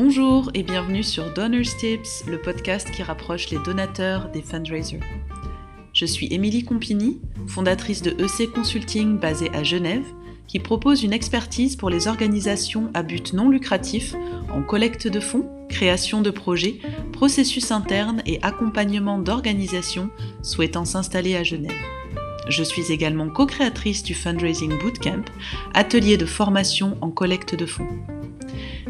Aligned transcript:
Bonjour 0.00 0.48
et 0.54 0.62
bienvenue 0.62 1.02
sur 1.02 1.34
Donors 1.34 1.76
Tips, 1.76 2.24
le 2.28 2.40
podcast 2.40 2.88
qui 2.92 3.02
rapproche 3.02 3.50
les 3.50 3.58
donateurs 3.58 4.30
des 4.30 4.42
fundraisers. 4.42 5.00
Je 5.92 6.06
suis 6.06 6.32
Émilie 6.32 6.62
Compini, 6.62 7.20
fondatrice 7.48 8.00
de 8.00 8.12
EC 8.12 8.48
Consulting 8.52 9.18
basée 9.18 9.50
à 9.52 9.64
Genève, 9.64 10.06
qui 10.46 10.60
propose 10.60 11.02
une 11.02 11.12
expertise 11.12 11.74
pour 11.74 11.90
les 11.90 12.06
organisations 12.06 12.92
à 12.94 13.02
but 13.02 13.32
non 13.32 13.48
lucratif 13.48 14.14
en 14.54 14.62
collecte 14.62 15.08
de 15.08 15.18
fonds, 15.18 15.50
création 15.68 16.22
de 16.22 16.30
projets, 16.30 16.78
processus 17.12 17.72
internes 17.72 18.22
et 18.24 18.38
accompagnement 18.42 19.18
d'organisations 19.18 20.10
souhaitant 20.44 20.84
s'installer 20.84 21.34
à 21.34 21.42
Genève. 21.42 21.72
Je 22.48 22.62
suis 22.62 22.92
également 22.92 23.28
co-créatrice 23.30 24.04
du 24.04 24.14
Fundraising 24.14 24.78
Bootcamp, 24.78 25.24
atelier 25.74 26.16
de 26.16 26.24
formation 26.24 26.96
en 27.00 27.10
collecte 27.10 27.56
de 27.56 27.66
fonds. 27.66 27.88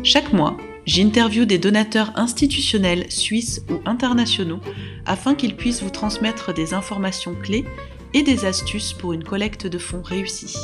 Chaque 0.05 0.33
mois, 0.35 0.57
j'interviewe 0.89 1.45
des 1.45 1.59
donateurs 1.59 2.19
institutionnels 2.19 3.13
suisses 3.13 3.63
ou 3.71 3.75
internationaux 3.85 4.61
afin 5.05 5.35
qu'ils 5.35 5.55
puissent 5.55 5.83
vous 5.83 5.91
transmettre 5.91 6.55
des 6.55 6.73
informations 6.73 7.35
clés 7.35 7.67
et 8.15 8.23
des 8.23 8.47
astuces 8.47 8.95
pour 8.95 9.13
une 9.13 9.23
collecte 9.23 9.67
de 9.67 9.77
fonds 9.77 10.01
réussie. 10.01 10.57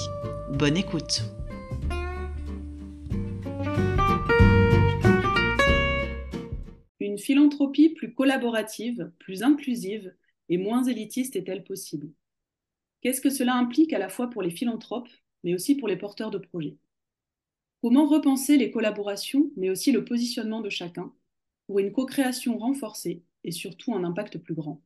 Bonne 0.50 0.78
écoute. 0.78 1.24
Une 7.00 7.18
philanthropie 7.18 7.90
plus 7.90 8.14
collaborative, 8.14 9.12
plus 9.18 9.42
inclusive 9.42 10.14
et 10.48 10.56
moins 10.56 10.84
élitiste 10.84 11.36
est-elle 11.36 11.64
possible? 11.64 12.08
Qu'est-ce 13.02 13.20
que 13.20 13.28
cela 13.28 13.54
implique 13.56 13.92
à 13.92 13.98
la 13.98 14.08
fois 14.08 14.30
pour 14.30 14.40
les 14.40 14.50
philanthropes, 14.50 15.10
mais 15.42 15.52
aussi 15.52 15.74
pour 15.74 15.86
les 15.86 15.96
porteurs 15.96 16.30
de 16.30 16.38
projets? 16.38 16.78
Comment 17.84 18.06
repenser 18.06 18.56
les 18.56 18.70
collaborations, 18.70 19.50
mais 19.58 19.68
aussi 19.68 19.92
le 19.92 20.06
positionnement 20.06 20.62
de 20.62 20.70
chacun, 20.70 21.12
pour 21.66 21.80
une 21.80 21.92
co-création 21.92 22.56
renforcée 22.56 23.20
et 23.44 23.50
surtout 23.50 23.94
un 23.94 24.04
impact 24.04 24.38
plus 24.38 24.54
grand? 24.54 24.80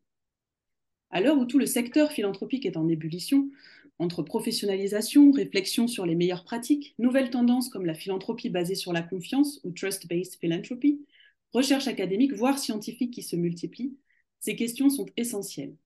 À 1.11 1.21
l'heure 1.21 1.39
où 1.39 1.45
tout 1.45 1.61
le 1.61 1.67
secteur 1.67 2.11
philanthropique 2.11 2.67
est 2.67 2.77
en 2.77 2.89
ébullition, 2.89 3.53
entre 4.01 4.25
professionnalisation, 4.25 5.31
réflexion 5.31 5.87
sur 5.87 6.07
les 6.07 6.17
meilleures 6.17 6.43
pratiques, 6.43 6.97
nouvelles 6.99 7.31
tendances 7.31 7.69
comme 7.69 7.87
la 7.87 7.95
philanthropie 7.95 8.51
basée 8.51 8.75
sur 8.75 8.93
la 8.93 9.03
confiance 9.03 9.61
ou 9.63 9.71
trust-based 9.71 10.41
philanthropy, 10.41 11.07
recherche 11.53 11.87
académique, 11.87 12.33
voire 12.33 12.59
scientifique 12.59 13.13
qui 13.13 13.23
se 13.23 13.37
multiplient, 13.37 13.97
ces 14.41 14.57
questions 14.57 14.91
sont 14.91 15.07
essentielles. 15.17 15.77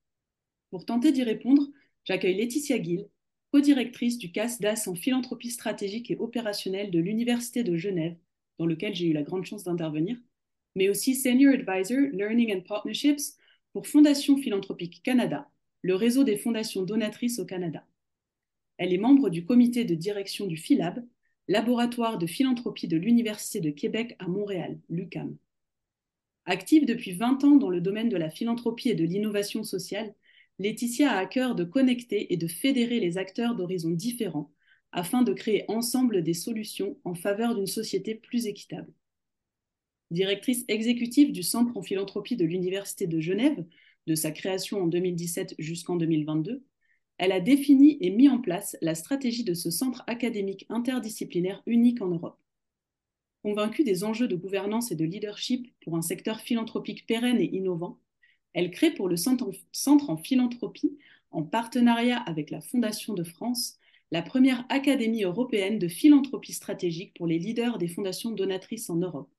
Pour 0.71 0.87
tenter 0.87 1.13
d'y 1.13 1.25
répondre, 1.25 1.69
j'accueille 2.05 2.37
Laetitia 2.37 2.83
Gill, 2.83 3.07
co-directrice 3.53 4.17
du 4.17 4.33
CAS 4.33 4.59
DAS 4.61 4.89
en 4.89 4.95
philanthropie 4.95 5.51
stratégique 5.51 6.11
et 6.11 6.17
opérationnelle 6.17 6.91
de 6.91 6.99
l'Université 6.99 7.63
de 7.63 7.77
Genève, 7.77 8.17
dans 8.59 8.65
lequel 8.65 8.95
j'ai 8.95 9.09
eu 9.09 9.13
la 9.13 9.23
grande 9.23 9.45
chance 9.45 9.65
d'intervenir, 9.65 10.17
mais 10.75 10.89
aussi 10.89 11.15
Senior 11.15 11.53
Advisor 11.53 12.09
Learning 12.13 12.57
and 12.57 12.63
Partnerships 12.63 13.37
pour 13.75 13.87
Fondation 13.87 14.39
Philanthropique 14.39 15.03
Canada, 15.03 15.51
le 15.83 15.95
réseau 15.95 16.25
des 16.25 16.39
fondations 16.39 16.83
donatrices 16.83 17.39
au 17.39 17.45
Canada. 17.45 17.87
Elle 18.79 18.95
est 18.95 18.99
membre 18.99 19.29
du 19.29 19.45
comité 19.45 19.85
de 19.85 19.95
direction 19.95 20.47
du 20.47 20.57
PhiLab, 20.57 21.05
laboratoire 21.47 22.17
de 22.17 22.27
philanthropie 22.27 22.89
de 22.89 22.97
l'Université 22.97 23.61
de 23.61 23.71
Québec 23.71 24.17
à 24.19 24.29
Montréal, 24.29 24.79
l'UCAM. 24.89 25.37
Active 26.47 26.87
depuis 26.87 27.13
20 27.13 27.45
ans 27.45 27.57
dans 27.57 27.71
le 27.71 27.83
domaine 27.83 28.09
de 28.09 28.17
la 28.17 28.31
philanthropie 28.31 28.89
et 28.89 28.95
de 28.95 29.05
l'innovation 29.05 29.63
sociale, 29.63 30.15
Laetitia 30.63 31.11
a 31.11 31.19
à 31.19 31.27
cœur 31.27 31.57
de 31.57 31.65
connecter 31.65 32.33
et 32.33 32.37
de 32.37 32.47
fédérer 32.47 33.01
les 33.01 33.19
acteurs 33.19 33.57
d'horizons 33.57 33.91
différents 33.91 34.53
afin 34.93 35.23
de 35.23 35.33
créer 35.33 35.65
ensemble 35.67 36.23
des 36.23 36.35
solutions 36.35 36.97
en 37.03 37.17
faveur 37.17 37.57
d'une 37.57 37.67
société 37.67 38.15
plus 38.15 38.47
équitable. 38.47 38.93
Directrice 40.13 40.65
exécutive 40.69 41.33
du 41.33 41.43
Centre 41.43 41.77
en 41.77 41.83
philanthropie 41.83 42.37
de 42.37 42.45
l'Université 42.45 43.09
de 43.09 43.19
Genève, 43.19 43.65
de 44.07 44.15
sa 44.15 44.31
création 44.31 44.83
en 44.83 44.87
2017 44.87 45.57
jusqu'en 45.59 45.97
2022, 45.97 46.63
elle 47.19 47.33
a 47.33 47.41
défini 47.41 47.99
et 48.01 48.11
mis 48.11 48.29
en 48.29 48.41
place 48.41 48.77
la 48.83 48.95
stratégie 48.95 49.45
de 49.45 49.55
ce 49.55 49.71
centre 49.71 50.05
académique 50.07 50.67
interdisciplinaire 50.69 51.61
unique 51.67 52.01
en 52.03 52.09
Europe. 52.09 52.39
Convaincue 53.43 53.83
des 53.83 54.05
enjeux 54.05 54.29
de 54.29 54.37
gouvernance 54.37 54.93
et 54.93 54.97
de 54.97 55.05
leadership 55.05 55.75
pour 55.83 55.97
un 55.97 56.03
secteur 56.03 56.41
philanthropique 56.41 57.05
pérenne 57.09 57.41
et 57.41 57.53
innovant, 57.53 57.99
elle 58.55 58.71
crée 58.71 58.93
pour 58.93 59.09
le 59.09 59.17
Centre 59.17 60.11
en 60.11 60.17
philanthropie, 60.17 60.99
en 61.31 61.43
partenariat 61.43 62.19
avec 62.19 62.51
la 62.51 62.61
Fondation 62.61 63.15
de 63.15 63.25
France, 63.25 63.79
la 64.11 64.23
première 64.23 64.67
académie 64.69 65.25
européenne 65.25 65.79
de 65.79 65.89
philanthropie 65.89 66.53
stratégique 66.53 67.15
pour 67.15 67.27
les 67.27 67.39
leaders 67.39 67.79
des 67.79 67.89
fondations 67.89 68.31
donatrices 68.31 68.91
en 68.91 68.97
Europe. 68.97 69.31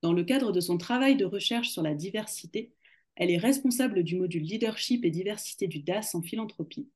Dans 0.00 0.12
le 0.12 0.24
cadre 0.24 0.52
de 0.52 0.60
son 0.60 0.78
travail 0.78 1.16
de 1.16 1.24
recherche 1.24 1.68
sur 1.68 1.82
la 1.82 1.94
diversité, 1.94 2.72
elle 3.16 3.30
est 3.30 3.38
responsable 3.38 4.02
du 4.02 4.16
module 4.16 4.42
leadership 4.42 5.04
et 5.04 5.10
diversité 5.10 5.68
du 5.68 5.80
DAS 5.80 6.14
en 6.14 6.22
philanthropie 6.22 6.88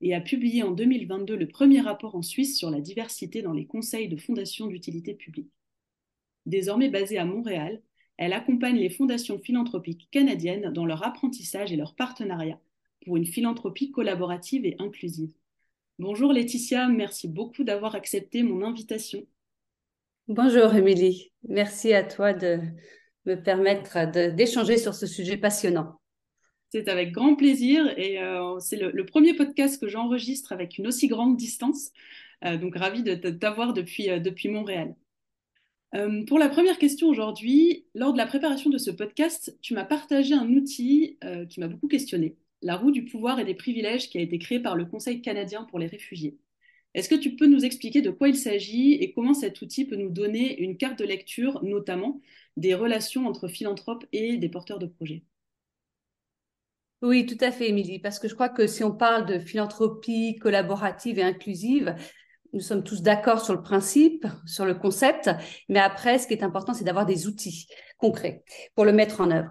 et 0.00 0.14
a 0.14 0.20
publié 0.20 0.62
en 0.62 0.70
2022 0.70 1.34
le 1.34 1.48
premier 1.48 1.80
rapport 1.80 2.14
en 2.14 2.22
Suisse 2.22 2.58
sur 2.58 2.70
la 2.70 2.80
diversité 2.80 3.42
dans 3.42 3.52
les 3.52 3.66
conseils 3.66 4.08
de 4.08 4.16
fondations 4.16 4.66
d'utilité 4.66 5.14
publique. 5.14 5.50
Désormais 6.46 6.90
basée 6.90 7.16
à 7.16 7.24
Montréal, 7.24 7.80
elle 8.16 8.32
accompagne 8.32 8.76
les 8.76 8.90
fondations 8.90 9.38
philanthropiques 9.38 10.08
canadiennes 10.10 10.72
dans 10.72 10.86
leur 10.86 11.06
apprentissage 11.06 11.72
et 11.72 11.76
leur 11.76 11.94
partenariat 11.94 12.60
pour 13.04 13.16
une 13.16 13.26
philanthropie 13.26 13.90
collaborative 13.90 14.64
et 14.64 14.76
inclusive. 14.78 15.32
Bonjour 15.98 16.32
Laetitia, 16.32 16.88
merci 16.88 17.28
beaucoup 17.28 17.64
d'avoir 17.64 17.94
accepté 17.94 18.42
mon 18.42 18.64
invitation. 18.64 19.26
Bonjour 20.28 20.74
Émilie, 20.74 21.32
merci 21.48 21.92
à 21.92 22.02
toi 22.02 22.32
de 22.32 22.60
me 23.26 23.34
permettre 23.36 24.10
d'échanger 24.34 24.78
sur 24.78 24.94
ce 24.94 25.06
sujet 25.06 25.36
passionnant. 25.36 26.00
C'est 26.70 26.88
avec 26.88 27.12
grand 27.12 27.36
plaisir 27.36 27.86
et 27.96 28.20
euh, 28.20 28.58
c'est 28.58 28.76
le, 28.76 29.06
premier 29.06 29.34
podcast 29.34 29.80
que 29.80 29.86
j'enregistre 29.86 30.52
avec 30.52 30.76
une 30.78 30.88
aussi 30.88 31.06
grande 31.06 31.36
distance. 31.36 31.92
Euh, 32.44 32.56
donc 32.56 32.76
ravi 32.76 33.04
de 33.04 33.14
t'avoir 33.30 33.72
depuis, 33.72 34.10
euh, 34.10 34.18
depuis 34.18 34.48
Montréal. 34.48 34.96
Euh, 35.94 36.24
pour 36.24 36.38
la 36.38 36.48
première 36.48 36.78
question 36.78 37.08
aujourd'hui, 37.08 37.86
lors 37.94 38.12
de 38.12 38.18
la 38.18 38.26
préparation 38.26 38.68
de 38.68 38.78
ce 38.78 38.90
podcast, 38.90 39.56
tu 39.60 39.74
m'as 39.74 39.84
partagé 39.84 40.34
un 40.34 40.48
outil 40.48 41.18
euh, 41.22 41.46
qui 41.46 41.60
m'a 41.60 41.68
beaucoup 41.68 41.86
questionné, 41.86 42.36
la 42.62 42.76
roue 42.76 42.90
du 42.90 43.04
pouvoir 43.04 43.38
et 43.38 43.44
des 43.44 43.54
privilèges 43.54 44.10
qui 44.10 44.18
a 44.18 44.20
été 44.20 44.38
créé 44.40 44.58
par 44.58 44.74
le 44.74 44.86
Conseil 44.86 45.22
canadien 45.22 45.64
pour 45.64 45.78
les 45.78 45.86
réfugiés. 45.86 46.36
Est-ce 46.94 47.08
que 47.08 47.14
tu 47.14 47.36
peux 47.36 47.46
nous 47.46 47.64
expliquer 47.64 48.02
de 48.02 48.10
quoi 48.10 48.28
il 48.28 48.36
s'agit 48.36 48.94
et 48.94 49.12
comment 49.12 49.34
cet 49.34 49.60
outil 49.62 49.84
peut 49.84 49.96
nous 49.96 50.10
donner 50.10 50.60
une 50.60 50.76
carte 50.76 50.98
de 50.98 51.04
lecture, 51.04 51.62
notamment 51.62 52.20
des 52.56 52.74
relations 52.74 53.26
entre 53.26 53.46
philanthropes 53.46 54.04
et 54.12 54.36
des 54.36 54.48
porteurs 54.48 54.78
de 54.80 54.86
projets? 54.86 55.22
Oui, 57.02 57.26
tout 57.26 57.36
à 57.40 57.52
fait, 57.52 57.68
Émilie, 57.68 57.98
parce 57.98 58.18
que 58.18 58.28
je 58.28 58.34
crois 58.34 58.48
que 58.48 58.66
si 58.66 58.82
on 58.82 58.92
parle 58.92 59.26
de 59.26 59.38
philanthropie 59.38 60.38
collaborative 60.40 61.18
et 61.18 61.22
inclusive, 61.22 61.94
nous 62.54 62.60
sommes 62.60 62.84
tous 62.84 63.02
d'accord 63.02 63.44
sur 63.44 63.52
le 63.52 63.62
principe, 63.62 64.26
sur 64.46 64.64
le 64.64 64.74
concept, 64.74 65.28
mais 65.68 65.80
après, 65.80 66.18
ce 66.18 66.26
qui 66.26 66.34
est 66.34 66.42
important, 66.42 66.72
c'est 66.72 66.84
d'avoir 66.84 67.04
des 67.04 67.26
outils 67.26 67.66
concrets 67.98 68.44
pour 68.74 68.84
le 68.84 68.92
mettre 68.92 69.20
en 69.20 69.30
œuvre. 69.30 69.50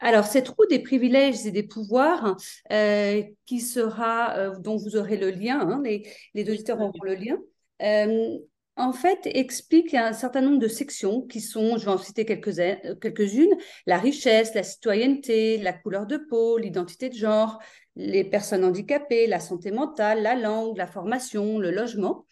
Alors, 0.00 0.24
cette 0.24 0.48
roue 0.48 0.66
des 0.66 0.78
privilèges 0.78 1.44
et 1.44 1.50
des 1.50 1.64
pouvoirs, 1.64 2.36
euh, 2.72 3.22
qui 3.46 3.60
sera, 3.60 4.36
euh, 4.36 4.58
dont 4.58 4.76
vous 4.76 4.96
aurez 4.96 5.16
le 5.16 5.30
lien, 5.30 5.60
hein, 5.60 5.82
les, 5.84 6.08
les 6.34 6.50
auditeurs 6.50 6.80
auront 6.80 7.02
le 7.02 7.14
lien, 7.14 7.36
euh, 7.82 8.38
en 8.76 8.92
fait, 8.92 9.18
explique 9.24 9.92
un 9.94 10.12
certain 10.12 10.40
nombre 10.40 10.60
de 10.60 10.68
sections 10.68 11.22
qui 11.22 11.40
sont, 11.40 11.76
je 11.78 11.84
vais 11.84 11.90
en 11.90 11.98
citer 11.98 12.24
quelques-unes, 12.24 13.56
la 13.86 13.98
richesse, 13.98 14.54
la 14.54 14.62
citoyenneté, 14.62 15.58
la 15.58 15.72
couleur 15.72 16.06
de 16.06 16.16
peau, 16.16 16.58
l'identité 16.58 17.08
de 17.08 17.16
genre, 17.16 17.58
les 17.98 18.24
personnes 18.24 18.64
handicapées, 18.64 19.26
la 19.26 19.40
santé 19.40 19.72
mentale, 19.72 20.22
la 20.22 20.36
langue, 20.36 20.76
la 20.76 20.86
formation, 20.86 21.58
le 21.58 21.72
logement, 21.72 22.24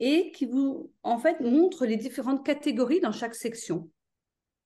et 0.00 0.32
qui 0.32 0.44
vous, 0.44 0.90
en 1.04 1.18
fait, 1.18 1.40
montre 1.40 1.86
les 1.86 1.96
différentes 1.96 2.44
catégories 2.44 3.00
dans 3.00 3.12
chaque 3.12 3.36
section. 3.36 3.88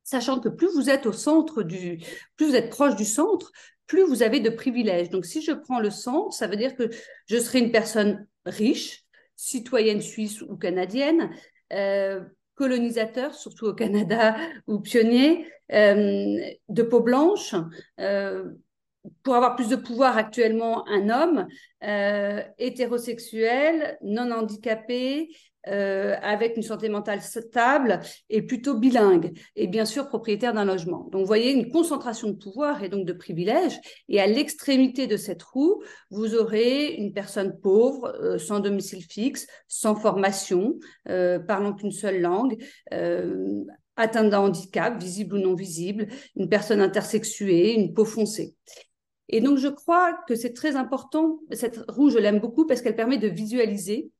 Sachant 0.05 0.41
que 0.41 0.49
plus 0.49 0.73
vous 0.75 0.89
êtes 0.89 1.05
au 1.05 1.13
centre 1.13 1.63
du, 1.63 1.99
plus 2.37 2.47
vous 2.47 2.57
êtes 2.57 2.71
proche 2.71 2.97
du 2.97 3.05
centre, 3.05 3.53
plus 3.87 4.05
vous 4.05 4.23
avez 4.23 4.41
de 4.41 4.49
privilèges. 4.49 5.11
Donc, 5.11 5.27
si 5.27 5.43
je 5.43 5.53
prends 5.53 5.81
le 5.81 5.91
centre, 5.91 6.33
ça 6.33 6.47
veut 6.47 6.57
dire 6.57 6.75
que 6.75 6.89
je 7.27 7.37
serai 7.37 7.59
une 7.59 7.71
personne 7.71 8.27
riche, 8.47 9.05
citoyenne 9.37 10.01
suisse 10.01 10.41
ou 10.41 10.57
canadienne, 10.57 11.31
euh, 11.75 12.25
colonisateur, 12.55 13.35
surtout 13.35 13.67
au 13.67 13.75
Canada, 13.75 14.37
ou 14.67 14.81
pionnier, 14.81 15.47
euh, 15.73 16.41
de 16.71 16.83
peau 16.83 17.01
blanche, 17.01 17.55
euh, 18.01 18.51
pour 19.23 19.35
avoir 19.35 19.57
plus 19.57 19.69
de 19.69 19.77
pouvoir 19.77 20.17
actuellement 20.17 20.87
un 20.89 21.09
homme 21.09 21.47
euh, 21.85 22.43
hétérosexuel, 22.59 23.99
non 24.03 24.31
handicapé, 24.31 25.31
euh, 25.67 26.15
avec 26.23 26.57
une 26.57 26.63
santé 26.63 26.89
mentale 26.89 27.21
stable 27.21 28.01
et 28.31 28.43
plutôt 28.43 28.79
bilingue, 28.79 29.33
et 29.55 29.67
bien 29.67 29.85
sûr 29.85 30.09
propriétaire 30.09 30.55
d'un 30.55 30.65
logement. 30.65 31.09
Donc 31.11 31.23
vous 31.23 31.27
voyez 31.27 31.53
une 31.53 31.71
concentration 31.71 32.29
de 32.29 32.37
pouvoir 32.37 32.83
et 32.85 32.89
donc 32.89 33.05
de 33.05 33.13
privilèges, 33.13 33.79
et 34.09 34.21
à 34.21 34.27
l'extrémité 34.27 35.07
de 35.07 35.17
cette 35.17 35.43
roue, 35.43 35.83
vous 36.11 36.35
aurez 36.35 36.95
une 36.95 37.13
personne 37.13 37.59
pauvre, 37.61 38.15
euh, 38.23 38.39
sans 38.39 38.61
domicile 38.61 39.03
fixe, 39.03 39.47
sans 39.67 39.95
formation, 39.95 40.79
parlant 41.05 41.75
qu'une 41.75 41.93
seule 41.93 42.21
langue, 42.21 42.57
atteinte 43.99 44.31
d'un 44.31 44.41
handicap, 44.41 44.99
visible 44.99 45.37
ou 45.37 45.39
non 45.39 45.55
visible, 45.55 46.07
une 46.37 46.49
personne 46.49 46.81
intersexuée, 46.81 47.75
une 47.75 47.93
peau 47.93 48.05
foncée. 48.05 48.55
Et 49.29 49.41
donc, 49.41 49.59
je 49.59 49.69
crois 49.69 50.15
que 50.27 50.35
c'est 50.35 50.55
très 50.55 50.77
important. 50.77 51.41
Cette 51.53 51.85
roue, 51.89 52.11
je 52.11 52.19
l'aime 52.19 52.41
beaucoup 52.41 52.67
parce 52.67 52.81
qu'elle 52.81 52.97
permet 52.97 53.19
de 53.19 53.29
visualiser 53.29 54.11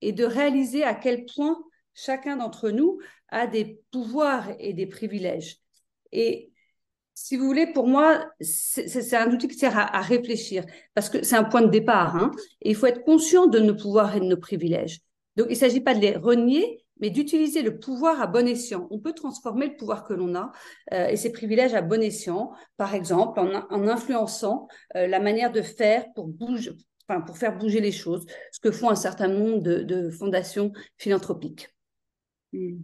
et 0.00 0.12
de 0.12 0.24
réaliser 0.24 0.84
à 0.84 0.94
quel 0.94 1.26
point 1.26 1.58
chacun 1.94 2.36
d'entre 2.36 2.70
nous 2.70 2.98
a 3.28 3.46
des 3.46 3.80
pouvoirs 3.90 4.50
et 4.58 4.72
des 4.72 4.86
privilèges. 4.86 5.58
Et 6.12 6.50
si 7.14 7.36
vous 7.36 7.46
voulez, 7.46 7.66
pour 7.66 7.86
moi, 7.86 8.26
c'est 8.40 9.14
un 9.14 9.32
outil 9.32 9.48
qui 9.48 9.56
sert 9.56 9.78
à, 9.78 10.00
réfléchir 10.00 10.64
parce 10.94 11.08
que 11.08 11.22
c'est 11.22 11.36
un 11.36 11.44
point 11.44 11.62
de 11.62 11.70
départ. 11.70 12.16
Hein, 12.16 12.32
et 12.60 12.70
il 12.70 12.76
faut 12.76 12.86
être 12.86 13.04
conscient 13.04 13.46
de 13.46 13.60
nos 13.60 13.74
pouvoirs 13.76 14.16
et 14.16 14.20
de 14.20 14.24
nos 14.24 14.36
privilèges. 14.36 15.00
Donc, 15.36 15.46
il 15.48 15.52
ne 15.52 15.58
s'agit 15.58 15.80
pas 15.80 15.94
de 15.94 16.00
les 16.00 16.16
renier, 16.16 16.83
mais 17.00 17.10
d'utiliser 17.10 17.62
le 17.62 17.78
pouvoir 17.78 18.20
à 18.20 18.26
bon 18.26 18.46
escient. 18.46 18.86
On 18.90 18.98
peut 18.98 19.12
transformer 19.12 19.66
le 19.66 19.76
pouvoir 19.76 20.04
que 20.04 20.14
l'on 20.14 20.34
a 20.34 20.52
euh, 20.92 21.08
et 21.08 21.16
ses 21.16 21.32
privilèges 21.32 21.74
à 21.74 21.82
bon 21.82 22.02
escient, 22.02 22.52
par 22.76 22.94
exemple 22.94 23.40
en, 23.40 23.88
influençant 23.88 24.68
euh, 24.96 25.06
la 25.06 25.20
manière 25.20 25.52
de 25.52 25.62
faire 25.62 26.06
pour 26.14 26.28
bouger, 26.28 26.72
enfin, 27.08 27.20
pour 27.20 27.36
faire 27.36 27.56
bouger 27.56 27.80
les 27.80 27.92
choses, 27.92 28.24
ce 28.52 28.60
que 28.60 28.70
font 28.70 28.90
un 28.90 28.96
certain 28.96 29.28
nombre 29.28 29.60
de, 29.60 30.10
fondations 30.10 30.72
philanthropiques. 30.98 31.68
Hmm. 32.52 32.78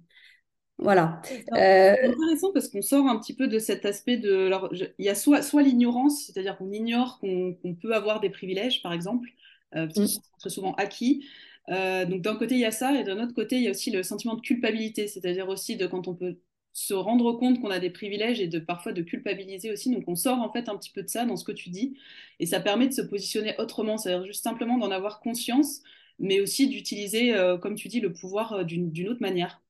Voilà. 0.79 1.21
C'est 1.25 1.45
euh, 1.53 2.11
intéressant 2.11 2.53
parce 2.55 2.69
qu'on 2.69 2.81
sort 2.81 3.07
un 3.07 3.19
petit 3.21 3.37
peu 3.37 3.49
de 3.49 3.59
cet 3.59 3.85
aspect 3.85 4.17
de. 4.17 4.47
Alors, 4.47 4.73
il 4.73 5.05
y 5.05 5.11
a 5.11 5.15
soit, 5.15 5.43
soit 5.43 5.63
l'ignorance, 5.63 6.25
c'est-à-dire 6.25 6.57
qu'on 6.57 6.73
ignore 6.73 7.21
qu'on 7.21 7.77
peut 7.83 7.95
avoir 7.95 8.21
des 8.21 8.31
privilèges, 8.31 8.81
par 8.83 8.95
exemple, 8.95 9.29
parce 9.73 9.93
qu'ils 9.93 10.05
hmm. 10.05 10.09
sont 10.09 10.23
très 10.39 10.51
souvent 10.51 10.73
acquis. 10.75 11.23
Euh, 11.71 12.05
donc 12.05 12.23
d'un 12.23 12.37
côté, 12.37 12.55
il 12.57 12.61
y 12.61 12.65
a 12.65 12.71
ça, 12.73 12.99
et 13.01 13.05
d'un 13.05 13.23
autre 13.23 13.35
côté, 13.35 13.57
il 13.57 13.63
y 13.63 13.69
a 13.69 13.71
aussi 13.71 13.91
le 13.91 14.03
sentiment 14.03 14.35
de 14.35 14.41
culpabilité, 14.41 15.07
c'est-à-dire 15.07 15.49
aussi 15.49 15.77
de 15.77 15.87
quand 15.87 16.09
on 16.09 16.15
peut 16.15 16.39
se 16.73 16.95
rendre 16.95 17.33
compte 17.35 17.61
qu'on 17.61 17.71
a 17.71 17.79
des 17.81 17.91
privilèges 17.91 18.41
et 18.41 18.47
de 18.49 18.59
parfois 18.59 18.93
de 18.93 19.03
culpabiliser 19.03 19.71
aussi. 19.73 19.91
Donc 19.93 20.05
on 20.09 20.17
sort 20.17 20.39
en 20.41 20.53
fait 20.53 20.69
un 20.69 20.77
petit 20.77 20.91
peu 20.91 21.03
de 21.03 21.09
ça 21.09 21.25
dans 21.27 21.37
ce 21.37 21.45
que 21.45 21.53
tu 21.53 21.71
dis, 21.71 21.97
et 22.41 22.47
ça 22.47 22.61
permet 22.61 22.89
de 22.89 22.93
se 22.95 23.03
positionner 23.03 23.55
autrement, 23.59 23.99
c'est-à-dire 23.99 24.27
juste 24.27 24.43
simplement 24.45 24.79
d'en 24.79 24.91
avoir 24.91 25.21
conscience, 25.21 25.81
mais 26.19 26.41
aussi 26.41 26.69
d'utiliser, 26.69 27.35
euh, 27.35 27.57
comme 27.59 27.77
tu 27.77 27.89
dis, 27.89 28.01
le 28.01 28.13
pouvoir 28.13 28.53
euh, 28.53 28.65
d'une 28.65 29.09
autre 29.09 29.21
manière. 29.23 29.63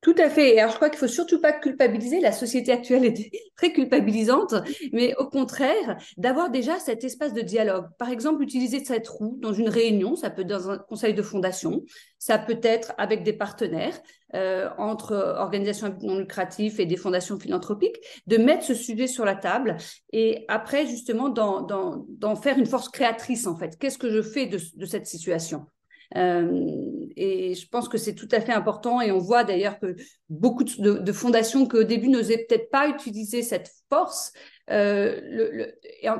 Tout 0.00 0.14
à 0.16 0.30
fait. 0.30 0.56
Alors, 0.58 0.70
je 0.70 0.76
crois 0.76 0.90
qu'il 0.90 0.98
faut 0.98 1.08
surtout 1.08 1.40
pas 1.40 1.52
culpabiliser. 1.52 2.20
La 2.20 2.30
société 2.30 2.70
actuelle 2.70 3.04
est 3.04 3.32
très 3.56 3.72
culpabilisante, 3.72 4.54
mais 4.92 5.14
au 5.16 5.26
contraire, 5.26 5.98
d'avoir 6.16 6.50
déjà 6.50 6.78
cet 6.78 7.02
espace 7.02 7.34
de 7.34 7.40
dialogue. 7.40 7.86
Par 7.98 8.08
exemple, 8.08 8.42
utiliser 8.42 8.84
cette 8.84 9.08
roue 9.08 9.36
dans 9.40 9.52
une 9.52 9.68
réunion, 9.68 10.14
ça 10.14 10.30
peut 10.30 10.42
être 10.42 10.48
dans 10.48 10.70
un 10.70 10.78
conseil 10.78 11.14
de 11.14 11.22
fondation, 11.22 11.82
ça 12.20 12.38
peut 12.38 12.60
être 12.62 12.92
avec 12.96 13.24
des 13.24 13.32
partenaires 13.32 14.00
euh, 14.34 14.68
entre 14.78 15.14
organisations 15.38 15.96
non 16.02 16.18
lucratives 16.18 16.80
et 16.80 16.86
des 16.86 16.96
fondations 16.96 17.40
philanthropiques, 17.40 17.96
de 18.28 18.36
mettre 18.36 18.62
ce 18.62 18.74
sujet 18.74 19.08
sur 19.08 19.24
la 19.24 19.34
table 19.34 19.78
et 20.12 20.44
après, 20.46 20.86
justement, 20.86 21.28
d'en 21.28 22.36
faire 22.36 22.56
une 22.56 22.66
force 22.66 22.88
créatrice, 22.88 23.48
en 23.48 23.56
fait. 23.56 23.76
Qu'est-ce 23.78 23.98
que 23.98 24.10
je 24.10 24.22
fais 24.22 24.46
de, 24.46 24.58
cette 24.86 25.06
situation? 25.06 25.66
Et 26.14 27.54
je 27.54 27.68
pense 27.68 27.88
que 27.88 27.98
c'est 27.98 28.14
tout 28.14 28.28
à 28.32 28.40
fait 28.40 28.52
important. 28.52 29.00
Et 29.00 29.10
on 29.12 29.18
voit 29.18 29.44
d'ailleurs 29.44 29.78
que 29.78 29.96
beaucoup 30.28 30.64
de, 30.64 31.12
fondations 31.12 31.66
qui 31.66 31.76
au 31.76 31.84
début 31.84 32.08
n'osaient 32.08 32.46
peut-être 32.48 32.70
pas 32.70 32.88
utiliser 32.88 33.42
cette 33.42 33.70
force 33.90 34.32
euh, 34.70 35.66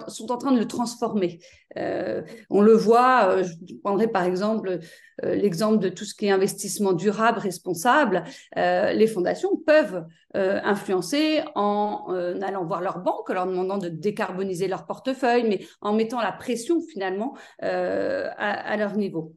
sont 0.09 0.33
en 0.33 0.39
train 0.39 0.53
de 0.53 0.59
le 0.59 0.67
transformer. 0.67 1.39
Euh, 1.77 2.23
on 2.49 2.63
le 2.63 2.73
voit, 2.73 3.43
je 3.43 3.75
prendrai 3.85 4.09
par 4.09 4.25
exemple 4.25 4.79
l'exemple 5.23 5.79
de 5.79 5.89
tout 5.89 6.05
ce 6.05 6.15
qui 6.15 6.27
est 6.27 6.31
investissement 6.31 6.93
durable, 6.93 7.39
responsable. 7.39 8.25
les 8.57 9.07
fondations 9.07 9.57
peuvent 9.57 10.05
influencer 10.35 11.43
en 11.55 12.07
allant 12.41 12.65
voir 12.65 12.81
leur 12.81 13.01
banque, 13.01 13.31
en 13.31 13.35
leur 13.35 13.47
demandant 13.47 13.79
de 13.79 13.89
décarboniser 13.89 14.69
leur 14.69 14.87
portefeuille, 14.87 15.49
mais 15.49 15.67
en 15.81 15.93
mettant 15.93 16.21
la 16.21 16.33
pression 16.33 16.81
finalement 16.81 17.37
à 17.61 18.77
leur 18.77 18.97
niveau. 18.97 19.35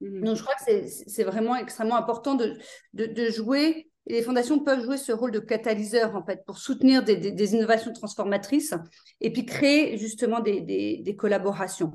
Mmh. 0.00 0.24
Donc, 0.24 0.36
je 0.36 0.42
crois 0.42 0.54
que 0.54 0.86
c'est 0.88 1.24
vraiment 1.24 1.56
extrêmement 1.56 1.96
important 1.96 2.34
de, 2.34 2.58
de, 2.92 3.30
jouer. 3.30 3.90
Et 4.06 4.14
les 4.14 4.22
fondations 4.22 4.60
peuvent 4.60 4.84
jouer 4.84 4.98
ce 4.98 5.12
rôle 5.12 5.32
de 5.32 5.40
catalyseur, 5.40 6.14
en 6.14 6.24
fait, 6.24 6.44
pour 6.44 6.58
soutenir 6.58 7.02
des, 7.02 7.16
des, 7.16 7.54
innovations 7.54 7.92
transformatrices 7.92 8.74
et 9.20 9.32
puis 9.32 9.44
créer 9.44 9.96
justement 9.98 10.40
des, 10.40 10.60
des 10.60 11.16
collaborations. 11.16 11.92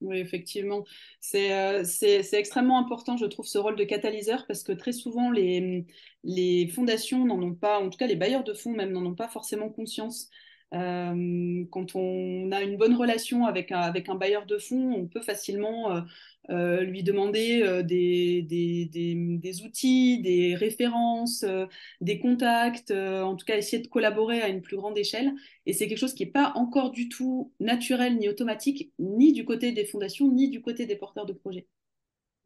Oui, 0.00 0.18
effectivement. 0.18 0.84
Euh, 1.34 1.82
c'est 1.84 2.32
extrêmement 2.34 2.78
important, 2.78 3.16
je 3.16 3.26
trouve, 3.26 3.46
ce 3.46 3.58
rôle 3.58 3.74
de 3.74 3.84
catalyseur 3.84 4.46
parce 4.46 4.62
que 4.62 4.72
très 4.72 4.92
souvent, 4.92 5.30
les, 5.30 5.86
les 6.22 6.68
fondations 6.68 7.24
n'en 7.24 7.42
ont 7.42 7.54
pas, 7.54 7.80
en 7.80 7.90
tout 7.90 7.98
cas 7.98 8.06
les 8.06 8.14
bailleurs 8.14 8.44
de 8.44 8.54
fonds 8.54 8.72
même, 8.72 8.92
n'en 8.92 9.04
ont 9.04 9.16
pas 9.16 9.28
forcément 9.28 9.70
conscience. 9.70 10.30
Euh, 10.74 11.64
quand 11.70 11.94
on 11.94 12.52
a 12.52 12.62
une 12.62 12.76
bonne 12.76 12.94
relation 12.94 13.46
avec 13.46 13.72
un, 13.72 13.90
bailleur 14.14 14.44
de 14.44 14.58
fonds, 14.58 14.92
on 14.92 15.06
peut 15.06 15.22
facilement 15.22 15.96
euh, 15.96 16.00
euh, 16.50 16.82
lui 16.82 17.02
demander 17.02 17.82
des, 17.84 19.62
outils, 19.64 20.20
des 20.20 20.54
références, 20.54 21.44
des 22.00 22.18
contacts, 22.18 22.90
en 22.90 23.36
tout 23.36 23.46
cas 23.46 23.56
essayer 23.56 23.82
de 23.82 23.88
collaborer 23.88 24.42
à 24.42 24.48
une 24.48 24.62
plus 24.62 24.76
grande 24.76 24.98
échelle. 24.98 25.32
Et 25.66 25.72
c'est 25.72 25.88
quelque 25.88 25.98
chose 25.98 26.14
qui 26.14 26.24
n'est 26.24 26.32
pas 26.32 26.52
encore 26.54 26.90
du 26.90 27.08
tout 27.08 27.52
naturel 27.60 28.18
ni 28.18 28.28
automatique, 28.28 28.92
ni 28.98 29.32
du 29.32 29.44
côté 29.44 29.72
des 29.72 29.86
fondations, 29.86 30.30
ni 30.30 30.50
du 30.50 30.60
côté 30.60 30.86
des 30.86 30.96
porteurs 30.96 31.26
de 31.26 31.32
projets. 31.32 31.66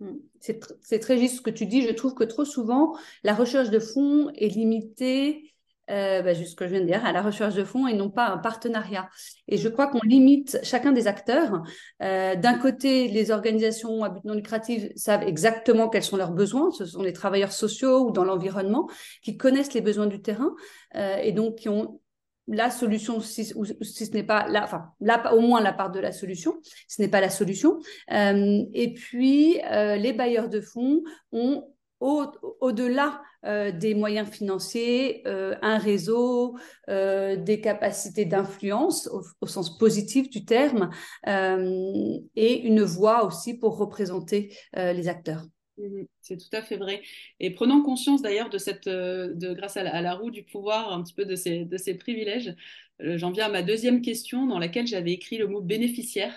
Hmm. 0.01 0.17
C'est 0.41 0.99
très 0.99 1.19
juste 1.19 1.37
ce 1.37 1.41
que 1.41 1.51
tu 1.51 1.67
dis. 1.67 1.83
Je 1.83 1.93
trouve 1.93 2.15
que 2.15 2.25
trop 2.25 2.45
souvent, 2.45 2.97
la 3.23 3.35
recherche 3.35 3.71
de 3.71 3.79
fonds 3.79 4.31
est 4.31 4.49
limitée 4.49 5.52
euh, 5.91 6.35
juste 6.35 6.53
ce 6.53 6.57
que 6.57 6.67
je 6.67 6.73
viens 6.73 6.81
de 6.81 6.87
dire, 6.87 7.05
à 7.05 7.13
la 7.13 7.23
recherche 7.23 7.55
de 7.55 7.65
fonds 7.65 7.87
et 7.87 7.95
non 7.95 8.11
pas 8.11 8.29
un 8.29 8.39
partenariat. 8.39 9.09
Et 9.49 9.57
je 9.57 9.69
crois 9.69 9.89
qu'on 9.89 10.01
limite 10.05 10.59
chacun 10.63 10.93
des 10.93 11.07
acteurs. 11.07 11.63
Euh, 12.03 12.37
d'un 12.37 12.59
côté, 12.59 13.09
les 13.09 13.31
organisations 13.31 14.05
à 14.05 14.09
but 14.09 14.25
non 14.25 14.35
lucratif 14.35 14.91
savent 14.97 15.25
exactement 15.25 15.89
quels 15.89 16.03
sont 16.03 16.17
leurs 16.17 16.33
besoins. 16.33 16.71
Ce 16.71 16.87
sont 16.87 17.03
les 17.03 17.13
travailleurs 17.13 17.53
sociaux 17.53 18.07
ou 18.07 18.13
dans 18.13 18.25
l'environnement 18.25 18.89
qui 19.23 19.37
connaissent 19.37 19.75
les 19.75 19.81
besoins 19.81 20.07
du 20.07 20.23
terrain 20.23 20.55
euh, 20.95 21.17
et 21.17 21.33
donc 21.33 21.57
qui 21.57 21.69
ont 21.69 22.01
la 22.49 22.71
solution, 22.71 23.21
si, 23.21 23.53
ou, 23.55 23.65
si 23.65 24.07
ce 24.07 24.13
n'est 24.13 24.25
pas 24.25 24.49
la, 24.49 24.65
enfin, 24.65 24.93
au 25.33 25.41
moins 25.41 25.61
la 25.61 25.73
part 25.73 25.93
de 25.93 26.01
la 26.01 26.11
solution, 26.11 26.59
ce 26.89 27.01
n'est 27.01 27.09
pas 27.09 27.21
la 27.21 27.31
solution. 27.31 27.79
Euh, 28.13 28.65
et 28.73 28.93
puis, 28.95 29.61
les 29.71 30.13
bailleurs 30.13 30.49
de 30.49 30.61
fonds 30.61 31.03
ont 31.31 31.65
au-delà 32.01 33.23
euh, 33.45 33.73
des 33.73 33.95
moyens 33.95 34.29
financiers, 34.29 35.27
euh, 35.27 35.57
un 35.63 35.77
réseau, 35.77 36.57
euh, 36.89 37.35
des 37.37 37.61
capacités 37.61 38.25
d'influence 38.25 39.09
au, 39.41 39.47
sens 39.47 39.79
positif 39.79 40.31
du 40.31 40.45
terme, 40.45 40.91
et 41.27 42.61
une 42.61 42.83
voix 42.83 43.25
aussi 43.25 43.59
pour 43.59 43.77
représenter 43.77 44.57
les 44.75 45.09
acteurs. 45.09 45.43
Mmh 45.79 46.03
c'est 46.21 46.37
tout 46.37 46.57
à 46.57 46.63
fait 46.63 46.77
vrai. 46.77 47.03
Et 47.41 47.51
prenant 47.51 47.83
conscience 47.83 48.23
d'ailleurs 48.23 48.49
de 48.49 48.59
cette, 48.59 48.89
de, 48.89 49.53
grâce 49.55 49.77
à 49.77 50.01
la, 50.01 50.15
roue 50.15 50.31
du 50.31 50.45
pouvoir, 50.45 50.93
un 50.93 51.03
petit 51.03 51.15
peu 51.15 51.25
de 51.25 51.35
ces, 51.35 51.65
de 51.65 51.77
ces 51.77 51.95
privilèges, 51.95 52.55
j'en 53.01 53.33
viens 53.33 53.47
à 53.47 53.49
ma 53.49 53.63
deuxième 53.63 54.03
question 54.03 54.47
dans 54.47 54.61
laquelle 54.61 54.87
j'avais 54.87 55.13
écrit 55.13 55.39
le 55.39 55.49
mot 55.49 55.61
bénéficiaire. 55.61 56.33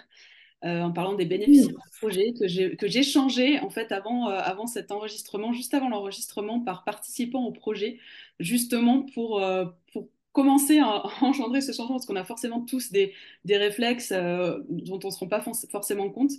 Euh, 0.64 0.82
en 0.82 0.92
parlant 0.92 1.14
des 1.14 1.26
bénéficiaires 1.26 1.68
du 1.68 2.00
projet 2.00 2.34
que 2.34 2.88
j'ai 2.88 3.04
changé 3.04 3.60
en 3.60 3.70
fait 3.70 3.92
avant, 3.92 4.30
euh, 4.30 4.40
avant 4.40 4.66
cet 4.68 4.90
enregistrement, 4.90 5.54
juste 5.54 5.74
avant 5.74 5.90
l'enregistrement, 5.90 6.60
par 6.62 6.84
participant 6.86 7.44
au 7.44 7.52
projet, 7.52 8.00
justement 8.40 9.06
pour, 9.14 9.44
euh, 9.44 9.66
pour 9.92 10.08
commencer 10.32 10.80
à, 10.80 11.04
engendrer 11.22 11.62
ce 11.62 11.72
changement, 11.72 11.96
parce 11.96 12.06
qu'on 12.06 12.16
a 12.16 12.24
forcément 12.24 12.62
tous 12.62 12.92
des, 12.92 13.14
des 13.44 13.58
réflexes 13.58 14.12
dont 14.14 15.00
on 15.04 15.08
ne 15.08 15.12
se 15.12 15.20
rend 15.20 15.28
pas 15.28 15.44
forcément 15.70 16.10
compte, 16.10 16.32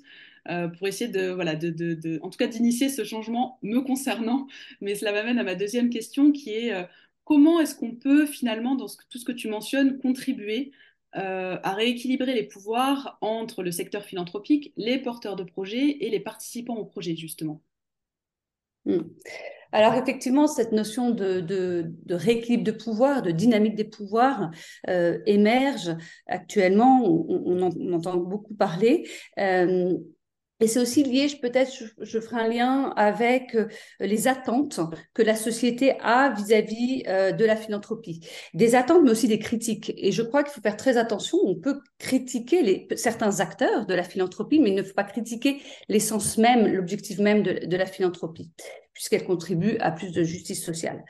pour 0.79 0.89
essayer 0.89 1.11
de, 1.11 1.31
voilà, 1.31 1.55
de, 1.55 1.71
de, 1.71 1.95
de 1.95 2.19
en 2.23 2.31
tout 2.31 2.39
cas 2.39 2.47
d'initier 2.47 2.89
ce 2.89 3.05
changement 3.05 3.59
me 3.63 3.81
concernant. 3.81 4.47
Mais 4.81 4.95
cela 4.95 5.13
m'amène 5.13 5.39
à 5.39 5.45
ma 5.45 5.55
deuxième 5.55 5.91
question 5.91 6.33
qui 6.33 6.51
est 6.51 6.73
comment 7.25 7.61
est-ce 7.61 7.77
qu'on 7.77 7.95
peut 7.95 8.27
finalement, 8.27 8.75
dans 8.77 8.87
tout 9.11 9.19
ce 9.19 9.25
que 9.25 9.33
tu 9.33 9.49
mentionnes, 9.49 9.99
contribuer 9.99 10.73
euh, 11.17 11.59
à 11.63 11.75
rééquilibrer 11.75 12.35
les 12.35 12.45
pouvoirs 12.45 13.19
entre 13.21 13.63
le 13.63 13.71
secteur 13.71 14.05
philanthropique, 14.05 14.73
les 14.77 14.99
porteurs 14.99 15.37
de 15.37 15.45
projets 15.45 15.99
et 16.01 16.11
les 16.11 16.21
participants 16.21 16.77
au 16.77 16.85
projet, 16.85 17.17
justement. 17.17 17.63
Hmm. 18.85 19.01
Alors 19.73 19.95
effectivement, 19.95 20.47
cette 20.47 20.73
notion 20.73 21.11
de, 21.11 21.93
rééquilibre 22.09 22.65
de 22.65 22.71
pouvoir, 22.71 23.23
de 23.23 23.31
dynamique 23.31 23.75
des 23.75 23.85
pouvoirs 23.85 24.51
euh, 24.89 25.19
émerge 25.27 25.91
actuellement, 26.27 27.03
on, 27.05 27.63
en, 27.63 27.93
entend 27.93 28.17
beaucoup 28.17 28.55
parler. 28.55 29.09
Euh, 29.39 29.97
Et 30.61 30.69
c'est 30.69 30.81
aussi 30.81 31.05
lié, 31.05 31.27
peut-être, 31.41 31.71
je, 32.01 32.21
ferai 32.21 32.41
un 32.41 32.49
lien 32.49 32.93
avec 32.97 33.55
euh, 33.55 33.69
les 34.01 34.27
attentes 34.27 34.81
que 35.13 35.21
la 35.21 35.35
société 35.35 35.99
a 36.01 36.31
vis-à-vis 36.31 37.03
euh, 37.09 37.33
de 37.33 37.45
la 37.45 37.57
philanthropie. 37.57 38.27
Des 38.55 38.75
attentes, 38.75 39.03
mais 39.05 39.11
aussi 39.11 39.29
des 39.29 39.39
critiques. 39.39 39.93
Et 39.99 40.13
je 40.13 40.23
crois 40.23 40.43
qu'il 40.43 40.53
faut 40.53 40.63
faire 40.63 40.79
très 40.79 40.97
attention. 40.97 41.39
On 41.45 41.57
peut 41.57 41.81
critiquer 41.99 42.63
les, 42.63 42.89
certains 42.97 43.41
acteurs 43.41 43.85
de 43.85 43.95
la 43.95 44.03
philanthropie, 44.03 44.59
mais 44.59 44.71
il 44.71 44.77
ne 44.77 44.83
faut 44.83 44.95
pas 44.95 45.05
critiquer 45.05 45.61
l'essence 45.89 46.39
même, 46.39 46.67
l'objectif 46.67 47.19
même 47.19 47.43
de, 47.43 47.67
de 47.67 47.77
la 47.77 47.87
philanthropie, 47.87 48.51
puisqu'elle 48.95 49.25
contribue 49.25 49.77
à 49.81 49.93
plus 49.93 50.11
de 50.11 50.23
justice 50.23 50.65
sociale. 50.65 51.05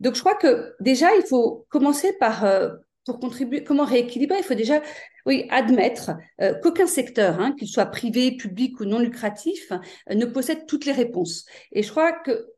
Donc, 0.00 0.16
je 0.16 0.20
crois 0.20 0.34
que 0.34 0.74
déjà, 0.80 1.14
il 1.14 1.22
faut 1.22 1.66
commencer 1.68 2.12
par, 2.18 2.44
euh, 2.44 2.70
pour 3.04 3.18
contribuer, 3.18 3.64
comment 3.64 3.84
rééquilibrer 3.84 4.38
Il 4.38 4.44
faut 4.44 4.54
déjà, 4.54 4.80
oui, 5.26 5.46
admettre 5.50 6.12
euh, 6.40 6.54
qu'aucun 6.62 6.86
secteur, 6.86 7.40
hein, 7.40 7.54
qu'il 7.58 7.68
soit 7.68 7.86
privé, 7.86 8.36
public 8.36 8.78
ou 8.80 8.84
non 8.84 8.98
lucratif, 8.98 9.72
euh, 9.72 10.14
ne 10.14 10.24
possède 10.24 10.66
toutes 10.66 10.84
les 10.84 10.92
réponses. 10.92 11.46
Et 11.72 11.82
je 11.82 11.90
crois 11.90 12.12
que 12.12 12.48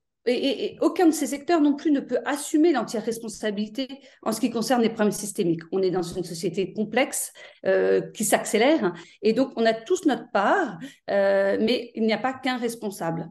aucun 0.81 1.05
de 1.05 1.11
ces 1.11 1.27
secteurs 1.27 1.61
non 1.61 1.75
plus 1.75 1.91
ne 1.91 2.01
peut 2.01 2.21
assumer 2.25 2.73
l'entière 2.73 3.05
responsabilité 3.05 3.87
en 4.23 4.33
ce 4.33 4.41
qui 4.41 4.49
concerne 4.49 4.81
les 4.81 4.89
problèmes 4.89 5.13
systémiques. 5.13 5.61
On 5.71 5.83
est 5.83 5.91
dans 5.91 6.01
une 6.01 6.25
société 6.25 6.73
complexe 6.73 7.31
euh, 7.67 8.01
qui 8.13 8.25
s'accélère 8.25 8.95
et 9.21 9.35
donc 9.35 9.53
on 9.57 9.67
a 9.67 9.75
tous 9.75 10.07
notre 10.07 10.31
part, 10.31 10.79
mais 11.09 11.91
il 11.95 12.05
n'y 12.05 12.15
a 12.15 12.19
pas 12.19 12.33
qu'un 12.33 12.57
responsable 12.57 13.29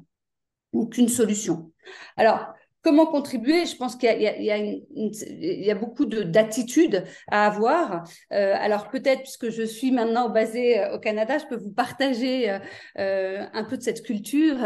ou 0.72 0.86
qu'une 0.86 1.10
solution. 1.10 1.72
Alors, 2.16 2.54
Comment 2.84 3.06
contribuer 3.06 3.66
Je 3.66 3.78
pense 3.78 3.96
qu'il 3.96 4.10
y, 4.20 5.72
a, 5.72 5.76
beaucoup 5.76 6.06
d'attitudes 6.06 7.06
à 7.32 7.46
avoir. 7.46 8.04
Euh, 8.34 8.54
alors 8.58 8.90
peut-être, 8.90 9.22
puisque 9.22 9.50
je 9.52 9.64
suis 9.64 9.94
maintenant 9.94 10.28
basée 10.28 10.80
euh, 10.80 10.96
au 10.96 11.00
Canada, 11.00 11.38
je 11.38 11.46
peux 11.46 11.56
vous 11.56 11.72
partager 11.72 12.60
euh, 13.00 13.46
un 13.54 13.64
peu 13.64 13.78
de 13.78 13.82
cette 13.82 14.04
culture. 14.04 14.58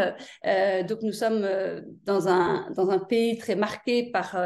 donc 0.88 1.02
nous 1.02 1.12
sommes 1.12 1.48
dans 2.04 2.26
un, 2.26 2.68
dans 2.74 2.90
un 2.90 2.98
pays 2.98 3.38
très 3.38 3.54
marqué 3.54 4.10
par, 4.10 4.36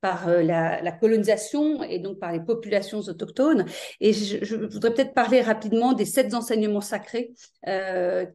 par 0.00 0.28
la, 0.28 0.92
colonisation 1.00 1.84
et 1.84 2.00
donc 2.00 2.18
par 2.18 2.32
les 2.32 2.40
populations 2.40 2.98
autochtones. 2.98 3.66
Et 4.00 4.12
je, 4.12 4.44
je 4.44 4.56
voudrais 4.56 4.92
peut-être 4.92 5.14
parler 5.14 5.42
rapidement 5.42 5.92
des 5.92 6.06
sept 6.06 6.34
enseignements 6.34 6.80
sacrés 6.80 7.34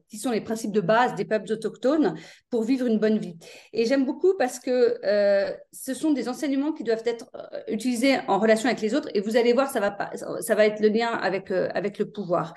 qui 0.08 0.16
sont 0.16 0.30
les 0.30 0.40
principes 0.40 0.72
de 0.72 0.80
base 0.80 1.14
des 1.14 1.26
peuples 1.26 1.52
autochtones 1.52 2.14
pour 2.48 2.62
vivre 2.62 2.86
une 2.86 2.98
bonne 2.98 3.18
vie. 3.18 3.36
Et 3.74 3.84
j'aime 3.84 4.06
beaucoup 4.06 4.34
parce 4.38 4.58
que 4.58 4.77
euh, 5.04 5.52
ce 5.72 5.94
sont 5.94 6.12
des 6.12 6.28
enseignements 6.28 6.72
qui 6.72 6.84
doivent 6.84 7.02
être 7.04 7.30
euh, 7.34 7.60
utilisés 7.68 8.18
en 8.28 8.38
relation 8.38 8.68
avec 8.68 8.80
les 8.80 8.94
autres. 8.94 9.08
Et 9.14 9.20
vous 9.20 9.36
allez 9.36 9.52
voir, 9.52 9.70
ça 9.70 9.80
va, 9.80 9.90
pas, 9.90 10.10
ça 10.16 10.54
va 10.54 10.66
être 10.66 10.80
le 10.80 10.88
lien 10.88 11.08
avec, 11.08 11.50
euh, 11.50 11.68
avec 11.74 11.98
le 11.98 12.10
pouvoir. 12.10 12.54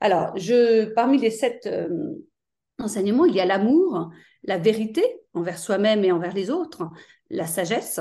Alors, 0.00 0.34
parmi 0.96 1.18
les 1.18 1.30
sept 1.30 1.68
enseignements, 2.80 3.24
il 3.24 3.36
y 3.36 3.40
a 3.40 3.44
l'amour, 3.44 4.10
la 4.42 4.58
vérité 4.58 5.04
envers 5.32 5.58
soi-même 5.58 6.04
et 6.04 6.10
envers 6.10 6.34
les 6.34 6.50
autres, 6.50 6.88
la 7.30 7.46
sagesse, 7.46 8.00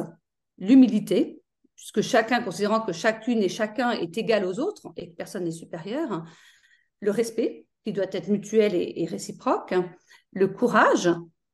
l'humilité, 0.57 1.43
puisque 1.75 2.01
chacun, 2.01 2.41
considérant 2.41 2.81
que 2.81 2.91
chacune 2.91 3.43
et 3.43 3.49
chacun 3.49 3.91
est 3.91 4.17
égal 4.17 4.45
aux 4.45 4.59
autres 4.59 4.87
et 4.97 5.11
que 5.11 5.15
personne 5.15 5.43
n'est 5.43 5.51
supérieur, 5.51 6.23
le 7.01 7.11
respect, 7.11 7.67
qui 7.85 7.93
doit 7.93 8.05
être 8.11 8.29
mutuel 8.29 8.73
et 8.73 9.05
réciproque, 9.05 9.75
le 10.31 10.47
courage, 10.47 11.09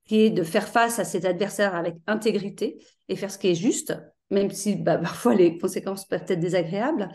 qui 0.07 0.21
est 0.21 0.29
de 0.29 0.43
faire 0.43 0.67
face 0.67 0.99
à 0.99 1.03
ses 1.03 1.25
adversaires 1.25 1.75
avec 1.75 1.95
intégrité 2.07 2.77
et 3.09 3.15
faire 3.15 3.31
ce 3.31 3.37
qui 3.37 3.49
est 3.49 3.55
juste, 3.55 3.93
même 4.29 4.51
si 4.51 4.75
bah, 4.75 4.97
parfois 5.01 5.35
les 5.35 5.57
conséquences 5.57 6.05
peuvent 6.05 6.25
être 6.27 6.39
désagréables. 6.39 7.09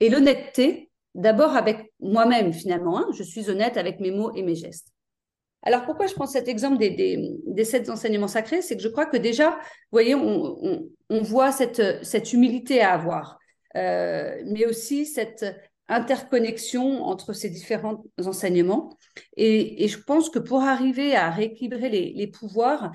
Et 0.00 0.08
l'honnêteté, 0.10 0.90
d'abord 1.14 1.56
avec 1.56 1.92
moi-même 2.00 2.52
finalement. 2.52 2.98
Hein. 2.98 3.06
je 3.16 3.22
suis 3.22 3.48
honnête 3.48 3.76
avec 3.76 4.00
mes 4.00 4.10
mots 4.10 4.32
et 4.34 4.42
mes 4.42 4.54
gestes. 4.54 4.88
Alors 5.62 5.86
pourquoi 5.86 6.06
je 6.06 6.14
prends 6.14 6.26
cet 6.26 6.46
exemple 6.46 6.76
des, 6.76 6.90
des, 7.46 7.64
sept 7.64 7.88
enseignements 7.88 8.28
sacrés? 8.28 8.60
C'est 8.60 8.76
que 8.76 8.82
je 8.82 8.88
crois 8.88 9.06
que 9.06 9.16
déjà, 9.16 9.50
vous 9.50 9.92
voyez, 9.92 10.14
on, 10.14 10.90
voit 11.22 11.52
cette, 11.52 12.04
cette 12.04 12.34
humilité 12.34 12.82
à 12.82 12.92
avoir, 12.92 13.38
euh, 13.76 14.42
mais 14.44 14.66
aussi 14.66 15.06
cette 15.06 15.46
interconnexion 15.88 17.04
entre 17.04 17.32
ces 17.32 17.50
différents 17.50 18.04
enseignements. 18.24 18.96
Et, 19.36 19.86
je 19.88 19.98
pense 19.98 20.30
que 20.30 20.38
pour 20.38 20.62
arriver 20.62 21.14
à 21.14 21.30
rééquilibrer 21.30 21.88
les, 21.88 22.26
pouvoirs, 22.26 22.92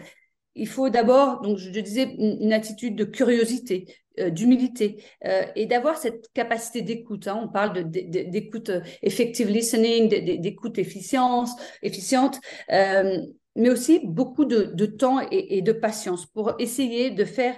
il 0.55 0.67
faut 0.67 0.89
d'abord, 0.89 1.41
donc 1.41 1.58
je, 1.58 1.69
disais, 1.69 2.15
une, 2.17 2.51
attitude 2.53 2.96
de 2.96 3.05
curiosité, 3.05 3.86
euh, 4.19 4.29
d'humilité 4.29 5.03
euh, 5.25 5.43
et 5.55 5.65
d'avoir 5.65 5.98
cette 5.98 6.29
capacité 6.34 6.81
d'écoute. 6.81 7.27
Hein. 7.27 7.39
On 7.43 7.48
parle 7.48 7.89
d'écoute 7.89 8.69
euh, 8.69 8.81
effective 9.01 9.50
listening, 9.50 10.10
d'écoute 10.41 10.77
efficience, 10.77 11.51
efficiente, 11.81 12.39
mais 12.69 13.69
aussi 13.69 14.01
beaucoup 14.03 14.46
de, 14.46 14.86
temps 14.86 15.22
et, 15.31 15.58
et, 15.58 15.62
de 15.62 15.72
patience 15.72 16.25
pour 16.25 16.53
essayer 16.60 17.12
de 17.12 17.25
faire, 17.25 17.55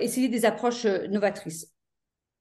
essayer 0.00 0.28
des 0.28 0.44
approches 0.44 0.86
novatrices. 0.86 1.71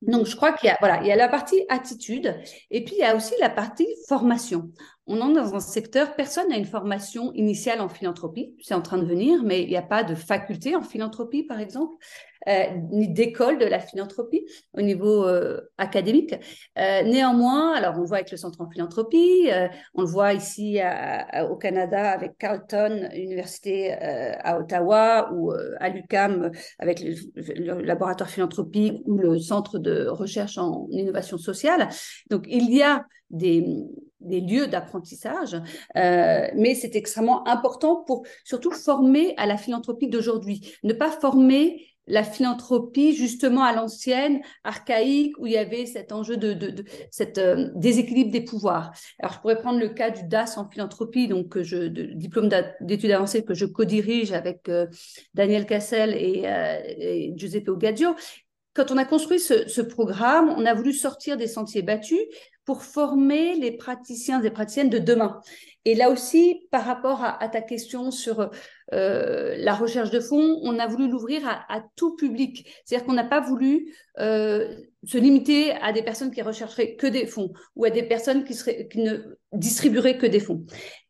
Donc, 0.02 0.26
je 0.26 0.36
crois 0.36 0.54
qu'il 0.54 0.68
y 0.68 0.72
a, 0.72 0.78
voilà, 0.80 1.02
il 1.02 1.08
y 1.08 1.12
a 1.12 1.16
la 1.16 1.28
partie 1.28 1.64
attitude 1.70 2.36
et 2.72 2.84
puis 2.84 2.96
il 2.98 3.02
y 3.02 3.04
a 3.04 3.16
aussi 3.16 3.34
la 3.40 3.50
partie 3.50 3.88
formation. 4.08 4.72
On 5.14 5.32
est 5.32 5.34
dans 5.34 5.56
un 5.56 5.60
secteur, 5.60 6.16
personne 6.16 6.48
n'a 6.50 6.58
une 6.58 6.66
formation 6.66 7.34
initiale 7.34 7.82
en 7.82 7.90
philanthropie, 7.90 8.56
c'est 8.62 8.74
en 8.74 8.82
train 8.82 8.98
de 8.98 9.06
venir, 9.06 9.44
mais 9.44 9.64
il 9.64 9.68
n'y 9.68 9.76
a 9.76 9.82
pas 9.82 10.04
de 10.04 10.16
faculté 10.16 10.74
en 10.74 10.82
philanthropie, 10.82 11.44
par 11.44 11.60
exemple. 11.60 11.98
Euh, 12.48 12.64
ni 12.92 13.08
d'école 13.08 13.60
de 13.60 13.66
la 13.66 13.80
philanthropie 13.80 14.44
au 14.74 14.82
niveau 14.82 15.28
euh, 15.28 15.62
académique. 15.78 16.34
Euh, 16.80 17.04
néanmoins, 17.04 17.74
alors 17.76 18.00
on 18.00 18.04
voit 18.04 18.18
avec 18.18 18.32
le 18.32 18.38
Centre 18.38 18.62
en 18.62 18.70
philanthropie, 18.70 19.48
on 19.94 20.02
le 20.02 20.08
voit 20.08 20.34
ici 20.34 20.80
au 21.50 21.56
Canada 21.56 22.10
avec 22.10 22.38
Carleton 22.40 23.10
Université 23.14 23.94
à 23.94 24.60
Ottawa 24.60 25.32
ou 25.34 25.52
à 25.80 25.90
l'UCAM 25.90 26.52
avec 26.80 27.02
le, 27.02 27.82
laboratoire 27.82 28.30
philanthropique 28.30 29.04
ou 29.06 29.18
le 29.18 29.38
Centre 29.38 29.78
de 29.78 30.08
recherche 30.08 30.58
en 30.58 30.88
innovation 30.90 31.38
sociale. 31.38 31.90
Donc 32.30 32.46
il 32.48 32.74
y 32.74 32.82
a 32.82 33.06
des, 33.32 33.64
lieux 34.22 34.68
d'apprentissage, 34.68 35.58
mais 35.96 36.76
c'est 36.76 36.96
extrêmement 36.96 37.48
important 37.48 38.04
pour 38.06 38.24
surtout 38.44 38.72
former 38.72 39.34
à 39.38 39.48
la 39.48 39.58
philanthropie 39.58 40.10
d'aujourd'hui, 40.10 40.76
ne 40.84 40.94
pas 40.94 41.10
former 41.10 41.92
la 42.08 42.24
philanthropie 42.24 43.16
justement 43.16 43.64
à 43.64 43.74
l'ancienne, 43.74 44.42
archaïque, 44.64 45.38
où 45.40 45.48
il 45.48 45.54
y 45.54 45.58
avait 45.58 45.86
cet 45.86 46.12
enjeu 46.12 46.38
de, 46.38 46.84
cet 47.10 47.38
euh, 47.38 47.70
déséquilibre 47.76 48.32
des 48.32 48.42
pouvoirs. 48.42 48.92
Alors 49.20 49.34
je 49.34 49.40
pourrais 49.40 49.60
prendre 49.60 49.80
le 49.80 49.90
cas 49.90 50.10
du 50.10 50.24
DAS 50.24 50.58
en 50.58 50.70
philanthropie, 50.70 51.28
donc 51.28 51.62
je, 51.62 51.86
diplôme 51.86 52.50
d'études 52.82 53.12
avancées 53.12 53.44
que 53.44 53.54
je 53.54 53.66
co-dirige 53.66 54.34
avec 54.34 54.68
euh, 54.68 54.88
Daniel 55.34 55.66
Cassel 55.66 56.14
et, 56.16 56.44
euh, 56.46 57.32
Giuseppe 57.36 57.70
Ogadio. 57.70 58.16
Quand 58.74 58.90
on 58.90 58.98
a 58.98 59.04
construit 59.04 59.40
ce, 59.40 59.82
programme, 59.82 60.54
on 60.58 60.66
a 60.66 60.74
voulu 60.74 60.94
sortir 60.94 61.36
des 61.36 61.48
sentiers 61.48 61.82
battus 61.82 62.20
pour 62.66 62.84
former 62.84 63.56
les 63.56 63.72
praticiens 63.72 64.42
et 64.42 64.52
praticiennes 64.52 64.90
de 64.90 65.00
demain. 65.00 65.42
Et 65.84 65.96
là 65.96 66.12
aussi, 66.12 66.68
par 66.70 66.86
rapport 66.86 67.24
à, 67.24 67.48
ta 67.50 67.62
question 67.62 68.12
sur 68.12 68.52
euh, 68.94 69.56
la 69.58 69.74
recherche 69.74 70.12
de 70.12 70.20
fonds, 70.20 70.60
on 70.62 70.78
a 70.78 70.86
voulu 70.86 71.10
l'ouvrir 71.10 71.42
à, 71.48 71.84
tout 71.96 72.16
public. 72.16 72.68
C'est-à-dire 72.86 73.06
qu'on 73.06 73.14
n'a 73.14 73.24
pas 73.24 73.40
voulu 73.40 73.96
euh, 74.20 74.76
se 75.04 75.18
limiter 75.18 75.72
à 75.72 75.92
des 75.92 76.04
personnes 76.04 76.30
qui 76.30 76.44
rechercheraient 76.44 76.96
que 76.96 77.08
des 77.08 77.26
fonds 77.26 77.52
ou 77.76 77.86
à 77.86 77.90
des 77.90 78.04
personnes 78.04 78.44
qui, 78.44 78.56
qui 78.90 79.00
ne 79.00 79.18
distribueraient 79.54 80.20
que 80.20 80.28
des 80.28 80.40
fonds. 80.40 80.64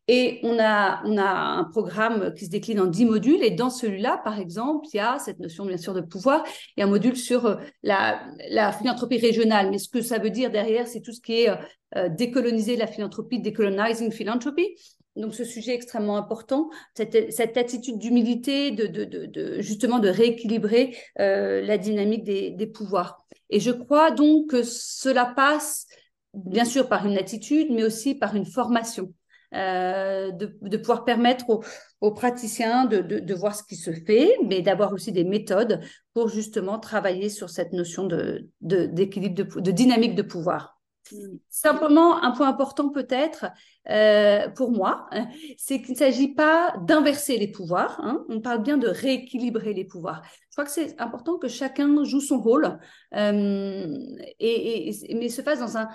Et 0.08 0.40
on 0.42 0.58
a, 0.58 1.00
on 1.04 1.16
a 1.16 1.24
un 1.24 1.64
programme 1.64 2.34
qui 2.34 2.46
se 2.46 2.50
décline 2.50 2.80
en 2.80 2.86
dix 2.86 3.04
modules. 3.04 3.42
Et 3.42 3.50
dans 3.50 3.70
celui-là, 3.70 4.20
par 4.24 4.38
exemple, 4.40 4.86
il 4.92 4.96
y 4.96 5.00
a 5.00 5.18
cette 5.18 5.38
notion, 5.38 5.64
bien 5.64 5.76
sûr, 5.76 5.94
de 5.94 6.00
pouvoir. 6.00 6.42
Il 6.76 6.80
y 6.80 6.82
a 6.82 6.86
un 6.86 6.90
module 6.90 7.16
sur 7.16 7.46
euh, 7.46 7.56
la, 7.82 8.20
la 8.50 8.72
philanthropie 8.72 9.18
régionale. 9.18 9.70
Mais 9.70 9.78
ce 9.78 9.88
que 9.88 10.02
ça 10.02 10.18
veut 10.18 10.30
dire 10.30 10.50
derrière, 10.50 10.88
c'est 10.88 11.00
tout 11.00 11.12
ce 11.12 11.20
qui 11.20 11.42
est 11.42 11.50
euh, 11.50 11.56
euh, 11.96 12.08
décoloniser 12.08 12.76
la 12.76 12.88
philanthropie, 12.88 13.40
décolonizing 13.40 14.10
philanthropy. 14.10 14.76
Donc, 15.14 15.34
ce 15.34 15.44
sujet 15.44 15.74
extrêmement 15.74 16.16
important, 16.16 16.70
cette, 16.94 17.56
attitude 17.58 17.98
d'humilité, 17.98 18.70
de, 18.70 19.60
justement 19.60 19.98
de 19.98 20.08
rééquilibrer 20.08 20.96
la 21.16 21.76
dynamique 21.76 22.24
des 22.24 22.66
pouvoirs. 22.66 23.22
Et 23.50 23.60
je 23.60 23.70
crois 23.70 24.10
donc 24.10 24.48
que 24.48 24.62
cela 24.62 25.26
passe, 25.26 25.86
bien 26.32 26.64
sûr, 26.64 26.88
par 26.88 27.06
une 27.06 27.18
attitude, 27.18 27.66
mais 27.70 27.84
aussi 27.84 28.14
par 28.14 28.34
une 28.34 28.46
formation. 28.46 29.12
Euh, 29.54 30.30
de, 30.30 30.76
pouvoir 30.78 31.04
permettre 31.04 31.44
aux, 32.00 32.10
praticiens 32.12 32.86
de, 32.86 33.34
voir 33.34 33.54
ce 33.54 33.62
qui 33.62 33.76
se 33.76 33.90
fait, 33.90 34.34
mais 34.46 34.62
d'avoir 34.62 34.94
aussi 34.94 35.12
des 35.12 35.24
méthodes 35.24 35.80
pour 36.14 36.28
justement 36.28 36.78
travailler 36.78 37.28
sur 37.28 37.50
cette 37.50 37.74
notion 37.74 38.06
de, 38.06 38.48
d'équilibre, 38.62 39.60
de, 39.60 39.70
dynamique 39.70 40.14
de 40.14 40.22
pouvoir. 40.22 40.80
Mm. 41.12 41.16
Simplement, 41.50 42.22
un 42.24 42.30
point 42.30 42.48
important 42.48 42.88
peut-être 42.88 43.46
euh, 43.90 44.48
pour 44.48 44.72
moi, 44.72 45.10
c'est 45.58 45.82
qu'il 45.82 45.92
ne 45.92 45.98
s'agit 45.98 46.32
pas 46.32 46.74
d'inverser 46.86 47.36
les 47.36 47.48
pouvoirs, 47.48 48.00
hein. 48.02 48.24
on 48.30 48.40
parle 48.40 48.62
bien 48.62 48.78
de 48.78 48.88
rééquilibrer 48.88 49.74
les 49.74 49.84
pouvoirs. 49.84 50.22
Je 50.48 50.54
crois 50.54 50.64
que 50.64 50.70
c'est 50.70 50.98
important 50.98 51.36
que 51.36 51.48
chacun 51.48 52.04
joue 52.04 52.20
son 52.20 52.40
rôle, 52.40 52.78
euh, 53.14 53.98
et, 54.40 54.92
mais 55.14 55.28
se 55.28 55.42
fasse 55.42 55.58
dans 55.58 55.76
un, 55.76 55.88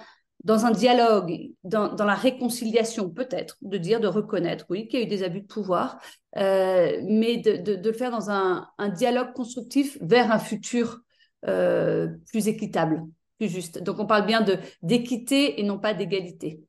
dans 0.44 0.65
un 0.65 0.72
dialogue, 0.72 1.50
dans, 1.63 1.96
la 1.98 2.13
réconciliation 2.13 3.10
peut-être, 3.10 3.58
de 3.62 3.77
dire, 3.77 4.00
de 4.00 4.08
reconnaître, 4.08 4.65
oui, 4.70 4.88
qu'il 4.88 5.00
y 5.00 5.03
a 5.03 5.06
eu 5.06 5.10
des 5.10 5.24
abus 5.24 5.41
de 5.41 5.48
pouvoir, 5.48 6.00
euh, 6.38 7.01
mais 7.03 7.38
de, 7.38 7.75
le 7.75 7.94
faire 7.94 8.12
dans 8.12 8.29
un, 8.29 8.70
dialogue 8.96 9.34
constructif 9.34 9.98
vers 10.01 10.32
un 10.32 10.39
futur 10.39 11.00
euh, 11.48 12.10
plus 12.32 12.48
équitable, 12.48 13.03
plus 13.39 13.50
juste. 13.50 13.82
Donc 13.82 14.00
on 14.00 14.06
parle 14.06 14.25
bien 14.25 14.41
de 14.41 14.58
d'équité 14.82 15.60
et 15.60 15.63
non 15.63 15.79
pas 15.79 15.94
d'égalité. 15.94 16.62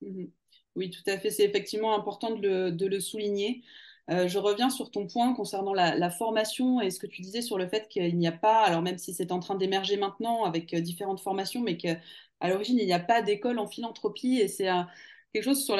Mhm. 0.00 0.30
Oui, 0.74 0.90
tout 0.90 1.02
à 1.06 1.18
fait. 1.18 1.30
C'est 1.30 1.44
effectivement 1.44 1.94
important 1.94 2.34
de 2.34 2.86
le, 2.86 3.00
souligner. 3.00 3.62
Euh, 4.10 4.26
je 4.26 4.38
reviens 4.38 4.70
sur 4.70 4.90
ton 4.90 5.06
point 5.06 5.34
concernant 5.34 5.74
la, 5.74 6.10
formation 6.10 6.80
et 6.80 6.90
ce 6.90 6.98
que 6.98 7.06
tu 7.06 7.20
disais 7.20 7.42
sur 7.42 7.58
le 7.58 7.68
fait 7.68 7.88
qu'il 7.88 8.16
n'y 8.16 8.26
a 8.26 8.32
pas, 8.32 8.62
alors 8.62 8.80
même 8.80 8.96
si 8.96 9.12
c'est 9.12 9.32
en 9.32 9.38
train 9.38 9.54
d'émerger 9.54 9.98
maintenant 9.98 10.44
avec 10.44 10.74
différentes 10.74 11.20
formations, 11.20 11.60
mais 11.60 11.76
que 11.76 11.88
à 12.42 12.48
l'origine, 12.48 12.78
il 12.78 12.86
n'y 12.86 12.92
a 12.92 13.00
pas 13.00 13.22
d'école 13.22 13.58
en 13.58 13.68
philanthropie 13.68 14.38
et 14.38 14.48
c'est 14.48 14.68
quelque 15.32 15.44
chose 15.44 15.64
sur 15.64 15.78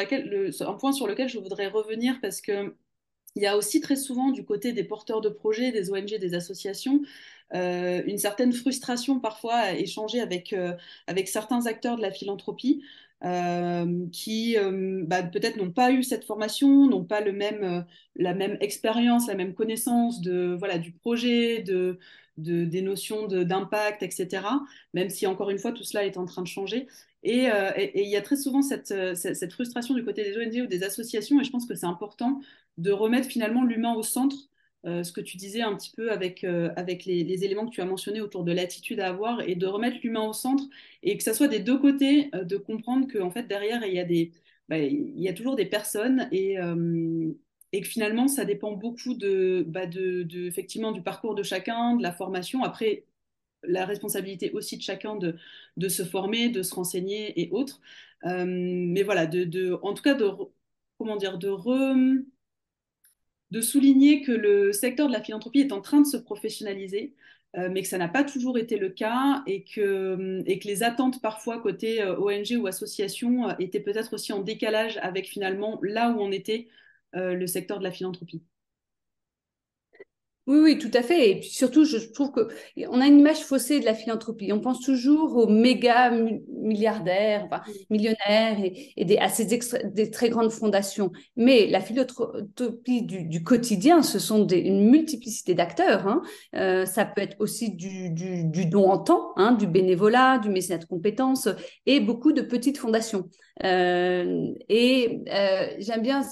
un 0.68 0.74
point 0.74 0.92
sur 0.92 1.06
lequel 1.06 1.28
je 1.28 1.38
voudrais 1.38 1.68
revenir 1.68 2.18
parce 2.22 2.40
que 2.40 2.74
il 3.34 3.42
y 3.42 3.46
a 3.46 3.56
aussi 3.56 3.80
très 3.80 3.96
souvent 3.96 4.30
du 4.30 4.44
côté 4.44 4.72
des 4.72 4.84
porteurs 4.84 5.20
de 5.20 5.28
projets, 5.28 5.72
des 5.72 5.90
ONG, 5.90 6.18
des 6.18 6.34
associations, 6.34 7.00
euh, 7.54 8.02
une 8.06 8.18
certaine 8.18 8.52
frustration 8.52 9.20
parfois 9.20 9.54
à 9.54 9.72
échanger 9.72 10.20
avec, 10.20 10.52
euh, 10.52 10.74
avec 11.06 11.28
certains 11.28 11.66
acteurs 11.66 11.96
de 11.96 12.02
la 12.02 12.10
philanthropie 12.12 12.82
euh, 13.24 14.06
qui 14.12 14.56
bah, 15.06 15.22
peut-être 15.22 15.56
n'ont 15.56 15.70
pas 15.70 15.92
eu 15.92 16.02
cette 16.02 16.24
formation, 16.24 16.88
n'ont 16.88 17.04
pas 17.04 17.20
le 17.20 17.32
même, 17.32 17.84
la 18.16 18.34
même 18.34 18.56
expérience, 18.60 19.28
la 19.28 19.34
même 19.34 19.54
connaissance 19.54 20.20
de, 20.20 20.56
voilà, 20.58 20.78
du 20.78 20.92
projet, 20.92 21.62
de, 21.62 21.98
des 22.36 22.82
notions 22.82 23.26
d'impact, 23.26 24.02
etc. 24.02 24.46
Même 24.94 25.10
si, 25.10 25.26
encore 25.26 25.50
une 25.50 25.58
fois, 25.58 25.72
tout 25.72 25.84
cela 25.84 26.04
est 26.04 26.16
en 26.16 26.24
train 26.24 26.42
de 26.42 26.48
changer. 26.48 26.86
Et, 27.22 27.50
euh, 27.50 27.70
il 27.94 28.08
y 28.08 28.16
a 28.16 28.22
très 28.22 28.36
souvent 28.36 28.60
euh, 28.60 29.14
cette, 29.14 29.36
cette, 29.36 29.52
frustration 29.52 29.94
du 29.94 30.04
côté 30.04 30.24
des 30.24 30.36
ONG 30.36 30.64
ou 30.64 30.66
des 30.66 30.82
associations, 30.82 31.40
et 31.40 31.44
je 31.44 31.50
pense 31.50 31.66
que 31.66 31.74
c'est 31.74 31.86
important 31.86 32.40
de 32.78 32.90
remettre 32.90 33.28
finalement 33.28 33.64
l'humain 33.64 33.94
au 33.94 34.02
centre. 34.02 34.36
Euh, 34.84 35.04
ce 35.04 35.12
que 35.12 35.20
tu 35.20 35.36
disais 35.36 35.62
un 35.62 35.76
petit 35.76 35.92
peu 35.94 36.10
avec, 36.10 36.44
avec 36.44 37.04
les, 37.04 37.44
éléments 37.44 37.66
que 37.66 37.74
tu 37.74 37.80
as 37.80 37.84
mentionnés 37.84 38.20
autour 38.20 38.42
de 38.44 38.52
l'attitude 38.52 39.00
à 39.00 39.08
avoir 39.08 39.40
et 39.42 39.54
de 39.54 39.66
remettre 39.66 39.98
l'humain 40.02 40.26
au 40.26 40.32
centre 40.32 40.64
et 41.04 41.16
que 41.16 41.22
ça 41.22 41.34
soit 41.34 41.48
des 41.48 41.60
deux 41.60 41.78
côtés, 41.78 42.30
de 42.32 42.56
comprendre 42.56 43.06
qu'en 43.12 43.30
fait 43.30 43.44
derrière 43.44 43.84
il 43.86 43.94
y 43.94 44.00
a 44.00 44.04
des, 44.04 44.32
bah, 44.68 44.78
il 44.78 45.20
y 45.20 45.28
a 45.28 45.32
toujours 45.34 45.54
des 45.54 45.66
personnes 45.66 46.28
et, 46.32 46.58
et 47.72 47.80
que 47.80 47.88
finalement, 47.88 48.28
ça 48.28 48.44
dépend 48.44 48.72
beaucoup 48.72 49.14
de, 49.14 49.64
bah 49.66 49.86
de, 49.86 50.26
effectivement, 50.46 50.92
du 50.92 51.02
parcours 51.02 51.34
de 51.34 51.42
chacun, 51.42 51.96
de 51.96 52.02
la 52.02 52.12
formation. 52.12 52.62
Après, 52.64 53.06
la 53.64 53.86
responsabilité 53.86 54.50
aussi 54.52 54.76
de 54.76 54.82
chacun 54.82 55.16
de, 55.16 55.36
de 55.76 55.88
se 55.88 56.04
former, 56.04 56.50
de 56.50 56.62
se 56.62 56.74
renseigner 56.74 57.40
et 57.40 57.50
autres. 57.52 57.80
Euh, 58.26 58.44
mais 58.46 59.02
voilà, 59.02 59.26
de, 59.26 59.44
de, 59.44 59.78
en 59.82 59.94
tout 59.94 60.02
cas, 60.02 60.14
de, 60.14 60.28
comment 60.98 61.16
dire, 61.16 61.38
de, 61.38 61.48
de 63.52 63.60
souligner 63.60 64.22
que 64.22 64.32
le 64.32 64.72
secteur 64.72 65.08
de 65.08 65.12
la 65.12 65.22
philanthropie 65.22 65.60
est 65.60 65.72
en 65.72 65.80
train 65.82 66.00
de 66.00 66.06
se 66.06 66.16
professionnaliser. 66.16 67.14
Euh, 67.58 67.68
mais 67.70 67.82
que 67.82 67.88
ça 67.88 67.98
n'a 67.98 68.08
pas 68.08 68.24
toujours 68.24 68.56
été 68.56 68.78
le 68.78 68.88
cas 68.88 69.42
et 69.46 69.62
que, 69.62 70.42
que 70.42 70.66
les 70.66 70.82
attentes 70.82 71.20
parfois 71.20 71.60
côté 71.60 72.00
euh, 72.00 72.16
ONG 72.16 72.58
ou 72.58 72.66
association 72.66 73.50
étaient 73.58 73.80
peut-être 73.80 74.14
aussi 74.14 74.32
en 74.32 74.40
décalage 74.40 74.96
avec 75.02 75.28
finalement 75.28 75.78
là 75.82 76.10
où 76.12 76.20
on 76.22 76.32
était 76.32 76.68
euh, 77.14 77.34
le 77.34 77.46
secteur 77.46 77.78
de 77.78 77.84
la 77.84 77.90
philanthropie. 77.92 78.42
Oui, 80.48 80.58
oui, 80.58 80.78
tout 80.78 80.90
à 80.92 81.02
fait. 81.02 81.30
Et 81.30 81.40
puis 81.40 81.50
surtout, 81.50 81.84
je 81.84 81.98
trouve 82.12 82.32
que 82.32 82.48
on 82.88 83.00
a 83.00 83.06
une 83.06 83.20
image 83.20 83.44
faussée 83.44 83.78
de 83.78 83.84
la 83.84 83.94
philanthropie. 83.94 84.52
On 84.52 84.58
pense 84.58 84.80
toujours 84.80 85.36
aux 85.36 85.46
méga 85.46 86.10
milliardaires, 86.10 87.44
enfin, 87.44 87.62
millionnaires 87.90 88.58
et, 88.96 89.04
des, 89.04 89.18
à 89.18 89.28
ces 89.28 89.46
des 89.84 90.10
très 90.10 90.30
grandes 90.30 90.50
fondations. 90.50 91.12
Mais 91.36 91.68
la 91.68 91.80
philanthropie 91.80 93.02
du, 93.02 93.44
quotidien, 93.44 94.02
ce 94.02 94.18
sont 94.18 94.44
des, 94.44 94.58
une 94.58 94.90
multiplicité 94.90 95.54
d'acteurs. 95.54 96.08
Hein. 96.08 96.22
Euh, 96.56 96.86
ça 96.86 97.04
peut 97.04 97.22
être 97.22 97.36
aussi 97.38 97.70
du, 97.70 98.10
du, 98.10 98.66
don 98.66 98.90
en 98.90 98.98
temps, 98.98 99.32
hein, 99.36 99.52
du 99.52 99.68
bénévolat, 99.68 100.38
du 100.38 100.48
mécénat 100.48 100.78
de 100.78 100.86
compétences 100.86 101.48
et 101.86 102.00
beaucoup 102.00 102.32
de 102.32 102.42
petites 102.42 102.78
fondations. 102.78 103.28
Euh, 103.64 104.52
et 104.68 105.20
euh, 105.30 105.68
j'aime 105.78 106.02
bien, 106.02 106.22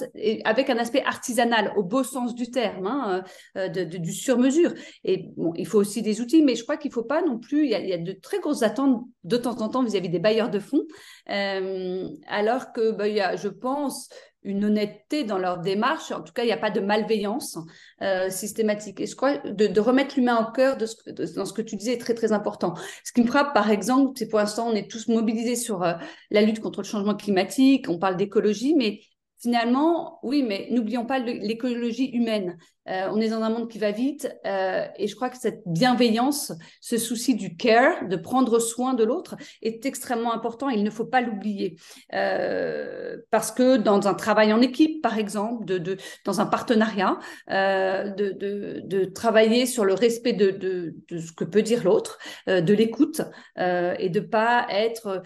avec 0.44 0.70
un 0.70 0.78
aspect 0.78 1.02
artisanal, 1.04 1.72
au 1.76 1.83
beau 1.83 2.02
sens 2.02 2.35
du 2.35 2.50
terme, 2.50 2.87
hein, 2.87 3.24
euh, 3.56 3.68
de, 3.68 3.85
du 3.85 4.12
sur-mesure. 4.12 4.72
Et 5.04 5.28
bon, 5.37 5.52
il 5.56 5.66
faut 5.66 5.78
aussi 5.78 6.02
des 6.02 6.20
outils, 6.20 6.42
mais 6.42 6.54
je 6.54 6.62
crois 6.62 6.76
qu'il 6.76 6.90
ne 6.90 6.94
faut 6.94 7.04
pas 7.04 7.22
non 7.22 7.38
plus, 7.38 7.64
il 7.64 7.70
y, 7.70 7.92
a, 7.92 7.98
de 7.98 8.12
très 8.12 8.40
grosses 8.40 8.62
attentes 8.62 9.04
de 9.24 9.37
temps 9.37 9.61
en 9.61 9.68
temps 9.68 9.83
vis-à-vis 9.83 10.09
des 10.09 10.18
bailleurs 10.18 10.50
de 10.50 10.59
fonds, 10.59 10.85
alors 11.26 12.72
que 12.72 12.90
bah, 12.92 13.09
il 13.09 13.14
y 13.14 13.20
a, 13.20 13.37
je 13.37 13.48
pense, 13.48 14.09
une 14.42 14.64
honnêteté 14.64 15.24
dans 15.24 15.38
leur 15.38 15.59
démarche. 15.59 16.12
En 16.12 16.22
tout 16.22 16.33
cas, 16.33 16.42
il 16.42 16.46
n'y 16.46 16.53
a 16.53 16.57
pas 16.57 16.70
de 16.70 16.81
malveillance 16.81 17.59
euh, 18.03 18.31
systématique. 18.31 19.00
Et 19.00 19.07
je 19.07 19.14
crois 19.14 19.38
de, 19.38 19.81
remettre 19.81 20.16
l'humain 20.16 20.46
au 20.46 20.53
cœur 20.53 20.76
de 20.76 20.87
ce, 20.87 20.96
dans 21.37 21.44
ce 21.44 21.53
que 21.53 21.62
tu 21.62 21.76
disais 21.76 21.94
est 21.94 22.00
très 22.00 22.14
très 22.14 22.33
important. 22.33 22.74
Ce 23.05 23.12
qui 23.12 23.22
me 23.22 23.26
frappe, 23.26 23.53
par 23.53 23.70
exemple, 23.70 24.12
c'est 24.16 24.29
pour 24.29 24.38
l'instant, 24.38 24.68
on 24.68 24.74
est 24.74 24.90
tous 24.90 25.09
mobilisés 25.09 25.57
sur 25.57 25.83
euh, 25.83 25.94
la 26.31 26.42
lutte 26.42 26.61
contre 26.61 26.81
le 26.81 26.87
changement 26.87 27.14
climatique. 27.14 27.88
On 27.88 27.98
parle 27.98 28.16
d'écologie, 28.16 28.74
mais 28.76 29.00
finalement, 29.40 30.18
oui, 30.22 30.42
mais 30.42 30.68
n'oublions 30.70 31.07
pas 31.07 31.18
l'écologie 31.18 32.11
humaine. 32.11 32.59
Euh, 32.88 33.09
on 33.12 33.20
est 33.20 33.29
dans 33.29 33.42
un 33.42 33.50
monde 33.50 33.70
qui 33.70 33.79
va 33.79 33.90
vite 33.90 34.31
euh, 34.46 34.87
et 34.96 35.07
je 35.07 35.14
crois 35.14 35.31
que 35.31 35.37
cette 35.37 35.62
bienveillance, 35.66 36.53
ce 36.81 36.98
souci 36.98 37.35
du 37.35 37.57
care, 37.57 38.09
de 38.09 38.16
prendre 38.16 38.59
soin 38.59 38.94
de 38.94 39.05
l'autre, 39.05 39.37
est 39.62 39.87
extrêmement 39.87 40.33
important. 40.33 40.68
Il 40.68 40.83
ne 40.83 40.90
faut 40.90 41.05
pas 41.05 41.20
l'oublier 41.20 41.76
euh, 42.14 43.16
parce 43.31 43.53
que 43.53 43.76
dans 43.76 44.09
un 44.09 44.14
travail 44.14 44.53
en 44.53 44.61
équipe, 44.61 45.03
par 45.03 45.18
exemple, 45.18 45.64
de, 45.64 45.96
dans 46.24 46.40
un 46.40 46.46
partenariat, 46.46 47.18
de, 47.48 48.83
de, 48.83 49.05
travailler 49.05 49.66
sur 49.66 49.85
le 49.85 49.94
respect 49.94 50.33
de, 50.33 50.94
ce 51.11 51.33
que 51.33 51.44
peut 51.44 51.62
dire 51.62 51.85
l'autre, 51.85 52.18
de 52.46 52.74
l'écoute 52.74 53.22
et 53.57 54.09
de 54.09 54.20
pas 54.20 54.66
être 54.70 55.22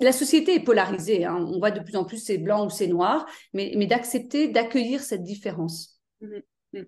la 0.00 0.12
société 0.12 0.54
est 0.54 0.64
polarisée. 0.64 1.24
Hein. 1.24 1.36
On 1.36 1.58
voit 1.58 1.70
de 1.70 1.80
plus 1.80 1.96
en 1.96 2.04
plus 2.04 2.18
c'est 2.18 2.38
blanc 2.38 2.66
ou 2.66 2.70
c'est 2.70 2.86
noir, 2.86 3.26
mais, 3.52 3.74
d'accepter, 3.86 4.48
d'accueillir 4.48 5.00
cette 5.00 5.22
différence. 5.22 6.00
Mmh, 6.20 6.38
mmh. 6.72 6.82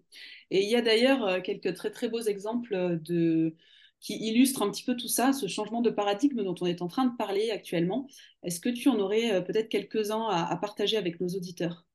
Et 0.50 0.62
il 0.62 0.70
y 0.70 0.76
a 0.76 0.82
d'ailleurs 0.82 1.24
euh, 1.26 1.40
quelques 1.40 1.74
très 1.74 1.90
très 1.90 2.08
beaux 2.08 2.22
exemples 2.22 2.98
de 3.02 3.54
qui 4.00 4.14
illustrent 4.28 4.62
un 4.62 4.70
petit 4.70 4.84
peu 4.84 4.94
tout 4.94 5.08
ça, 5.08 5.32
ce 5.32 5.48
changement 5.48 5.80
de 5.80 5.90
paradigme 5.90 6.44
dont 6.44 6.54
on 6.60 6.66
est 6.66 6.82
en 6.82 6.86
train 6.86 7.06
de 7.06 7.16
parler 7.16 7.50
actuellement. 7.50 8.06
Est-ce 8.42 8.60
que 8.60 8.68
tu 8.68 8.88
en 8.88 8.98
aurais 8.98 9.32
euh, 9.32 9.40
peut-être 9.40 9.68
quelques-uns 9.68 10.28
à 10.28 10.56
partager 10.56 10.96
avec 10.96 11.18
nos 11.20 11.28
auditeurs? 11.28 11.85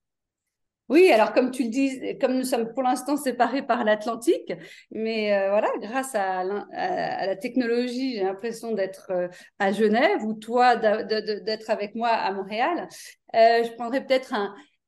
Oui, 0.92 1.10
alors 1.10 1.32
comme 1.32 1.52
tu 1.52 1.64
le 1.64 1.70
dis, 1.70 2.18
comme 2.20 2.34
nous 2.38 2.44
sommes 2.44 2.74
pour 2.74 2.84
l'instant 2.84 3.16
séparés 3.16 3.62
par 3.62 3.86
l'Atlantique, 3.86 4.52
mais 4.92 5.34
euh, 5.34 5.50
voilà, 5.50 5.70
grâce 5.80 6.14
à, 6.16 6.44
la 6.44 7.36
technologie, 7.38 8.18
j'ai 8.18 8.24
l'impression 8.24 8.74
d'être 8.74 9.10
euh, 9.10 9.30
à 9.58 9.72
Genève 9.72 10.22
ou 10.26 10.34
toi 10.34 10.76
d'être 10.76 11.70
avec 11.70 11.96
moi 11.96 12.10
à 12.10 12.34
Montréal. 12.34 12.90
Euh, 13.34 13.64
je 13.64 13.72
prendrais 13.76 14.06
peut-être 14.06 14.34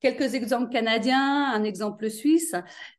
quelques 0.01 0.33
exemples 0.33 0.69
canadiens, 0.73 1.53
un 1.53 1.63
exemple 1.63 2.09
suisse. 2.09 2.53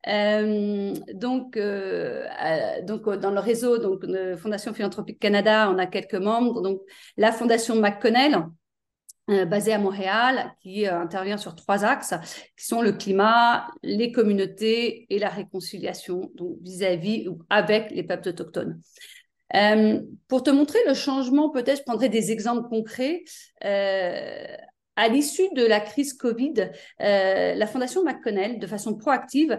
donc, 0.07 1.59
donc 1.59 3.19
dans 3.19 3.31
le 3.31 3.40
réseau 3.40 3.77
donc 3.77 4.07
de 4.07 4.35
Fondation 4.37 4.73
Philanthropique 4.73 5.19
Canada, 5.19 5.71
on 5.71 5.77
a 5.77 5.85
quelques 5.87 6.14
membres. 6.14 6.62
Donc 6.62 6.81
la 7.19 7.33
Fondation 7.33 7.77
McConnell 7.77 8.47
basé 9.28 9.72
à 9.72 9.78
Montréal, 9.78 10.52
qui 10.60 10.87
euh, 10.87 11.00
intervient 11.00 11.38
sur 11.38 11.54
trois 11.54 11.84
axes, 11.84 12.14
qui 12.56 12.66
sont 12.66 12.82
le 12.82 12.92
climat, 12.92 13.68
les 13.82 14.12
communautés 14.12 15.06
et 15.08 15.18
la 15.18 15.28
réconciliation, 15.28 16.30
donc 16.34 16.56
vis-à-vis 16.62 17.28
ou 17.28 17.38
avec 17.50 17.90
les 17.90 18.02
peuples 18.02 18.28
autochtones. 18.28 18.80
Euh, 19.54 20.00
pour 20.28 20.42
te 20.42 20.50
montrer 20.50 20.78
le 20.87 20.94
changement, 20.94 21.50
peut-être 21.50 21.78
je 21.78 21.82
prendrai 21.84 22.08
des 22.08 22.32
exemples 22.32 22.68
concrets. 22.68 23.24
à 24.96 25.08
l'issue 25.08 25.48
de 25.54 25.64
la 25.64 25.80
crise 25.80 26.14
Covid, 26.14 26.70
la 26.98 27.66
Fondation 27.66 28.04
McConnell, 28.04 28.58
de 28.58 28.66
façon 28.66 28.94
proactive, 28.94 29.58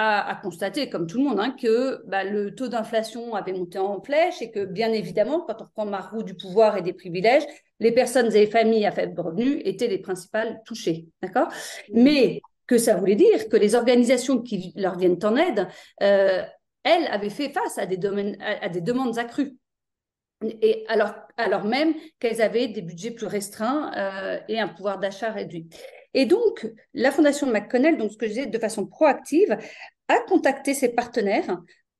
a, 0.00 0.34
constaté, 0.36 0.88
comme 0.88 1.06
tout 1.06 1.18
le 1.18 1.24
monde, 1.24 1.40
hein, 1.40 1.54
que 1.60 2.02
bah, 2.06 2.22
le 2.22 2.54
taux 2.54 2.68
d'inflation 2.68 3.34
avait 3.34 3.52
monté 3.52 3.78
en 3.78 4.00
flèche 4.00 4.40
et 4.40 4.50
que, 4.50 4.64
bien 4.64 4.92
évidemment, 4.92 5.40
quand 5.40 5.60
on 5.60 5.66
prend 5.66 5.86
ma 5.86 6.00
roue 6.00 6.22
du 6.22 6.34
pouvoir 6.34 6.76
et 6.76 6.82
des 6.82 6.92
privilèges, 6.92 7.42
les 7.80 7.90
personnes 7.90 8.26
et 8.34 8.40
les 8.40 8.46
familles 8.46 8.86
à 8.86 8.92
faible 8.92 9.20
revenu 9.20 9.60
étaient 9.64 9.88
les 9.88 9.98
principales 9.98 10.62
touchées. 10.64 11.08
Mais 11.92 12.40
que 12.66 12.78
ça 12.78 12.94
voulait 12.96 13.16
dire 13.16 13.48
que 13.48 13.56
les 13.56 13.74
organisations 13.74 14.40
qui 14.40 14.72
leur 14.76 14.96
viennent 14.96 15.18
en 15.24 15.36
aide, 15.36 15.66
euh, 16.02 16.44
elles 16.84 17.06
avaient 17.08 17.30
fait 17.30 17.48
face 17.48 17.78
à 17.78 17.86
des, 17.86 17.96
demandes 17.96 19.18
accrues. 19.18 19.56
Et 20.44 20.84
alors, 20.86 21.12
alors 21.36 21.64
même 21.64 21.94
qu'elles 22.20 22.40
avaient 22.40 22.68
des 22.68 22.82
budgets 22.82 23.10
plus 23.10 23.26
restreints 23.26 23.90
euh, 23.96 24.38
et 24.48 24.60
un 24.60 24.68
pouvoir 24.68 25.00
d'achat 25.00 25.32
réduit. 25.32 25.68
Et 26.14 26.26
donc, 26.26 26.66
la 26.94 27.10
Fondation 27.10 27.46
McConnell, 27.46 27.96
donc 27.96 28.12
ce 28.12 28.16
que 28.16 28.26
je 28.26 28.32
disais 28.32 28.46
de 28.46 28.58
façon 28.58 28.86
proactive, 28.86 29.56
a 30.08 30.20
contacté 30.28 30.74
ses 30.74 30.88
partenaires 30.88 31.58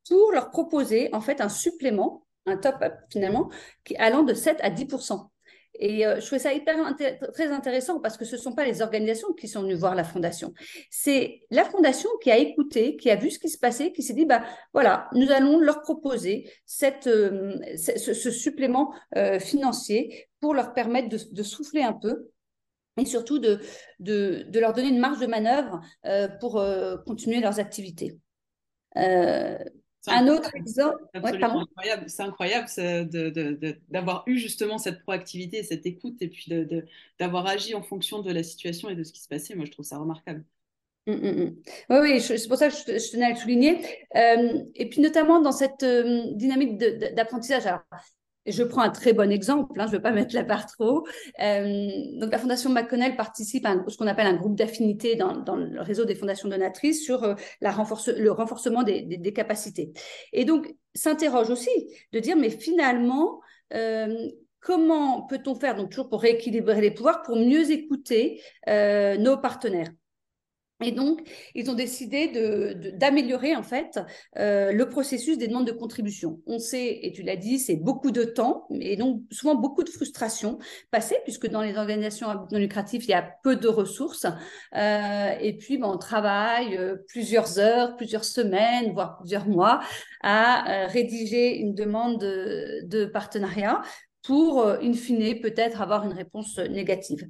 pour 0.08 0.32
leur 0.32 0.50
proposer 0.50 1.10
en 1.12 1.20
fait 1.20 1.40
un 1.40 1.48
supplément 1.48 2.24
un 2.46 2.56
top 2.56 2.82
finalement, 3.12 3.50
allant 3.98 4.22
de 4.22 4.32
7 4.32 4.58
à 4.62 4.70
10% 4.70 5.28
et 5.78 6.06
euh, 6.06 6.20
je 6.20 6.26
trouvais 6.26 6.40
ça 6.40 6.52
hyper 6.52 6.76
très 7.32 7.48
intéressant 7.48 8.00
parce 8.00 8.16
que 8.16 8.24
ce 8.24 8.36
ne 8.36 8.40
sont 8.40 8.52
pas 8.52 8.64
les 8.64 8.82
organisations 8.82 9.32
qui 9.32 9.48
sont 9.48 9.62
venues 9.62 9.74
voir 9.74 9.94
la 9.94 10.04
fondation. 10.04 10.52
C'est 10.90 11.42
la 11.50 11.64
fondation 11.64 12.10
qui 12.22 12.30
a 12.30 12.36
écouté, 12.36 12.96
qui 12.96 13.10
a 13.10 13.16
vu 13.16 13.30
ce 13.30 13.38
qui 13.38 13.48
se 13.48 13.58
passait, 13.58 13.92
qui 13.92 14.02
s'est 14.02 14.14
dit, 14.14 14.26
bah, 14.26 14.42
voilà, 14.72 15.08
nous 15.12 15.30
allons 15.30 15.58
leur 15.58 15.82
proposer 15.82 16.50
cette, 16.66 17.06
euh, 17.06 17.56
ce, 17.76 18.30
supplément 18.30 18.92
euh, 19.16 19.38
financier 19.38 20.28
pour 20.40 20.54
leur 20.54 20.74
permettre 20.74 21.08
de, 21.08 21.42
souffler 21.42 21.82
un 21.82 21.92
peu 21.92 22.28
et 22.98 23.06
surtout 23.06 23.38
de, 23.38 23.60
de, 24.00 24.44
de, 24.48 24.60
leur 24.60 24.72
donner 24.72 24.88
une 24.88 24.98
marge 24.98 25.20
de 25.20 25.26
manœuvre 25.26 25.80
pour 26.40 26.62
continuer 27.06 27.40
leurs 27.40 27.60
activités. 27.60 28.18
Un 30.06 30.28
autre 30.28 30.54
exemple. 30.54 31.04
c'est 32.06 32.22
incroyable 32.22 32.68
d'avoir 33.88 34.22
eu 34.26 34.38
justement 34.38 34.78
cette 34.78 35.02
proactivité, 35.02 35.62
cette 35.62 35.86
écoute 35.86 36.16
et 36.20 36.28
puis 36.28 36.52
d'avoir 37.18 37.46
agi 37.46 37.74
en 37.74 37.82
fonction 37.82 38.20
de 38.20 38.32
la 38.32 38.42
situation 38.42 38.88
et 38.88 38.94
de 38.94 39.02
ce 39.02 39.12
qui 39.12 39.20
se 39.20 39.28
passait. 39.28 39.54
Moi, 39.54 39.64
je 39.64 39.72
trouve 39.72 39.84
ça 39.84 39.98
remarquable. 39.98 40.44
Mmh, 41.06 41.12
mmh, 41.12 41.42
mmh. 41.42 41.56
Oui, 41.90 41.96
oui, 42.02 42.20
c'est 42.20 42.48
pour 42.48 42.58
ça 42.58 42.68
que 42.68 42.74
je, 42.74 43.10
tenais 43.10 43.26
à 43.26 43.30
le 43.30 43.36
souligner. 43.36 43.80
Euh, 44.14 44.62
et 44.74 44.88
puis 44.88 45.00
notamment 45.00 45.40
dans 45.40 45.52
cette 45.52 45.82
euh, 45.82 46.32
dynamique 46.34 46.76
d'apprentissage. 47.14 47.66
Alors, 47.66 47.80
je 48.50 48.62
prends 48.62 48.82
un 48.82 48.90
très 48.90 49.12
bon 49.12 49.30
exemple, 49.30 49.80
hein, 49.80 49.86
je 49.86 49.92
ne 49.92 49.96
veux 49.96 50.02
pas 50.02 50.10
mettre 50.10 50.34
la 50.34 50.42
barre 50.42 50.66
trop. 50.66 51.06
Euh, 51.40 51.88
donc, 52.14 52.32
la 52.32 52.38
Fondation 52.38 52.70
McConnell 52.70 53.16
participe 53.16 53.66
à 53.66 53.76
ce 53.86 53.96
qu'on 53.96 54.06
appelle 54.06 54.26
un 54.26 54.36
groupe 54.36 54.56
d'affinité 54.56 55.16
dans, 55.16 55.56
le 55.56 55.80
réseau 55.80 56.04
des 56.04 56.14
fondations 56.14 56.48
donatrices 56.48 57.04
sur 57.04 57.24
euh, 57.24 57.34
le 57.60 58.30
renforcement 58.30 58.82
des, 58.82 59.32
capacités. 59.32 59.92
Et 60.32 60.44
donc, 60.44 60.74
s'interroge 60.94 61.50
aussi 61.50 61.70
de 62.12 62.18
dire, 62.18 62.36
mais 62.36 62.50
finalement, 62.50 63.40
euh, 63.74 64.28
comment 64.60 65.22
peut-on 65.22 65.54
faire, 65.54 65.76
donc 65.76 65.90
toujours 65.90 66.08
pour 66.08 66.22
rééquilibrer 66.22 66.80
les 66.80 66.90
pouvoirs, 66.90 67.22
pour 67.22 67.36
mieux 67.36 67.70
écouter 67.70 68.42
nos 68.66 69.36
partenaires? 69.36 69.90
Et 70.80 70.92
donc, 70.92 71.20
ils 71.56 71.70
ont 71.70 71.74
décidé 71.74 72.28
d'améliorer 72.94 73.56
en 73.56 73.64
fait 73.64 73.98
euh, 74.38 74.70
le 74.70 74.88
processus 74.88 75.36
des 75.36 75.48
demandes 75.48 75.66
de 75.66 75.72
contribution. 75.72 76.40
On 76.46 76.60
sait, 76.60 77.00
et 77.02 77.10
tu 77.10 77.22
l'as 77.22 77.34
dit, 77.34 77.58
c'est 77.58 77.74
beaucoup 77.74 78.12
de 78.12 78.22
temps 78.22 78.68
et 78.70 78.96
donc 78.96 79.22
souvent 79.32 79.56
beaucoup 79.56 79.82
de 79.82 79.90
frustration 79.90 80.58
passée 80.92 81.16
puisque 81.24 81.48
dans 81.48 81.62
les 81.62 81.76
organisations 81.76 82.28
non 82.52 82.58
lucratives, 82.58 83.02
il 83.04 83.10
y 83.10 83.14
a 83.14 83.28
peu 83.42 83.56
de 83.56 83.66
ressources. 83.66 84.26
Euh, 84.76 85.30
et 85.40 85.56
puis, 85.56 85.78
ben, 85.78 85.88
on 85.88 85.98
travaille 85.98 86.76
euh, 86.76 86.94
plusieurs 87.08 87.58
heures, 87.58 87.96
plusieurs 87.96 88.24
semaines, 88.24 88.92
voire 88.92 89.18
plusieurs 89.18 89.48
mois 89.48 89.80
à 90.22 90.86
rédiger 90.86 91.58
une 91.58 91.74
demande 91.74 92.20
de, 92.20 92.82
de 92.84 93.04
partenariat 93.04 93.82
pour, 94.22 94.64
in 94.64 94.92
fine, 94.92 95.40
peut-être 95.40 95.80
avoir 95.80 96.04
une 96.04 96.12
réponse 96.12 96.58
négative. 96.58 97.26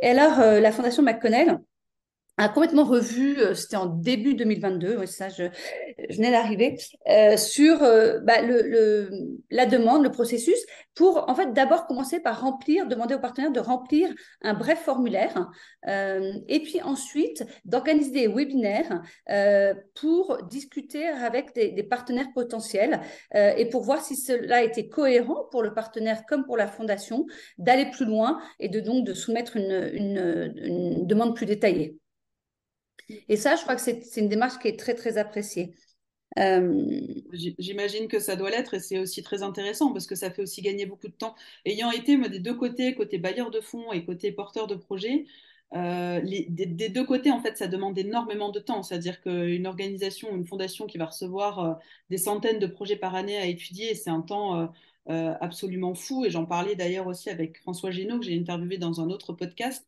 Et 0.00 0.08
alors, 0.08 0.38
la 0.38 0.72
Fondation 0.72 1.02
McConnell 1.02 1.58
a 2.38 2.48
complètement 2.48 2.84
revu, 2.84 3.38
euh, 3.38 3.54
c'était 3.54 3.76
en 3.76 3.86
début 3.86 4.34
2022, 4.34 4.98
oui, 4.98 5.08
ça, 5.08 5.28
je, 5.30 5.44
venais 6.14 6.30
d'arriver, 6.30 6.76
euh, 7.08 7.36
sur 7.36 7.82
euh, 7.82 8.20
bah, 8.20 8.42
la 9.50 9.66
demande, 9.66 10.02
le 10.02 10.10
processus, 10.10 10.58
pour 10.94 11.28
en 11.30 11.34
fait 11.34 11.52
d'abord 11.52 11.86
commencer 11.86 12.20
par 12.20 12.40
remplir, 12.40 12.86
demander 12.86 13.14
aux 13.14 13.20
partenaires 13.20 13.52
de 13.52 13.60
remplir 13.60 14.08
un 14.42 14.54
bref 14.54 14.80
formulaire, 14.80 15.50
et 15.86 16.60
puis 16.60 16.80
ensuite 16.82 17.44
d'organiser 17.64 18.10
des 18.10 18.28
webinaires 18.28 19.02
pour 19.94 20.42
discuter 20.44 21.06
avec 21.06 21.54
des, 21.54 21.82
partenaires 21.82 22.32
potentiels 22.34 23.00
et 23.34 23.68
pour 23.68 23.82
voir 23.82 24.02
si 24.02 24.16
cela 24.16 24.62
était 24.62 24.88
cohérent 24.88 25.44
pour 25.50 25.62
le 25.62 25.74
partenaire 25.74 26.24
comme 26.26 26.46
pour 26.46 26.56
la 26.56 26.66
fondation, 26.66 27.26
d'aller 27.58 27.90
plus 27.90 28.06
loin 28.06 28.40
et 28.58 28.70
de 28.70 28.80
donc 28.80 29.04
de 29.04 29.12
soumettre 29.12 29.56
une 29.56 31.04
demande 31.06 31.36
plus 31.36 31.46
détaillée. 31.46 31.98
Et 33.28 33.36
ça, 33.36 33.56
je 33.56 33.62
crois 33.62 33.76
que 33.76 33.82
c'est 33.82 34.16
une 34.16 34.28
démarche 34.28 34.58
qui 34.58 34.68
est 34.68 34.78
très, 34.78 34.94
très 34.94 35.18
appréciée. 35.18 35.74
Euh, 36.38 37.00
j'imagine 37.32 38.08
que 38.08 38.18
ça 38.18 38.36
doit 38.36 38.50
l'être 38.50 38.74
et 38.74 38.80
c'est 38.80 38.98
aussi 38.98 39.22
très 39.22 39.42
intéressant 39.42 39.92
parce 39.92 40.06
que 40.06 40.14
ça 40.14 40.30
fait 40.30 40.42
aussi 40.42 40.60
gagner 40.60 40.84
beaucoup 40.86 41.08
de 41.08 41.14
temps. 41.14 41.34
Ayant 41.64 41.90
été 41.90 42.16
des 42.28 42.40
deux 42.40 42.54
côtés, 42.54 42.94
côté 42.94 43.18
bailleur 43.18 43.50
de 43.50 43.60
fonds 43.60 43.92
et 43.92 44.04
côté 44.04 44.32
porteur 44.32 44.66
de 44.66 44.74
projet, 44.74 45.26
euh, 45.74 46.20
des, 46.22 46.88
deux 46.88 47.04
côtés, 47.04 47.30
en 47.30 47.40
fait, 47.40 47.56
ça 47.56 47.68
demande 47.68 47.98
énormément 47.98 48.50
de 48.50 48.60
temps. 48.60 48.82
C'est-à-dire 48.82 49.20
qu'une 49.22 49.66
organisation, 49.66 50.34
une 50.36 50.46
fondation 50.46 50.86
qui 50.86 50.98
va 50.98 51.06
recevoir 51.06 51.58
euh, 51.58 51.74
des 52.10 52.18
centaines 52.18 52.58
de 52.58 52.66
projets 52.66 52.96
par 52.96 53.14
année 53.14 53.38
à 53.38 53.46
étudier, 53.46 53.94
c'est 53.94 54.10
un 54.10 54.22
temps 54.22 54.70
absolument 55.08 55.94
fou. 55.94 56.24
Et 56.24 56.30
j'en 56.30 56.46
parlais 56.46 56.74
d'ailleurs 56.74 57.06
aussi 57.06 57.30
avec 57.30 57.60
François 57.62 57.90
Génaud, 57.90 58.18
que 58.18 58.26
j'ai 58.26 58.38
interviewé 58.38 58.76
dans 58.76 59.00
un 59.00 59.08
autre 59.10 59.32
podcast. 59.32 59.86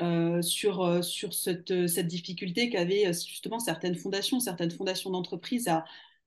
Euh, 0.00 0.42
sur, 0.42 0.82
euh, 0.82 1.02
sur 1.02 1.32
cette, 1.32 1.70
euh, 1.70 1.86
cette 1.86 2.08
difficulté 2.08 2.68
qu'avaient 2.68 3.12
justement 3.12 3.60
certaines 3.60 3.94
fondations, 3.94 4.40
certaines 4.40 4.72
fondations 4.72 5.10
d'entreprise 5.10 5.68
à, 5.68 5.84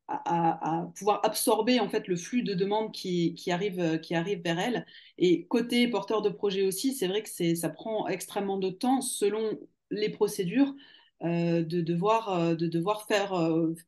à, 0.08 0.90
pouvoir 0.96 1.20
absorber 1.26 1.82
en 1.82 1.90
fait 1.90 2.08
le 2.08 2.16
flux 2.16 2.44
de 2.44 2.54
demandes 2.54 2.94
qui, 2.94 3.34
qui, 3.36 3.52
arrive, 3.52 4.00
qui 4.00 4.16
arrive 4.16 4.42
vers 4.42 4.58
elles. 4.58 4.86
Et 5.18 5.48
côté 5.48 5.86
porteur 5.90 6.22
de 6.22 6.30
projet 6.30 6.64
aussi, 6.66 6.94
c'est 6.94 7.08
vrai 7.08 7.24
que 7.24 7.56
ça 7.56 7.70
prend 7.70 8.08
extrêmement 8.08 8.58
de 8.58 8.70
temps 8.70 9.02
selon 9.02 9.60
les 9.92 10.10
procédures 10.10 10.74
de, 11.22 11.82
devoir, 11.82 12.56
de 12.56 12.68
devoir 12.68 13.06
faire 13.08 13.34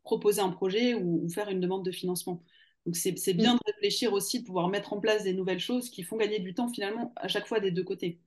proposer 0.04 0.42
un 0.42 0.50
projet 0.50 0.94
ou, 0.94 1.24
ou, 1.24 1.30
faire 1.30 1.50
une 1.50 1.62
demande 1.62 1.86
de 1.86 1.92
financement. 1.92 2.44
Donc 2.86 2.98
c'est 2.98 3.34
bien 3.34 3.54
mm. 3.54 3.58
de 3.58 3.72
réfléchir 3.74 4.12
aussi, 4.14 4.42
de 4.42 4.46
pouvoir 4.46 4.68
mettre 4.68 4.92
en 4.92 5.00
place 5.00 5.24
des 5.24 5.34
nouvelles 5.34 5.60
choses 5.60 5.90
qui 5.90 6.04
font 6.04 6.18
gagner 6.18 6.40
du 6.40 6.54
temps 6.54 6.68
finalement 6.68 7.14
à 7.16 7.30
chaque 7.30 7.48
fois 7.48 7.62
des 7.62 7.72
deux 7.72 7.84
côtés. 7.84 8.20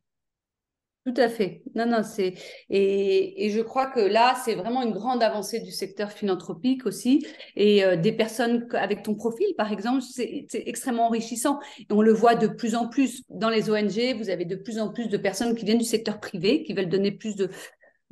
Tout 1.04 1.14
à 1.16 1.28
fait. 1.28 1.62
Non, 1.74 1.84
non, 1.86 2.04
c'est 2.04 2.34
et, 2.70 3.44
et, 3.44 3.50
je 3.50 3.60
crois 3.60 3.86
que 3.86 3.98
là, 3.98 4.40
c'est 4.44 4.54
vraiment 4.54 4.82
une 4.82 4.92
grande 4.92 5.20
avancée 5.20 5.58
du 5.58 5.72
secteur 5.72 6.12
philanthropique 6.12 6.86
aussi 6.86 7.26
et 7.56 7.82
euh, 7.82 7.96
des 7.96 8.12
personnes 8.12 8.68
avec 8.74 9.02
ton 9.02 9.16
profil, 9.16 9.48
par 9.56 9.72
exemple, 9.72 10.02
c'est 10.08 10.46
extrêmement 10.52 11.08
enrichissant. 11.08 11.58
On 11.90 12.02
le 12.02 12.12
voit 12.12 12.36
de 12.36 12.46
plus 12.46 12.76
en 12.76 12.86
plus 12.88 13.24
dans 13.30 13.50
les 13.50 13.68
ONG. 13.68 14.16
Vous 14.16 14.30
avez 14.30 14.44
de 14.44 14.54
plus 14.54 14.78
en 14.78 14.92
plus 14.92 15.08
de 15.08 15.16
personnes 15.16 15.56
qui 15.56 15.64
viennent 15.64 15.78
du 15.78 15.84
secteur 15.84 16.20
privé, 16.20 16.62
qui 16.62 16.72
veulent 16.72 16.88
donner 16.88 17.10
plus 17.10 17.34
de 17.34 17.50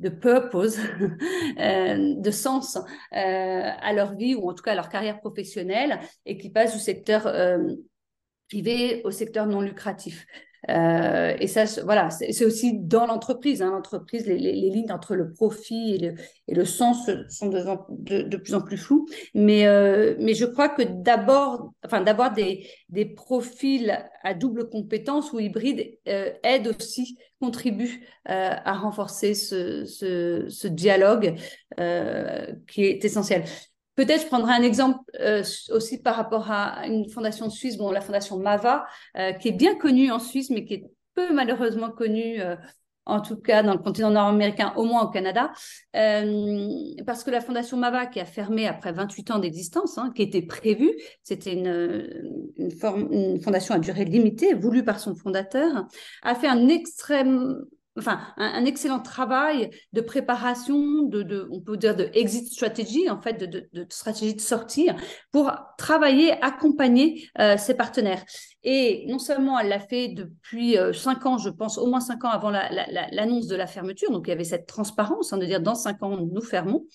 de 0.01 0.09
purpose, 0.09 0.77
euh, 1.59 2.15
de 2.17 2.31
sens 2.31 2.75
euh, 2.75 2.81
à 3.13 3.93
leur 3.93 4.15
vie 4.15 4.33
ou 4.33 4.49
en 4.49 4.53
tout 4.53 4.63
cas 4.63 4.71
à 4.71 4.75
leur 4.75 4.89
carrière 4.89 5.19
professionnelle 5.19 5.99
et 6.25 6.37
qui 6.37 6.49
passent 6.49 6.73
du 6.73 6.79
secteur 6.79 7.31
privé 8.49 9.01
au 9.05 9.11
secteur 9.11 9.45
non 9.45 9.61
lucratif. 9.61 10.25
Euh, 10.71 11.35
et 11.39 11.47
ça, 11.47 11.65
voilà, 11.83 12.09
c'est 12.09 12.45
aussi 12.45 12.79
dans 12.79 13.05
l'entreprise. 13.05 13.61
Hein, 13.61 13.71
l'entreprise, 13.71 14.25
les, 14.25 14.37
lignes 14.37 14.91
entre 14.91 15.15
le 15.15 15.31
profit 15.31 15.95
et 16.47 16.53
le, 16.53 16.65
sens 16.65 17.09
sont 17.29 17.49
de, 17.49 18.37
plus 18.37 18.53
en 18.53 18.61
plus 18.61 18.77
floues. 18.77 19.05
Mais, 19.33 19.67
euh, 19.67 20.15
mais 20.19 20.33
je 20.33 20.45
crois 20.45 20.69
que 20.69 20.83
d'abord, 20.83 21.73
enfin, 21.85 22.01
d'avoir 22.01 22.33
des, 22.33 22.67
profils 23.15 23.97
à 24.23 24.33
double 24.33 24.69
compétence 24.69 25.33
ou 25.33 25.39
hybrides 25.39 25.97
euh, 26.07 26.31
aide 26.43 26.67
aussi, 26.67 27.17
contribue 27.39 28.05
à 28.25 28.73
renforcer 28.73 29.33
ce, 29.33 30.67
dialogue 30.67 31.35
qui 32.67 32.85
est 32.85 33.03
essentiel. 33.03 33.43
Peut-être 33.95 34.21
je 34.21 34.27
prendrai 34.27 34.53
un 34.53 34.63
exemple 34.63 34.99
euh, 35.19 35.43
aussi 35.69 36.01
par 36.01 36.15
rapport 36.15 36.49
à 36.49 36.87
une 36.87 37.09
fondation 37.09 37.49
suisse, 37.49 37.77
bon, 37.77 37.91
la 37.91 38.01
fondation 38.01 38.37
MAVA, 38.37 38.85
euh, 39.17 39.33
qui 39.33 39.49
est 39.49 39.53
bien 39.53 39.75
connue 39.75 40.11
en 40.11 40.19
Suisse, 40.19 40.49
mais 40.49 40.63
qui 40.63 40.75
est 40.75 40.83
peu 41.13 41.33
malheureusement 41.33 41.91
connue, 41.91 42.39
euh, 42.39 42.55
en 43.05 43.19
tout 43.19 43.35
cas 43.35 43.63
dans 43.63 43.73
le 43.73 43.79
continent 43.79 44.11
nord-américain, 44.11 44.73
au 44.77 44.85
moins 44.85 45.03
au 45.03 45.09
Canada, 45.09 45.51
parce 45.93 47.23
que 47.23 47.31
la 47.31 47.41
fondation 47.41 47.75
MAVA, 47.75 48.05
qui 48.05 48.19
a 48.19 48.25
fermé 48.25 48.67
après 48.67 48.93
28 48.93 49.31
ans 49.31 49.39
d'existence, 49.39 49.97
hein, 49.97 50.13
qui 50.15 50.21
était 50.21 50.43
prévue, 50.43 50.93
c'était 51.23 51.53
une, 51.53 52.31
une, 52.57 52.71
une 53.11 53.41
fondation 53.41 53.75
à 53.75 53.79
durée 53.79 54.05
limitée, 54.05 54.53
voulue 54.53 54.85
par 54.85 54.99
son 54.99 55.15
fondateur, 55.15 55.87
a 56.21 56.35
fait 56.35 56.47
un 56.47 56.69
extrême 56.69 57.65
enfin, 57.97 58.21
un, 58.37 58.65
excellent 58.65 58.99
travail 58.99 59.69
de 59.93 60.01
préparation, 60.01 61.03
de, 61.03 61.47
on 61.51 61.59
peut 61.59 61.77
dire 61.77 61.95
de 61.95 62.09
exit 62.13 62.51
strategy, 62.51 63.09
en 63.09 63.21
fait, 63.21 63.33
de, 63.33 63.85
stratégie 63.89 64.35
de 64.35 64.41
sortir, 64.41 64.95
pour 65.31 65.51
travailler, 65.77 66.31
accompagner 66.41 67.27
euh, 67.39 67.57
ses 67.57 67.73
partenaires. 67.73 68.23
Et 68.63 69.05
non 69.07 69.19
seulement 69.19 69.59
elle 69.59 69.69
l'a 69.69 69.79
fait 69.79 70.09
depuis 70.09 70.77
euh, 70.77 70.93
cinq 70.93 71.25
ans, 71.25 71.37
je 71.37 71.49
pense, 71.49 71.77
au 71.77 71.87
moins 71.87 71.99
cinq 71.99 72.23
ans 72.23 72.29
avant 72.29 72.51
l'annonce 72.51 73.47
de 73.47 73.55
la 73.55 73.67
fermeture, 73.67 74.11
donc 74.11 74.27
il 74.27 74.29
y 74.29 74.33
avait 74.33 74.43
cette 74.43 74.67
transparence 74.67 75.33
hein, 75.33 75.37
de 75.37 75.45
dire 75.45 75.61
dans 75.61 75.75
cinq 75.75 76.01
ans, 76.03 76.17
nous 76.17 76.41
fermons, 76.41 76.85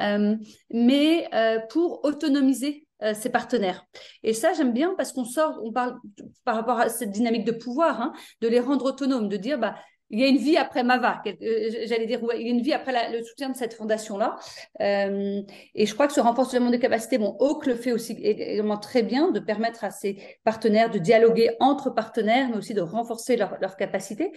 euh, 0.00 0.36
mais 0.72 1.28
pour 1.70 2.04
autonomiser 2.04 2.86
ses 3.14 3.30
partenaires. 3.30 3.86
Et 4.22 4.34
ça, 4.34 4.52
j'aime 4.52 4.74
bien 4.74 4.92
parce 4.94 5.12
qu'on 5.12 5.24
sort, 5.24 5.58
on 5.64 5.72
parle 5.72 5.96
par 6.44 6.54
rapport 6.54 6.78
à 6.78 6.90
cette 6.90 7.10
dynamique 7.10 7.46
de 7.46 7.52
pouvoir, 7.52 7.98
hein, 8.02 8.12
de 8.42 8.48
les 8.48 8.60
rendre 8.60 8.84
autonomes, 8.84 9.28
de 9.28 9.38
dire, 9.38 9.58
bah, 9.58 9.74
il 10.10 10.18
y 10.18 10.24
a 10.24 10.26
une 10.26 10.36
vie 10.36 10.56
après 10.56 10.82
Mava, 10.82 11.22
euh, 11.26 11.70
j'allais 11.86 12.06
dire, 12.06 12.20
il 12.36 12.42
y 12.42 12.48
a 12.48 12.50
une 12.50 12.60
vie 12.60 12.72
après 12.72 13.12
le 13.12 13.22
soutien 13.22 13.48
de 13.48 13.56
cette 13.56 13.74
fondation-là. 13.74 14.36
Euh, 14.80 15.40
et 15.74 15.86
je 15.86 15.94
crois 15.94 16.08
que 16.08 16.12
ce 16.12 16.20
renforcement 16.20 16.70
des 16.70 16.80
capacités, 16.80 17.16
bon, 17.16 17.36
Oak 17.38 17.66
le 17.66 17.76
fait 17.76 17.92
aussi 17.92 18.12
également 18.14 18.76
très 18.76 19.02
bien, 19.02 19.30
de 19.30 19.38
permettre 19.38 19.84
à 19.84 19.90
ses 19.90 20.18
partenaires 20.44 20.90
de 20.90 20.98
dialoguer 20.98 21.50
entre 21.60 21.90
partenaires, 21.90 22.48
mais 22.50 22.56
aussi 22.56 22.74
de 22.74 22.80
renforcer 22.80 23.36
leurs 23.36 23.56
leur 23.60 23.76
capacités. 23.76 24.32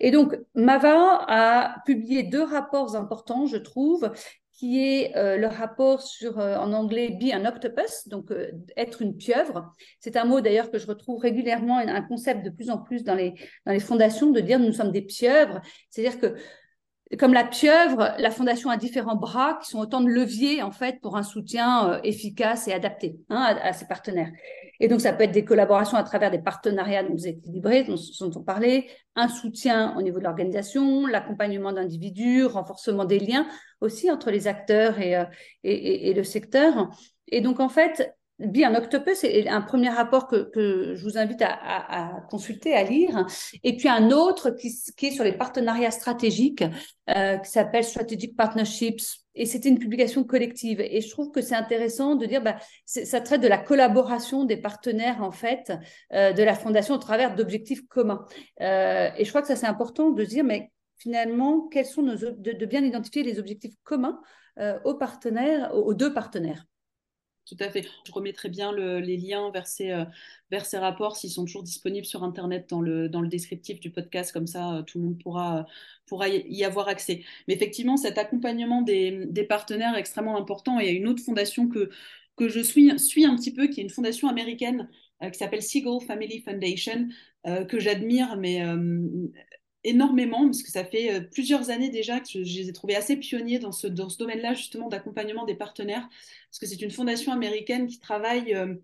Et 0.00 0.10
donc, 0.10 0.34
Mava 0.54 1.24
a 1.28 1.76
publié 1.84 2.22
deux 2.22 2.44
rapports 2.44 2.96
importants, 2.96 3.46
je 3.46 3.58
trouve, 3.58 4.10
qui 4.58 4.84
est 4.84 5.16
euh, 5.16 5.36
le 5.36 5.46
rapport 5.46 6.02
sur, 6.02 6.40
euh, 6.40 6.56
en 6.56 6.72
anglais, 6.72 7.10
be 7.10 7.32
an 7.32 7.44
octopus, 7.44 8.08
donc 8.08 8.32
euh, 8.32 8.50
être 8.76 9.02
une 9.02 9.16
pieuvre. 9.16 9.72
C'est 10.00 10.16
un 10.16 10.24
mot 10.24 10.40
d'ailleurs 10.40 10.72
que 10.72 10.80
je 10.80 10.86
retrouve 10.88 11.20
régulièrement, 11.20 11.78
un 11.78 12.02
concept 12.02 12.44
de 12.44 12.50
plus 12.50 12.68
en 12.68 12.78
plus 12.78 13.04
dans 13.04 13.14
les, 13.14 13.34
dans 13.66 13.72
les 13.72 13.78
fondations, 13.78 14.32
de 14.32 14.40
dire 14.40 14.58
nous 14.58 14.72
sommes 14.72 14.90
des 14.90 15.02
pieuvres. 15.02 15.60
C'est-à-dire 15.90 16.18
que 16.18 16.34
comme 17.16 17.32
la 17.32 17.44
pieuvre, 17.44 18.14
la 18.18 18.30
fondation 18.30 18.68
a 18.68 18.76
différents 18.76 19.16
bras 19.16 19.58
qui 19.62 19.70
sont 19.70 19.78
autant 19.78 20.02
de 20.02 20.08
leviers 20.08 20.62
en 20.62 20.70
fait 20.70 21.00
pour 21.00 21.16
un 21.16 21.22
soutien 21.22 22.00
efficace 22.02 22.68
et 22.68 22.72
adapté 22.72 23.18
hein, 23.30 23.56
à, 23.62 23.72
ses 23.72 23.86
partenaires. 23.86 24.30
Et 24.80 24.88
donc 24.88 25.00
ça 25.00 25.12
peut 25.12 25.24
être 25.24 25.32
des 25.32 25.44
collaborations 25.44 25.96
à 25.96 26.02
travers 26.02 26.30
des 26.30 26.38
partenariats 26.38 27.02
donc 27.02 27.18
équilibrés 27.24 27.84
dont, 27.84 27.96
dont 28.20 28.30
on 28.36 28.42
parlait, 28.42 28.88
un 29.16 29.28
soutien 29.28 29.96
au 29.96 30.02
niveau 30.02 30.18
de 30.18 30.24
l'organisation, 30.24 31.06
l'accompagnement 31.06 31.72
d'individus, 31.72 32.44
renforcement 32.44 33.06
des 33.06 33.18
liens 33.18 33.46
aussi 33.80 34.10
entre 34.10 34.30
les 34.30 34.46
acteurs 34.46 35.00
et, 35.00 35.16
euh, 35.16 35.24
et, 35.64 36.10
et, 36.10 36.14
le 36.14 36.24
secteur. 36.24 36.90
Et 37.28 37.40
donc, 37.40 37.60
en 37.60 37.68
fait, 37.68 38.14
Bien, 38.38 38.72
Octopus 38.76 39.16
c'est 39.16 39.48
un 39.48 39.62
premier 39.62 39.88
rapport 39.88 40.28
que, 40.28 40.94
je 40.94 41.02
vous 41.02 41.18
invite 41.18 41.42
à, 41.42 42.20
consulter, 42.30 42.72
à 42.72 42.84
lire. 42.84 43.26
Et 43.64 43.76
puis 43.76 43.88
un 43.88 44.12
autre 44.12 44.50
qui, 44.50 44.68
est 44.68 45.10
sur 45.10 45.24
les 45.24 45.32
partenariats 45.32 45.90
stratégiques, 45.90 46.62
euh, 47.10 47.36
qui 47.38 47.50
s'appelle 47.50 47.82
Strategic 47.82 48.36
Partnerships. 48.36 49.02
Et 49.34 49.44
c'était 49.44 49.68
une 49.68 49.80
publication 49.80 50.22
collective. 50.22 50.80
Et 50.80 51.00
je 51.00 51.10
trouve 51.10 51.32
que 51.32 51.40
c'est 51.40 51.56
intéressant 51.56 52.14
de 52.14 52.26
dire, 52.26 52.40
bah, 52.40 52.56
ça 52.86 53.20
traite 53.20 53.40
de 53.40 53.48
la 53.48 53.58
collaboration 53.58 54.44
des 54.44 54.56
partenaires, 54.56 55.20
en 55.20 55.32
fait, 55.32 55.72
euh, 56.12 56.32
de 56.32 56.42
la 56.44 56.54
Fondation 56.54 56.94
au 56.94 56.98
travers 56.98 57.34
d'objectifs 57.34 57.88
communs. 57.88 58.24
Euh, 58.60 59.10
et 59.16 59.24
je 59.24 59.30
crois 59.30 59.42
que 59.42 59.48
ça, 59.48 59.56
c'est 59.56 59.66
important 59.66 60.10
de 60.10 60.24
dire, 60.24 60.44
mais 60.44 60.70
finalement, 60.98 61.66
quels 61.72 61.86
sont 61.86 62.02
nos, 62.02 62.14
de, 62.14 62.66
bien 62.66 62.84
identifier 62.84 63.24
les 63.24 63.40
objectifs 63.40 63.74
communs 63.82 64.20
aux 64.84 64.94
partenaires, 64.94 65.72
aux, 65.72 65.94
deux 65.94 66.12
partenaires. 66.12 66.64
Tout 67.48 67.56
à 67.60 67.70
fait. 67.70 67.86
Je 68.04 68.12
remettrai 68.12 68.50
bien 68.50 68.72
les 68.74 69.16
liens 69.16 69.50
vers 69.50 69.66
ces, 69.66 69.90
euh, 69.90 70.04
vers 70.50 70.66
ces 70.66 70.76
rapports 70.76 71.16
s'ils 71.16 71.30
sont 71.30 71.46
toujours 71.46 71.62
disponibles 71.62 72.04
sur 72.04 72.22
Internet 72.22 72.68
dans 72.68 72.82
le, 72.82 73.08
dans 73.08 73.22
le 73.22 73.28
descriptif 73.28 73.80
du 73.80 73.90
podcast. 73.90 74.32
Comme 74.32 74.46
ça, 74.46 74.76
euh, 74.76 74.82
tout 74.82 74.98
le 74.98 75.04
monde 75.04 75.22
pourra, 75.22 75.66
pourra 76.06 76.28
y 76.28 76.62
avoir 76.64 76.88
accès. 76.88 77.24
Mais 77.46 77.54
effectivement, 77.54 77.96
cet 77.96 78.18
accompagnement 78.18 78.82
des, 78.82 79.24
des 79.26 79.44
partenaires 79.44 79.94
est 79.96 80.00
extrêmement 80.00 80.36
important. 80.36 80.78
Et 80.78 80.84
il 80.84 80.92
y 80.92 80.94
a 80.94 80.98
une 80.98 81.08
autre 81.08 81.22
fondation 81.24 81.68
que, 81.68 81.88
que 82.36 82.50
je 82.50 82.60
suis, 82.60 82.98
suis 82.98 83.24
un 83.24 83.34
petit 83.34 83.52
peu, 83.54 83.66
qui 83.68 83.80
est 83.80 83.84
une 83.84 83.90
fondation 83.90 84.28
américaine 84.28 84.88
qui 85.32 85.38
s'appelle 85.38 85.62
Seagull 85.62 86.00
Family 86.06 86.42
Foundation, 86.42 87.08
que 87.44 87.80
j'admire, 87.80 88.36
mais 88.36 88.62
énormément, 89.88 90.44
parce 90.44 90.62
que 90.62 90.70
ça 90.70 90.84
fait 90.84 91.12
euh, 91.12 91.20
plusieurs 91.20 91.70
années 91.70 91.90
déjà 91.90 92.20
que 92.20 92.26
je, 92.28 92.38
les 92.38 92.68
ai 92.68 92.72
trouvés 92.72 92.96
assez 92.96 93.16
pionniers 93.16 93.58
dans 93.58 93.72
ce, 93.72 93.86
dans 93.86 94.08
ce 94.08 94.18
domaine-là, 94.18 94.54
justement, 94.54 94.88
d'accompagnement 94.88 95.44
des 95.44 95.54
partenaires, 95.54 96.08
parce 96.50 96.58
que 96.60 96.66
c'est 96.66 96.80
une 96.82 96.90
fondation 96.90 97.32
américaine 97.32 97.86
qui 97.86 97.98
travaille, 97.98 98.54
euh, 98.54 98.74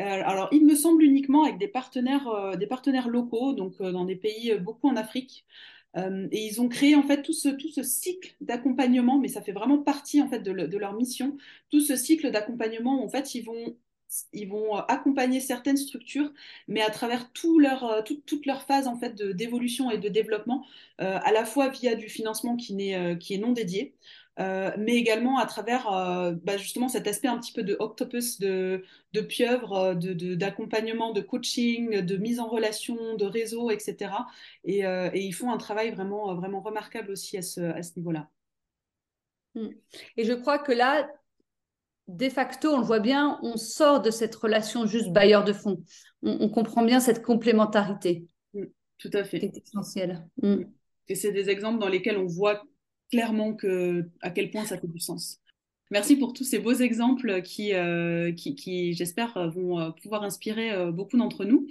euh, 0.00 0.04
alors 0.04 0.48
il 0.52 0.66
me 0.66 0.74
semble 0.74 1.02
uniquement 1.02 1.44
avec 1.44 1.58
des 1.58 1.68
partenaires, 1.68 2.56
des 2.58 2.66
partenaires 2.66 3.08
locaux, 3.08 3.52
donc 3.52 3.80
dans 3.80 4.04
des 4.04 4.16
pays, 4.16 4.54
beaucoup 4.58 4.88
en 4.88 4.96
Afrique. 4.96 5.44
et 5.96 6.46
ils 6.46 6.60
ont 6.60 6.68
créé 6.68 6.96
en 6.96 7.04
fait 7.04 7.22
tout 7.22 7.32
ce, 7.32 7.48
tout 7.48 7.68
ce 7.68 7.84
cycle 7.84 8.34
d'accompagnement, 8.40 9.18
mais 9.18 9.28
ça 9.28 9.42
fait 9.42 9.52
vraiment 9.52 9.78
partie 9.78 10.20
en 10.20 10.28
fait 10.28 10.40
de, 10.40 10.52
de 10.52 10.78
leur 10.78 10.94
mission, 10.94 11.36
tout 11.70 11.80
ce 11.80 11.94
cycle 11.94 12.32
d'accompagnement 12.32 13.04
en 13.04 13.08
fait 13.08 13.36
ils 13.36 13.42
vont 13.44 13.76
ils 14.32 14.48
vont 14.48 14.76
euh, 14.76 14.80
accompagner 14.88 15.40
certaines 15.40 15.76
structures, 15.76 16.32
mais 16.68 16.82
à 16.82 16.90
travers 16.90 17.32
tout 17.32 17.58
leur, 17.58 17.84
euh, 17.84 18.02
toute 18.02 18.46
leur 18.46 18.62
phase 18.62 18.86
en 18.86 18.96
fait 18.96 19.14
d'évolution 19.14 19.90
et 19.90 19.98
de 19.98 20.08
développement, 20.08 20.64
euh, 21.00 21.18
à 21.22 21.32
la 21.32 21.44
fois 21.44 21.68
via 21.68 21.94
du 21.94 22.08
financement 22.08 22.56
qui, 22.56 22.74
n'est, 22.74 23.18
qui 23.18 23.34
est 23.34 23.38
non 23.38 23.52
dédié, 23.52 23.94
mais 24.38 24.96
également 24.96 25.38
à 25.38 25.46
travers 25.46 25.84
bah, 26.42 26.56
justement 26.56 26.88
cet 26.88 27.06
aspect 27.06 27.28
un 27.28 27.38
petit 27.38 27.52
peu 27.52 27.62
de 27.62 27.76
octopus, 27.78 28.40
de, 28.40 28.82
de 29.12 29.20
pieuvre, 29.20 29.94
de, 29.94 30.34
d'accompagnement, 30.34 31.12
de, 31.12 31.20
coaching, 31.20 32.00
de 32.00 32.16
mise 32.16 32.40
en 32.40 32.48
relation, 32.48 33.14
de 33.14 33.24
réseau, 33.24 33.70
etc. 33.70 34.10
Et, 34.64 34.80
et 34.80 35.20
ils 35.20 35.32
font 35.32 35.52
un 35.52 35.56
travail 35.58 35.92
vraiment, 35.92 36.34
vraiment 36.34 36.60
remarquable 36.60 37.12
aussi 37.12 37.36
à 37.36 37.42
ce, 37.42 37.60
à 37.60 37.82
ce 37.84 37.92
niveau-là. 37.96 38.28
Mmh. 39.54 39.68
Et 40.16 40.24
je 40.24 40.32
crois 40.32 40.58
que 40.58 40.72
là, 40.72 41.08
de 42.08 42.28
facto, 42.28 42.68
on 42.68 42.78
le 42.78 42.84
voit 42.84 43.00
bien, 43.00 43.38
on 43.42 43.56
sort 43.56 44.02
de 44.02 44.10
cette 44.10 44.34
relation 44.34 44.86
juste 44.86 45.10
bailleur 45.10 45.44
de 45.44 45.52
fonds. 45.52 45.82
On, 46.22 46.48
comprend 46.48 46.84
bien 46.84 47.00
cette 47.00 47.22
complémentarité. 47.22 48.26
Mm, 48.54 48.64
tout 48.98 49.10
à 49.12 49.24
fait. 49.24 49.40
C'est 49.40 49.62
essentiel. 49.62 50.26
Mm. 50.42 50.64
Et 51.08 51.14
c'est 51.14 51.32
des 51.32 51.50
exemples 51.50 51.78
dans 51.78 51.88
lesquels 51.88 52.16
on 52.16 52.26
voit 52.26 52.62
clairement 53.10 53.54
que, 53.54 54.08
à 54.20 54.30
quel 54.30 54.50
point 54.50 54.64
ça 54.64 54.78
fait 54.78 54.88
du 54.88 54.98
sens. 54.98 55.40
Merci 55.90 56.16
pour 56.16 56.32
tous 56.32 56.44
ces 56.44 56.58
beaux 56.58 56.72
exemples 56.72 57.42
qui, 57.42 57.74
euh, 57.74 58.32
qui, 58.32 58.94
j'espère, 58.94 59.50
vont 59.50 59.78
euh, 59.78 59.90
pouvoir 59.90 60.22
inspirer 60.22 60.72
euh, 60.72 60.90
beaucoup 60.90 61.18
d'entre 61.18 61.44
nous. 61.44 61.66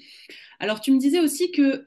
Alors, 0.60 0.82
tu 0.82 0.91
me 0.91 0.99
disais 0.99 1.19
aussi 1.19 1.52
que 1.52 1.84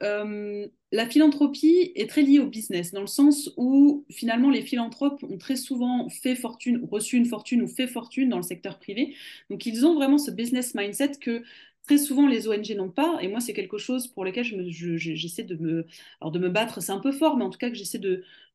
la 0.92 1.08
philanthropie 1.08 1.92
est 1.94 2.08
très 2.08 2.22
liée 2.22 2.38
au 2.38 2.46
business, 2.46 2.92
dans 2.92 3.00
le 3.00 3.06
sens 3.06 3.50
où 3.56 4.04
finalement 4.10 4.50
les 4.50 4.62
philanthropes 4.62 5.22
ont 5.24 5.38
très 5.38 5.56
souvent 5.56 6.08
fait 6.08 6.36
fortune, 6.36 6.86
reçu 6.90 7.16
une 7.16 7.26
fortune 7.26 7.62
ou 7.62 7.68
fait 7.68 7.86
fortune 7.86 8.28
dans 8.28 8.36
le 8.36 8.42
secteur 8.42 8.78
privé. 8.78 9.14
Donc, 9.50 9.64
ils 9.64 9.86
ont 9.86 9.94
vraiment 9.94 10.18
ce 10.18 10.30
business 10.30 10.74
mindset 10.74 11.12
que 11.20 11.42
très 11.86 11.98
souvent 11.98 12.26
les 12.26 12.48
ONG 12.48 12.74
n'ont 12.76 12.90
pas, 12.90 13.18
et 13.20 13.28
moi 13.28 13.40
c'est 13.40 13.52
quelque 13.52 13.78
chose 13.78 14.08
pour 14.08 14.24
lequel 14.24 14.44
j'essaie 14.44 15.44
de, 15.44 15.54
me, 15.54 15.86
alors 16.20 16.32
de 16.32 16.38
me 16.38 16.48
battre, 16.48 16.82
c'est 16.82 16.92
un 16.92 16.98
peu 16.98 17.12
fort, 17.12 17.36
mais 17.36 17.44
en 17.44 17.50
tout 17.50 17.58
cas 17.58 17.70
que 17.70 17.76
j'essaie 17.76 18.00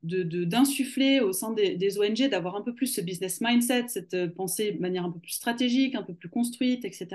d'insuffler 0.03 1.21
au 1.21 1.31
sein 1.31 1.53
des, 1.53 1.97
ONG, 1.97 2.29
d'avoir 2.29 2.55
un 2.55 2.61
peu 2.61 2.73
plus 2.75 2.87
ce 2.87 3.01
business 3.01 3.39
mindset, 3.41 3.87
cette 3.87 4.13
euh, 4.13 4.27
pensée 4.27 4.73
de 4.73 4.79
manière 4.81 5.05
un 5.05 5.11
peu 5.11 5.19
plus 5.19 5.31
stratégique, 5.31 5.95
un 5.95 6.03
peu 6.03 6.13
plus 6.13 6.29
construite, 6.29 6.83
etc. 6.83 7.07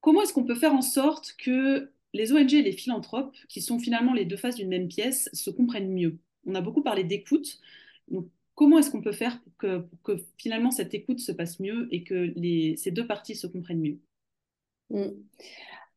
Comment 0.00 0.22
est-ce 0.22 0.32
qu'on 0.32 0.44
peut 0.44 0.54
faire 0.54 0.74
en 0.74 0.82
sorte 0.82 1.34
que 1.36 1.90
les 2.12 2.32
ONG 2.32 2.54
et 2.54 2.62
les 2.62 2.72
philanthropes, 2.72 3.36
qui 3.48 3.60
sont 3.60 3.78
finalement 3.78 4.14
les 4.14 4.24
deux 4.24 4.36
faces 4.36 4.56
d'une 4.56 4.68
même 4.68 4.88
pièce, 4.88 5.28
se 5.32 5.50
comprennent 5.50 5.92
mieux? 5.92 6.18
On 6.46 6.54
a 6.54 6.60
beaucoup 6.60 6.82
parlé 6.82 7.02
d'écoute. 7.02 7.58
Donc, 8.08 8.28
comment 8.54 8.78
est-ce 8.78 8.90
qu'on 8.90 9.02
peut 9.02 9.12
faire 9.12 9.40
pour 9.42 9.56
que, 10.04 10.16
finalement 10.38 10.70
cette 10.70 10.94
écoute 10.94 11.18
se 11.20 11.32
passe 11.32 11.60
mieux 11.60 11.88
et 11.90 12.04
que 12.04 12.32
ces 12.76 12.90
deux 12.92 13.06
parties 13.06 13.34
se 13.34 13.48
comprennent 13.48 13.80
mieux? 13.80 13.98
Mm. 14.90 15.10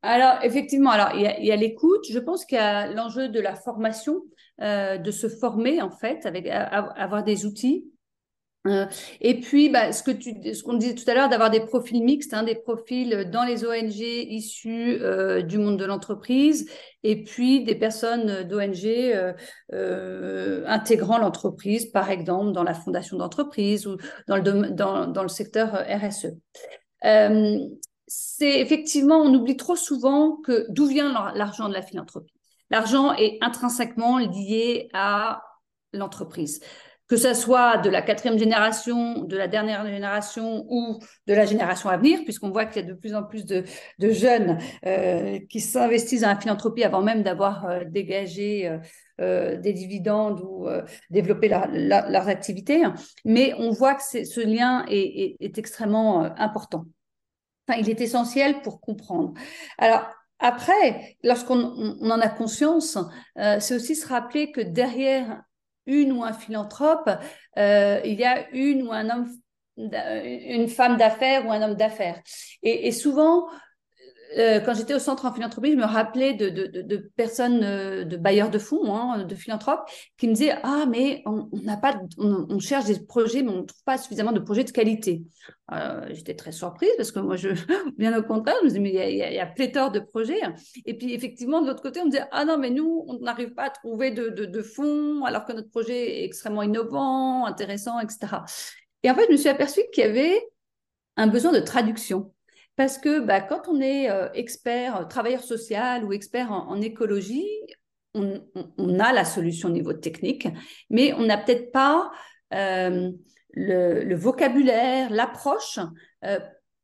Alors, 0.02 0.38
effectivement, 0.44 0.92
alors 0.92 1.12
il 1.16 1.46
y 1.46 1.52
a, 1.52 1.56
l'écoute. 1.56 2.06
Je 2.10 2.20
pense 2.20 2.46
qu'il 2.46 2.58
y 2.58 2.62
a 2.62 2.88
l'enjeu 2.88 3.28
de 3.28 3.40
la 3.40 3.56
formation, 3.56 4.22
euh, 4.62 4.98
de 4.98 5.12
se 5.12 5.28
former 5.28 5.82
en 5.82 5.92
fait, 5.92 6.26
avec 6.26 6.48
avoir 6.48 7.24
des 7.24 7.46
outils. 7.46 7.86
Euh, 8.68 8.86
et 9.22 9.40
puis, 9.40 9.70
bah, 9.70 9.94
ce 9.94 10.04
que 10.04 10.12
tu, 10.12 10.54
ce 10.54 10.64
qu'on 10.64 10.74
disait 10.74 10.96
tout 10.96 11.10
à 11.10 11.14
l'heure, 11.14 11.30
d'avoir 11.30 11.50
des 11.50 11.62
profils 11.62 12.04
mixtes, 12.04 12.34
hein, 12.34 12.44
des 12.44 12.56
profils 12.56 13.30
dans 13.32 13.44
les 13.44 13.66
ONG 13.66 14.00
issus 14.00 15.00
euh, 15.02 15.42
du 15.42 15.58
monde 15.58 15.78
de 15.78 15.86
l'entreprise, 15.86 16.70
et 17.04 17.24
puis 17.24 17.64
des 17.64 17.76
personnes 17.76 18.44
d'ONG 18.44 18.86
intégrant 20.66 21.18
l'entreprise, 21.18 21.88
par 21.88 22.10
exemple 22.10 22.54
dans 22.54 22.64
la 22.64 22.74
fondation 22.74 23.18
d'entreprise 23.18 23.86
ou 23.88 23.98
dans 24.28 24.38
le, 24.38 24.72
dans, 24.72 25.08
dans 25.08 25.24
le 25.24 25.30
secteur 25.30 25.74
RSE 25.74 26.38
c'est 28.10 28.60
effectivement, 28.60 29.18
on 29.18 29.34
oublie 29.36 29.56
trop 29.56 29.76
souvent 29.76 30.38
que 30.38 30.66
d'où 30.70 30.88
vient 30.88 31.32
l'argent 31.36 31.70
de 31.70 31.74
la 31.74 31.84
philanthropie. 31.84 32.34
L'argent 32.72 33.14
est 33.14 33.38
intrinsèquement 33.42 34.18
lié 34.18 34.90
à 34.94 35.44
l'entreprise. 35.94 36.60
Que 37.08 37.18
ce 37.18 37.34
soit 37.36 37.78
de 37.78 37.90
la 37.90 38.02
quatrième 38.02 38.38
génération, 38.38 39.24
de 39.24 39.38
la 39.38 39.48
dernière 39.48 39.86
génération 39.86 40.66
ou 40.70 41.00
de 41.28 41.34
la 41.34 41.46
génération 41.46 41.90
à 41.90 41.98
venir, 41.98 42.20
puisqu'on 42.24 42.50
voit 42.50 42.66
qu'il 42.66 42.84
y 42.84 42.86
a 42.86 42.88
de 42.88 42.94
plus 42.94 43.14
en 43.16 43.24
plus 43.24 43.46
de, 43.46 43.64
jeunes 44.00 44.58
euh, 44.86 45.40
qui 45.50 45.60
s'investissent 45.60 46.22
dans 46.22 46.30
la 46.30 46.40
philanthropie 46.40 46.84
avant 46.84 47.02
même 47.04 47.22
d'avoir 47.22 47.66
euh, 47.66 47.82
dégagé 47.86 48.80
euh, 49.22 49.58
des 49.58 49.74
dividendes 49.74 50.42
ou 50.42 50.68
développé 51.12 51.48
leurs 51.48 52.28
activités. 52.28 52.84
Mais 53.24 53.54
on 53.58 53.70
voit 53.72 53.96
que 53.96 54.04
ce 54.04 54.42
lien 54.42 54.86
est 54.88 55.58
extrêmement 55.58 56.22
important 56.38 56.86
il 57.78 57.90
est 57.90 58.02
essentiel 58.02 58.62
pour 58.62 58.82
comprendre. 58.82 59.34
Alors, 59.78 60.08
après, 60.40 61.18
lorsqu'on 61.24 62.00
en 62.02 62.20
a 62.22 62.30
conscience, 62.30 62.98
euh, 63.38 63.60
c'est 63.60 63.76
aussi 63.76 63.96
se 63.96 64.08
rappeler 64.08 64.52
que 64.52 64.62
derrière 64.62 65.44
une 65.86 66.14
ou 66.14 66.24
un 66.24 66.34
philanthrope, 66.34 67.10
euh, 67.58 68.00
il 68.06 68.20
y 68.20 68.24
a 68.24 68.50
une 68.52 68.88
ou 68.88 68.92
un 68.92 69.10
homme, 69.10 69.30
une 69.78 70.70
femme 70.70 70.98
d'affaires 70.98 71.46
ou 71.46 71.52
un 71.52 71.62
homme 71.62 71.76
d'affaires. 71.76 72.22
Et, 72.64 72.92
souvent, 72.92 73.48
euh, 74.38 74.60
quand 74.60 74.76
j'étais 74.76 74.94
au 74.94 75.00
centre 75.00 75.26
en 75.26 75.34
philanthropie, 75.34 75.72
je 75.72 75.78
me 75.78 75.86
rappelais 75.86 76.34
de, 76.34 77.12
personnes, 77.16 77.64
euh, 77.64 78.04
de 78.04 78.16
bailleurs 78.16 78.52
de 78.52 78.60
fonds, 78.60 78.94
hein, 78.94 79.24
de 79.24 79.36
philanthropes, 79.36 79.90
qui 80.18 80.28
me 80.28 80.34
disaient 80.34 80.58
Ah, 80.64 80.86
mais 80.88 81.24
on, 81.26 81.50
n'a 81.64 81.78
pas, 81.78 82.00
on, 82.18 82.60
cherche 82.60 82.86
des 82.86 83.00
projets, 83.00 83.42
mais 83.42 83.52
on 83.52 83.62
ne 83.62 83.66
trouve 83.66 83.84
pas 83.84 83.98
suffisamment 83.98 84.32
de 84.32 84.40
projets 84.40 84.64
de 84.64 84.72
qualité. 84.72 85.24
Euh, 85.72 86.06
j'étais 86.12 86.36
très 86.36 86.52
surprise 86.52 86.92
parce 86.98 87.12
que 87.12 87.20
moi, 87.20 87.38
je, 87.38 87.50
bien 87.98 88.18
au 88.18 88.24
contraire, 88.24 88.56
je 88.60 88.66
me 88.66 88.70
disais 88.70 88.80
Mais 88.80 89.12
il 89.12 89.18
y, 89.18 89.40
a, 89.40 89.46
pléthore 89.48 89.92
de 89.92 90.00
projets. 90.00 90.42
Et 90.86 90.96
puis, 90.96 91.14
effectivement, 91.14 91.62
de 91.62 91.68
l'autre 91.68 91.82
côté, 91.82 92.00
on 92.00 92.06
me 92.06 92.12
disait 92.12 92.26
Ah 92.32 92.46
non, 92.46 92.58
mais 92.58 92.70
nous, 92.70 93.06
on 93.08 93.20
n'arrive 93.20 93.54
pas 93.54 93.66
à 93.66 93.70
trouver 93.70 94.12
de, 94.12 94.62
fonds 94.62 95.24
alors 95.26 95.46
que 95.46 95.54
notre 95.54 95.70
projet 95.70 96.22
est 96.22 96.26
extrêmement 96.26 96.64
innovant, 96.64 97.46
intéressant, 97.46 98.00
etc. 98.00 98.28
Et 99.04 99.10
en 99.10 99.16
fait, 99.16 99.26
je 99.28 99.32
me 99.32 99.38
suis 99.38 99.50
aperçue 99.50 99.82
qu'il 99.94 100.04
y 100.04 100.08
avait 100.08 100.40
un 101.16 101.28
besoin 101.28 101.52
de 101.52 101.60
traduction. 101.60 102.34
Parce 102.80 102.98
que 102.98 103.20
bah, 103.20 103.42
quand 103.42 103.68
on 103.68 103.82
est 103.82 104.10
euh, 104.10 104.30
expert, 104.34 105.02
euh, 105.02 105.04
travailleur 105.04 105.44
social 105.44 106.06
ou 106.06 106.14
expert 106.14 106.50
en, 106.50 106.80
écologie, 106.80 107.46
on, 108.14 108.40
a 109.02 109.12
la 109.12 109.26
solution 109.26 109.68
au 109.68 109.74
niveau 109.74 109.92
technique, 109.92 110.48
mais 110.90 111.12
on 111.12 111.26
n'a 111.26 111.38
peut-être 111.38 111.74
pas 111.74 112.10
euh, 112.54 113.12
le, 113.52 114.16
vocabulaire, 114.16 115.10
l'approche 115.10 115.78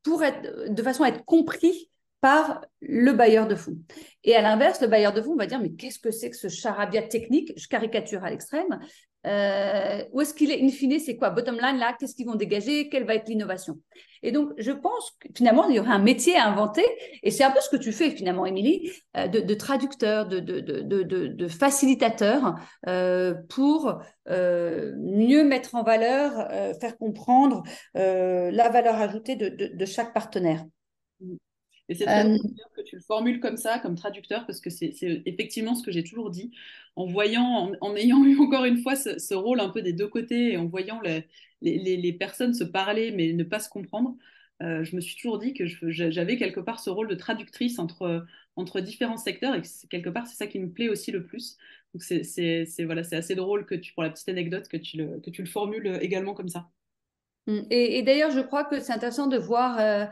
pour 0.04 0.22
de 0.22 0.84
façon 0.84 1.04
à 1.04 1.08
être 1.08 1.24
compris 1.24 1.90
par 2.20 2.66
le 2.82 3.14
bailleur 3.14 3.48
de 3.48 3.56
fonds. 3.56 3.78
Et 4.26 4.36
à 4.36 4.42
l'inverse, 4.42 4.82
le 4.82 4.88
bailleur 4.88 5.14
de 5.14 5.22
fonds 5.22 5.38
va 5.38 5.46
dire, 5.46 5.62
mais 5.62 5.72
qu'est-ce 5.76 6.00
que 6.00 6.12
c'est 6.12 6.30
que 6.30 6.36
ce 6.36 6.50
charabia 6.50 7.04
technique? 7.04 7.54
Je 7.56 7.70
caricature 7.70 8.26
à 8.26 8.32
l'extrême. 8.32 8.80
Euh, 9.26 10.04
où 10.12 10.22
est-ce 10.22 10.34
qu'il 10.34 10.52
est, 10.52 10.62
in 10.62 10.70
fine, 10.70 11.00
c'est 11.00 11.18
quoi? 11.18 11.30
Bottom 11.30 11.56
line, 11.56 11.78
là, 11.78 11.96
qu'est-ce 12.00 12.16
qu'ils 12.16 12.28
vont 12.28 12.36
dégager? 12.36 12.90
Quelle 12.90 13.06
va 13.06 13.16
être 13.16 13.28
l'innovation? 13.28 13.80
Et 14.22 14.32
donc, 14.32 14.52
je 14.58 14.72
pense 14.72 15.12
que 15.20 15.28
finalement, 15.36 15.68
il 15.68 15.76
y 15.76 15.80
aurait 15.80 15.92
un 15.92 16.00
métier 16.00 16.36
à 16.36 16.48
inventer, 16.48 16.86
et 17.24 17.32
c'est 17.32 17.44
un 17.44 17.52
peu 17.52 17.60
ce 17.60 17.70
que 17.70 17.78
tu 17.78 17.92
fais 17.92 18.12
finalement, 18.12 18.46
Émilie, 18.46 18.92
euh, 19.18 19.28
de, 19.28 19.54
traducteur, 19.54 20.28
de, 20.28 21.48
facilitateur 21.48 22.56
euh, 22.88 23.34
pour 23.50 24.00
mieux 24.28 25.44
mettre 25.44 25.76
en 25.76 25.84
valeur, 25.84 26.50
faire 26.80 26.98
comprendre 26.98 27.64
la 27.94 28.70
valeur 28.70 28.96
ajoutée 28.96 29.36
de, 29.36 29.86
chaque 29.86 30.14
partenaire. 30.14 30.66
Et 31.88 31.96
c'est 31.96 32.06
très 32.06 32.24
bien 32.24 32.38
que 32.76 32.82
tu 32.82 32.96
le 32.96 33.02
formules 33.02 33.40
comme 33.40 33.58
ça, 33.58 33.80
comme 33.80 33.96
traducteur, 33.96 34.46
parce 34.46 34.60
que 34.60 34.70
c'est 34.70 34.96
effectivement 35.26 35.76
ce 35.76 35.84
que 35.84 35.92
j'ai 35.92 36.04
toujours 36.04 36.32
dit. 36.32 36.52
En 36.96 37.06
voyant, 37.06 37.72
en, 37.82 37.96
ayant 37.96 38.24
eu 38.24 38.40
encore 38.40 38.66
une 38.66 38.78
fois 38.78 38.96
ce, 38.96 39.34
rôle 39.34 39.60
un 39.60 39.70
peu 39.70 39.82
des 39.82 39.94
deux 39.94 40.08
côtés 40.08 40.54
et 40.54 40.58
en 40.58 40.66
voyant 40.66 41.00
les, 41.02 41.28
les, 41.62 41.98
les 41.98 42.14
personnes 42.14 42.54
se 42.54 42.64
parler 42.64 43.12
mais 43.12 43.34
ne 43.34 43.44
pas 43.44 43.60
se 43.60 43.70
comprendre, 43.70 44.16
euh, 44.64 44.84
je 44.84 44.96
me 44.96 45.02
suis 45.02 45.16
toujours 45.16 45.38
dit 45.38 45.54
que 45.54 45.66
j'avais 45.68 46.38
quelque 46.38 46.62
part 46.62 46.80
ce 46.80 46.90
rôle 46.90 47.10
de 47.10 47.16
traductrice 47.16 47.78
entre, 47.78 48.26
entre 48.56 48.80
différents 48.80 49.18
secteurs 49.18 49.54
et 49.54 49.62
que 49.62 49.68
quelque 49.90 50.10
part 50.10 50.28
c'est 50.28 50.38
ça 50.38 50.48
qui 50.48 50.60
me 50.60 50.72
plaît 50.72 50.90
aussi 50.90 51.12
le 51.12 51.26
plus. 51.26 51.58
Donc 51.94 52.02
c'est 52.04 52.66
voilà, 52.86 53.02
assez 53.12 53.36
drôle 53.36 53.66
que 53.66 53.76
tu, 53.76 53.94
pour 53.94 54.04
la 54.04 54.10
petite 54.10 54.30
anecdote, 54.30 54.68
que 54.68 54.78
tu 54.78 54.98
le, 54.98 55.20
que 55.20 55.30
tu 55.30 55.42
le 55.42 55.48
formules 55.48 56.00
également 56.02 56.34
comme 56.34 56.50
ça. 56.50 56.70
Mmh. 57.48 57.60
Et, 57.70 58.02
d'ailleurs, 58.02 58.32
je 58.32 58.40
crois 58.40 58.64
que 58.64 58.80
c'est 58.80 58.92
intéressant 58.92 59.28
de 59.28 59.38
voir 59.38 59.80
euh, 59.80 60.06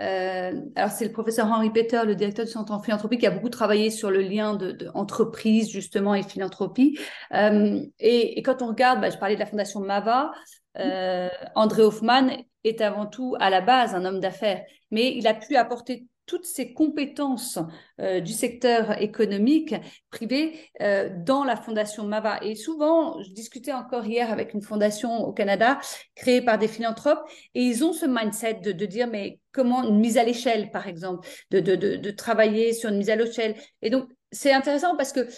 euh, 0.00 0.60
alors, 0.74 0.90
c'est 0.90 1.04
le 1.04 1.12
professeur 1.12 1.46
Henri 1.46 1.70
Peter, 1.70 2.02
le 2.04 2.14
directeur 2.14 2.44
du 2.44 2.50
Centre 2.50 2.72
en 2.72 2.80
philanthropie, 2.80 3.18
qui 3.18 3.26
a 3.26 3.30
beaucoup 3.30 3.48
travaillé 3.48 3.90
sur 3.90 4.10
le 4.10 4.20
lien 4.20 4.54
de, 4.54 4.88
entreprise, 4.94 5.70
justement, 5.70 6.14
et 6.14 6.22
philanthropie. 6.22 6.98
Euh, 7.32 7.80
et, 8.00 8.42
quand 8.42 8.62
on 8.62 8.68
regarde, 8.68 9.00
bah, 9.00 9.10
je 9.10 9.18
parlais 9.18 9.34
de 9.34 9.40
la 9.40 9.46
fondation 9.46 9.80
Mava, 9.80 10.32
euh, 10.78 11.28
André 11.54 11.82
Hoffman 11.82 12.28
est 12.64 12.80
avant 12.80 13.06
tout, 13.06 13.36
à 13.38 13.50
la 13.50 13.60
base, 13.60 13.94
un 13.94 14.04
homme 14.04 14.20
d'affaires, 14.20 14.64
mais 14.90 15.14
il 15.16 15.26
a 15.26 15.34
pu 15.34 15.56
apporter 15.56 16.06
toutes 16.26 16.46
ces 16.46 16.72
compétences 16.72 17.58
euh, 18.00 18.20
du 18.20 18.32
secteur 18.32 19.00
économique 19.00 19.74
privé 20.10 20.58
euh, 20.80 21.10
dans 21.24 21.44
la 21.44 21.56
fondation 21.56 22.04
Mava. 22.04 22.38
Et 22.42 22.54
souvent, 22.54 23.20
je 23.22 23.30
discutais 23.30 23.72
encore 23.72 24.06
hier 24.06 24.32
avec 24.32 24.54
une 24.54 24.62
fondation 24.62 25.24
au 25.24 25.32
Canada 25.32 25.78
créée 26.14 26.42
par 26.42 26.58
des 26.58 26.68
philanthropes 26.68 27.20
et 27.54 27.62
ils 27.62 27.84
ont 27.84 27.92
ce 27.92 28.06
mindset 28.06 28.54
de, 28.54 28.84
dire 28.86 29.06
mais 29.06 29.40
comment 29.52 29.84
une 29.84 29.98
mise 29.98 30.18
à 30.18 30.24
l'échelle, 30.24 30.70
par 30.70 30.86
exemple, 30.88 31.26
de, 31.50 31.60
de, 31.60 31.74
de, 31.74 32.10
travailler 32.10 32.72
sur 32.72 32.90
une 32.90 32.98
mise 32.98 33.10
à 33.10 33.16
l'échelle. 33.16 33.54
Et 33.82 33.90
donc, 33.90 34.08
c'est 34.32 34.52
intéressant 34.52 34.96
parce 34.96 35.12
que 35.12 35.28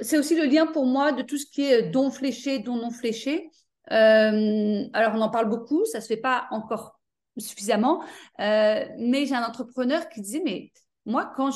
c'est 0.00 0.18
aussi 0.18 0.34
le 0.34 0.46
lien 0.46 0.66
pour 0.66 0.86
moi 0.86 1.12
de 1.12 1.22
tout 1.22 1.36
ce 1.36 1.46
qui 1.46 1.62
est 1.62 1.82
don 1.82 2.10
fléché, 2.10 2.58
don 2.58 2.76
non 2.76 2.90
fléché. 2.90 3.50
Euh, 3.90 4.84
alors, 4.92 5.12
on 5.14 5.20
en 5.20 5.30
parle 5.30 5.48
beaucoup, 5.48 5.84
ça 5.86 6.00
se 6.00 6.06
fait 6.06 6.16
pas 6.16 6.46
encore 6.50 6.97
suffisamment. 7.40 8.02
Euh, 8.40 8.84
mais 8.98 9.26
j'ai 9.26 9.34
un 9.34 9.44
entrepreneur 9.44 10.08
qui 10.08 10.20
disait, 10.20 10.42
mais 10.44 10.72
moi, 11.06 11.32
quand, 11.36 11.50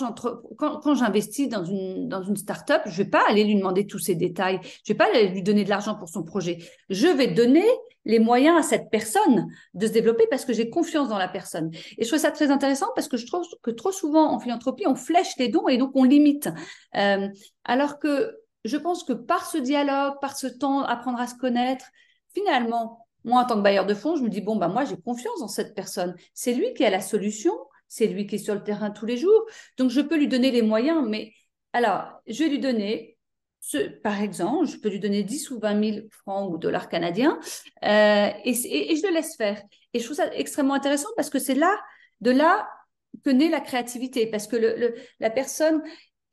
quand, 0.57 0.81
quand 0.81 0.95
j'investis 0.95 1.49
dans 1.49 1.65
une, 1.65 2.09
dans 2.09 2.23
une 2.23 2.37
start-up, 2.37 2.83
je 2.87 2.91
ne 2.91 2.97
vais 2.97 3.11
pas 3.11 3.23
aller 3.29 3.45
lui 3.45 3.55
demander 3.55 3.87
tous 3.87 3.99
ces 3.99 4.15
détails. 4.15 4.61
Je 4.63 4.93
ne 4.93 4.95
vais 4.95 4.99
pas 4.99 5.23
lui 5.23 5.43
donner 5.43 5.65
de 5.65 5.69
l'argent 5.69 5.95
pour 5.95 6.09
son 6.09 6.23
projet. 6.23 6.59
Je 6.89 7.07
vais 7.07 7.29
donner 7.29 7.67
les 8.05 8.19
moyens 8.19 8.59
à 8.59 8.63
cette 8.63 8.91
personne 8.91 9.47
de 9.75 9.87
se 9.87 9.93
développer 9.93 10.27
parce 10.31 10.45
que 10.45 10.53
j'ai 10.53 10.71
confiance 10.71 11.09
dans 11.09 11.19
la 11.19 11.29
personne. 11.29 11.71
Et 11.99 12.05
je 12.05 12.09
trouve 12.09 12.19
ça 12.19 12.31
très 12.31 12.51
intéressant 12.51 12.87
parce 12.95 13.09
que 13.09 13.17
je 13.17 13.27
trouve 13.27 13.47
que 13.63 13.71
trop 13.71 13.93
souvent 13.93 14.33
en 14.33 14.41
philanthropie, 14.41 14.87
on 14.87 14.95
flèche 14.95 15.37
les 15.39 15.49
dons 15.49 15.69
et 15.69 15.77
donc 15.77 15.93
on 15.95 16.05
limite. 16.05 16.49
Euh, 16.97 17.29
alors 17.65 17.99
que 17.99 18.35
je 18.65 18.77
pense 18.77 19.05
que 19.05 19.13
par 19.13 19.47
ce 19.47 19.59
dialogue, 19.59 20.15
par 20.21 20.37
ce 20.37 20.47
temps, 20.47 20.83
apprendre 20.83 21.21
à 21.21 21.27
se 21.27 21.35
connaître, 21.35 21.87
finalement, 22.35 23.07
moi, 23.25 23.43
en 23.43 23.47
tant 23.47 23.57
que 23.57 23.61
bailleur 23.61 23.87
de 23.87 23.95
fonds, 23.95 24.17
je 24.17 24.23
me 24.23 24.29
dis, 24.29 24.41
bon, 24.41 24.57
bah, 24.57 24.69
moi, 24.69 24.85
j'ai 24.85 24.97
confiance 24.97 25.41
en 25.43 25.49
cette 25.49 25.75
personne. 25.75 26.15
C'est 26.35 26.55
lui 26.55 26.75
qui 26.75 26.85
a 26.85 26.91
la 26.91 27.01
solution, 27.01 27.53
c'est 27.89 28.07
lui 28.07 28.27
qui 28.27 28.37
est 28.37 28.39
sur 28.39 28.55
le 28.55 28.63
terrain 28.63 28.91
tous 28.91 29.07
les 29.07 29.17
jours. 29.17 29.47
Donc, 29.79 29.91
je 29.91 30.01
peux 30.01 30.17
lui 30.17 30.29
donner 30.29 30.51
les 30.51 30.63
moyens, 30.63 31.07
mais 31.09 31.33
alors, 31.73 32.21
je 32.27 32.45
vais 32.45 32.51
lui 32.51 32.59
donner, 32.59 33.19
ce, 33.61 33.79
par 34.01 34.21
exemple, 34.21 34.67
je 34.67 34.77
peux 34.77 34.89
lui 34.89 35.01
donner 35.01 35.23
10 35.23 35.51
ou 35.51 35.61
20 35.61 35.95
000 35.95 36.07
francs 36.11 36.53
ou 36.53 36.59
dollars 36.59 36.89
canadiens 36.89 37.39
euh, 37.85 38.31
et, 38.45 38.55
je 38.55 39.07
le 39.07 39.13
laisse 39.13 39.37
faire. 39.37 39.63
Et 39.95 40.01
je 40.01 40.05
trouve 40.05 40.17
ça 40.17 40.33
extrêmement 40.35 40.75
intéressant 40.75 41.09
parce 41.17 41.31
que 41.31 41.39
c'est 41.39 41.55
là, 41.55 41.79
de 42.21 42.31
là 42.31 42.69
que 43.25 43.31
naît 43.31 43.49
la 43.49 43.61
créativité, 43.61 44.27
parce 44.27 44.47
que 44.47 44.95
la 45.21 45.31
personne 45.31 45.83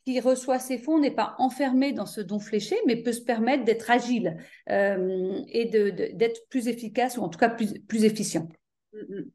qui 0.09 0.19
reçoit 0.19 0.57
ces 0.57 0.79
fonds 0.79 0.99
n'est 0.99 1.11
pas 1.11 1.35
enfermé 1.37 1.93
dans 1.93 2.07
ce 2.07 2.19
don 2.19 2.39
fléché, 2.39 2.75
mais 2.87 2.95
peut 2.95 3.11
se 3.11 3.21
permettre 3.21 3.63
d'être 3.63 3.91
agile 3.91 4.37
euh, 4.69 5.41
et 5.47 5.65
d'être 5.65 6.47
plus 6.49 6.67
efficace 6.67 7.17
ou 7.17 7.21
en 7.21 7.29
tout 7.29 7.37
cas 7.37 7.49
plus, 7.49 8.03
efficient. 8.03 8.49
Mm, 8.93 8.97
mm. 8.97 9.31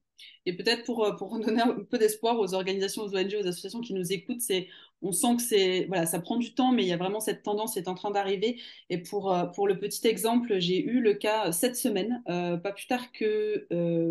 Et 0.47 0.57
peut-être 0.57 0.85
pour, 0.85 1.05
euh, 1.05 1.13
pour 1.13 1.39
donner 1.39 1.63
un 1.63 1.85
peu 1.89 1.99
d'espoir 1.99 2.39
aux 2.41 2.55
organisations, 2.55 3.03
aux 3.03 3.17
ONG, 3.17 3.37
aux 3.41 3.47
associations 3.47 3.81
qui 3.81 3.95
nous 3.95 4.13
écoutent, 4.13 4.41
c'est 4.41 4.67
on 5.01 5.13
sent 5.13 5.37
que 5.37 5.43
c'est 5.43 5.85
voilà, 5.87 6.07
ça 6.07 6.19
prend 6.19 6.39
du 6.39 6.55
temps, 6.55 6.73
mais 6.73 6.83
il 6.83 6.89
y 6.89 6.93
a 6.93 6.97
vraiment 6.97 7.21
cette 7.21 7.43
tendance 7.43 7.75
qui 7.75 7.79
est 7.79 7.89
en 7.89 7.95
train 7.95 8.11
d'arriver. 8.11 8.61
Et 8.91 8.99
pour, 8.99 9.33
euh, 9.33 9.45
pour 9.45 9.69
le 9.69 9.79
petit 9.79 10.07
exemple, 10.09 10.59
j'ai 10.59 10.85
eu 10.85 11.01
le 11.01 11.15
cas 11.15 11.53
cette 11.53 11.77
semaine, 11.77 12.23
pas 12.27 12.73
plus 12.73 12.87
tard 12.87 13.13
que, 13.13 13.67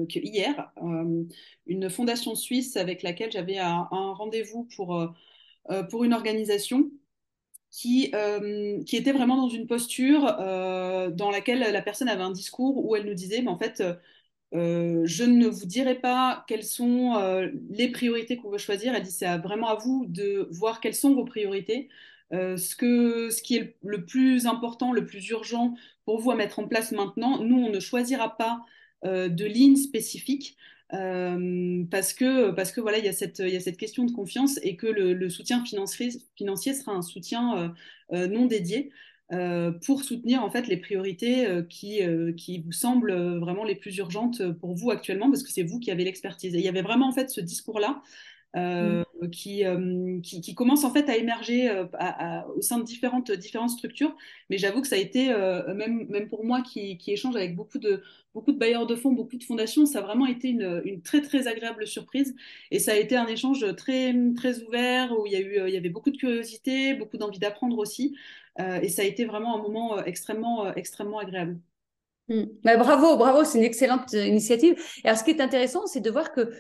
hier, 0.10 0.71
une 1.65 1.89
fondation 1.89 2.36
suisse 2.36 2.78
avec 2.78 3.04
laquelle 3.04 3.32
j'avais 3.32 3.58
un, 3.58 3.88
rendez-vous 3.91 4.67
pour 4.76 5.13
pour 5.89 6.04
une 6.04 6.13
organisation 6.13 6.91
qui, 7.73 8.12
euh, 8.13 8.84
qui 8.84 8.95
était 8.97 9.12
vraiment 9.12 9.36
dans 9.36 9.49
une 9.49 9.65
posture 9.65 10.38
euh, 10.39 11.10
dans 11.10 11.32
laquelle 11.32 11.60
la 11.60 11.82
personne 11.82 12.08
avait 12.08 12.21
un 12.21 12.32
discours 12.32 12.86
où 12.86 12.95
elle 12.95 13.06
nous 13.06 13.15
disait, 13.15 13.41
mais 13.41 13.49
en 13.49 13.58
fait, 13.58 13.84
je 14.52 15.23
ne 15.23 15.47
vous 15.47 15.65
dirai 15.65 15.95
pas 15.95 16.45
quelles 16.47 16.63
sont 16.63 17.15
les 17.71 17.89
priorités 17.89 18.38
qu'on 18.38 18.52
veut 18.52 18.60
choisir. 18.60 18.93
Elle 18.93 19.02
dit, 19.02 19.12
c'est 19.12 19.38
vraiment 19.39 19.69
à 19.69 19.76
vous 19.76 20.06
de 20.08 20.47
voir 20.52 20.80
quelles 20.82 20.93
sont 20.93 21.15
vos 21.15 21.26
priorités. 21.26 21.89
ce, 22.32 22.76
que, 22.76 23.32
ce 23.32 23.41
qui 23.41 23.56
est 23.58 23.76
le 23.84 24.06
plus 24.06 24.45
important, 24.45 24.93
le 24.93 25.06
plus 25.06 25.28
urgent 25.30 25.73
pour 26.06 26.19
vous 26.19 26.30
à 26.30 26.36
mettre 26.36 26.60
en 26.60 26.67
place 26.67 26.91
maintenant, 26.91 27.43
nous, 27.43 27.58
on 27.58 27.71
ne 27.71 27.80
choisira 27.80 28.38
pas 28.38 28.62
de 29.04 29.45
ligne 29.45 29.76
spécifique. 29.76 30.56
Euh, 30.93 31.84
parce 31.89 32.13
que 32.13 32.51
parce 32.51 32.71
que 32.71 32.79
voilà 32.79 32.99
il 32.99 33.06
y 33.06 33.08
a 33.08 33.13
cette 33.13 33.39
y 33.39 33.56
a 33.56 33.60
cette 33.60 33.77
question 33.77 34.03
de 34.06 34.12
confiance 34.12 34.60
et 34.62 34.75
que 34.75 34.86
le, 34.86 35.27
soutien 35.29 35.65
financier 35.65 36.10
financier 36.36 36.75
sera 36.75 36.91
un 36.91 37.01
soutien 37.01 37.58
euh, 37.58 37.69
euh, 38.13 38.27
non 38.27 38.45
dédié 38.45 38.91
pour 39.84 40.03
soutenir 40.03 40.43
en 40.43 40.51
fait 40.51 40.67
les 40.67 40.77
priorités 40.77 41.47
qui 41.67 42.01
qui 42.38 42.60
vous 42.60 42.71
semblent 42.71 43.39
vraiment 43.39 43.63
les 43.63 43.73
plus 43.73 43.97
urgentes 43.97 44.43
pour 44.60 44.75
vous 44.75 44.91
actuellement 44.91 45.32
parce 45.32 45.41
que 45.41 45.49
c'est 45.49 45.63
vous 45.63 45.79
qui 45.79 45.89
avez 45.89 46.03
l'expertise. 46.03 46.53
Et 46.53 46.60
il 46.60 46.63
y 46.63 46.67
avait 46.67 46.84
vraiment 46.84 47.10
en 47.10 47.13
fait 47.13 47.32
ce 47.32 47.41
discours 47.41 47.79
là 47.79 48.03
euh, 48.55 49.03
qui, 49.31 49.65
euh, 49.65 50.19
qui, 50.21 50.39
qui, 50.39 50.53
commence 50.53 50.83
en 50.83 50.93
fait 50.93 51.09
à 51.09 51.17
émerger 51.17 51.69
euh, 51.69 51.85
au 52.55 52.61
sein 52.61 52.77
de 52.77 52.83
différentes, 52.83 53.31
différentes 53.31 53.71
structures. 53.71 54.15
Mais 54.51 54.59
j'avoue 54.59 54.81
que 54.81 54.87
ça 54.87 54.95
a 54.95 54.99
été, 54.99 55.29
même, 55.73 56.05
même 56.09 56.27
pour 56.27 56.45
moi 56.45 56.61
qui, 56.61 56.97
qui, 56.99 57.11
échange 57.11 57.35
avec 57.35 57.55
beaucoup 57.55 57.79
de, 57.79 58.03
beaucoup 58.35 58.51
de 58.51 58.59
bailleurs 58.59 58.85
de 58.85 58.95
fonds, 58.95 59.11
beaucoup 59.11 59.37
de 59.37 59.43
fondations, 59.43 59.88
ça 59.88 59.99
a 59.99 60.01
vraiment 60.03 60.28
été 60.28 60.49
une, 60.49 60.84
une, 60.86 61.01
très 61.01 61.21
très 61.21 61.47
agréable 61.47 61.88
surprise. 61.88 62.36
Et 62.69 62.78
ça 62.78 62.91
a 62.91 62.95
été 62.95 63.15
un 63.15 63.25
échange 63.28 63.65
très, 63.75 64.15
très 64.36 64.61
ouvert 64.61 65.17
où 65.17 65.25
il 65.25 65.34
y, 65.34 65.36
a 65.36 65.39
eu, 65.39 65.67
il 65.67 65.73
y 65.73 65.78
avait 65.78 65.89
beaucoup 65.89 66.11
de 66.11 66.17
curiosité, 66.17 66.93
beaucoup 66.93 67.17
d'envie 67.17 67.39
d'apprendre 67.39 67.80
aussi. 67.80 68.15
et 68.59 68.89
ça 68.89 69.01
a 69.01 69.05
été 69.05 69.25
vraiment 69.25 69.57
un 69.57 69.61
moment 69.63 70.03
extrêmement, 70.03 70.71
extrêmement 70.75 71.17
agréable. 71.17 71.57
Mm. 72.30 72.43
Bah, 72.63 72.78
bravo, 72.78 73.17
bravo, 73.17 73.43
c'est 73.43 73.57
une 73.57 73.63
excellente 73.63 74.13
initiative. 74.13 74.75
Et 75.03 75.07
alors, 75.07 75.17
ce 75.17 75.23
qui 75.23 75.32
est 75.32 75.41
intéressant, 75.41 75.88
c'est 75.88 76.01
de 76.01 76.09
voir 76.11 76.32
que 76.32 76.51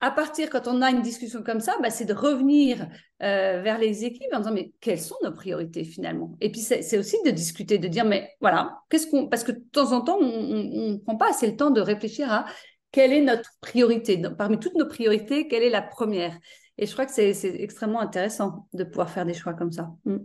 à 0.00 0.10
partir, 0.10 0.50
quand 0.50 0.68
on 0.68 0.82
a 0.82 0.90
une 0.90 1.00
discussion 1.00 1.42
comme 1.42 1.60
ça, 1.60 1.76
bah, 1.80 1.90
c'est 1.90 2.04
de 2.04 2.12
revenir 2.12 2.86
euh, 3.22 3.62
vers 3.62 3.78
les 3.78 4.04
équipes 4.04 4.32
en 4.32 4.38
disant 4.38 4.52
mais 4.52 4.72
quelles 4.80 5.00
sont 5.00 5.16
nos 5.22 5.32
priorités 5.32 5.84
finalement? 5.84 6.36
Et 6.40 6.50
puis 6.50 6.60
c'est 6.60 6.98
aussi 6.98 7.16
de 7.24 7.30
discuter, 7.30 7.78
de 7.78 7.88
dire 7.88 8.04
mais 8.04 8.30
voilà, 8.40 8.78
qu'est-ce 8.90 9.06
qu'on 9.06 9.28
parce 9.28 9.42
que 9.42 9.52
de 9.52 9.64
temps 9.72 9.92
en 9.92 10.02
temps 10.02 10.18
on 10.20 10.26
ne 10.26 10.96
prend 10.98 11.16
pas 11.16 11.30
assez 11.30 11.46
le 11.46 11.56
temps 11.56 11.70
de 11.70 11.80
réfléchir 11.80 12.30
à 12.30 12.44
quelle 12.92 13.12
est 13.12 13.22
notre 13.22 13.50
priorité 13.60 14.20
parmi 14.36 14.58
toutes 14.58 14.74
nos 14.74 14.86
priorités, 14.86 15.48
quelle 15.48 15.62
est 15.62 15.70
la 15.70 15.82
première? 15.82 16.38
Et 16.78 16.86
je 16.86 16.92
crois 16.92 17.06
que 17.06 17.12
c'est 17.12 17.32
extrêmement 17.60 18.00
intéressant 18.00 18.68
de 18.74 18.84
pouvoir 18.84 19.10
faire 19.10 19.24
des 19.24 19.34
choix 19.34 19.54
comme 19.54 19.72
ça. 19.72 19.90
Mm. 20.04 20.18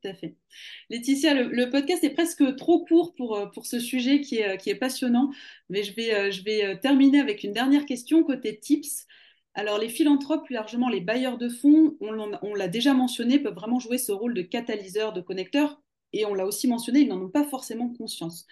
Tout 0.00 0.08
à 0.08 0.14
fait. 0.14 0.36
Laetitia, 0.90 1.34
le, 1.34 1.70
podcast 1.70 2.04
est 2.04 2.10
presque 2.10 2.56
trop 2.56 2.84
court 2.84 3.14
pour, 3.14 3.36
euh, 3.36 3.46
ce 3.64 3.80
sujet 3.80 4.20
qui 4.20 4.36
est, 4.36 4.58
qui 4.58 4.70
est 4.70 4.74
passionnant, 4.74 5.30
mais 5.68 5.82
je 5.82 5.94
vais, 5.94 6.14
euh, 6.14 6.30
je 6.30 6.42
vais 6.42 6.64
euh, 6.64 6.76
terminer 6.76 7.20
avec 7.20 7.42
une 7.42 7.52
dernière 7.52 7.84
question 7.84 8.22
côté 8.22 8.58
tips. 8.58 9.06
Alors, 9.54 9.78
les 9.78 9.88
philanthropes, 9.88 10.44
plus 10.44 10.54
largement 10.54 10.88
les 10.88 11.00
bailleurs 11.00 11.38
de 11.38 11.48
fonds, 11.48 11.96
on 12.00 12.54
l'a 12.54 12.68
déjà 12.68 12.94
mentionné, 12.94 13.40
peuvent 13.40 13.54
vraiment 13.54 13.80
jouer 13.80 13.98
ce 13.98 14.12
rôle 14.12 14.34
de 14.34 14.42
catalyseur, 14.42 15.12
de 15.12 15.20
connecteur, 15.20 15.82
et 16.12 16.24
on 16.26 16.34
l'a 16.34 16.46
aussi 16.46 16.68
mentionné, 16.68 17.00
ils 17.00 17.08
n'en 17.08 17.20
ont 17.20 17.30
pas 17.30 17.44
forcément 17.44 17.88
conscience. 17.88 18.46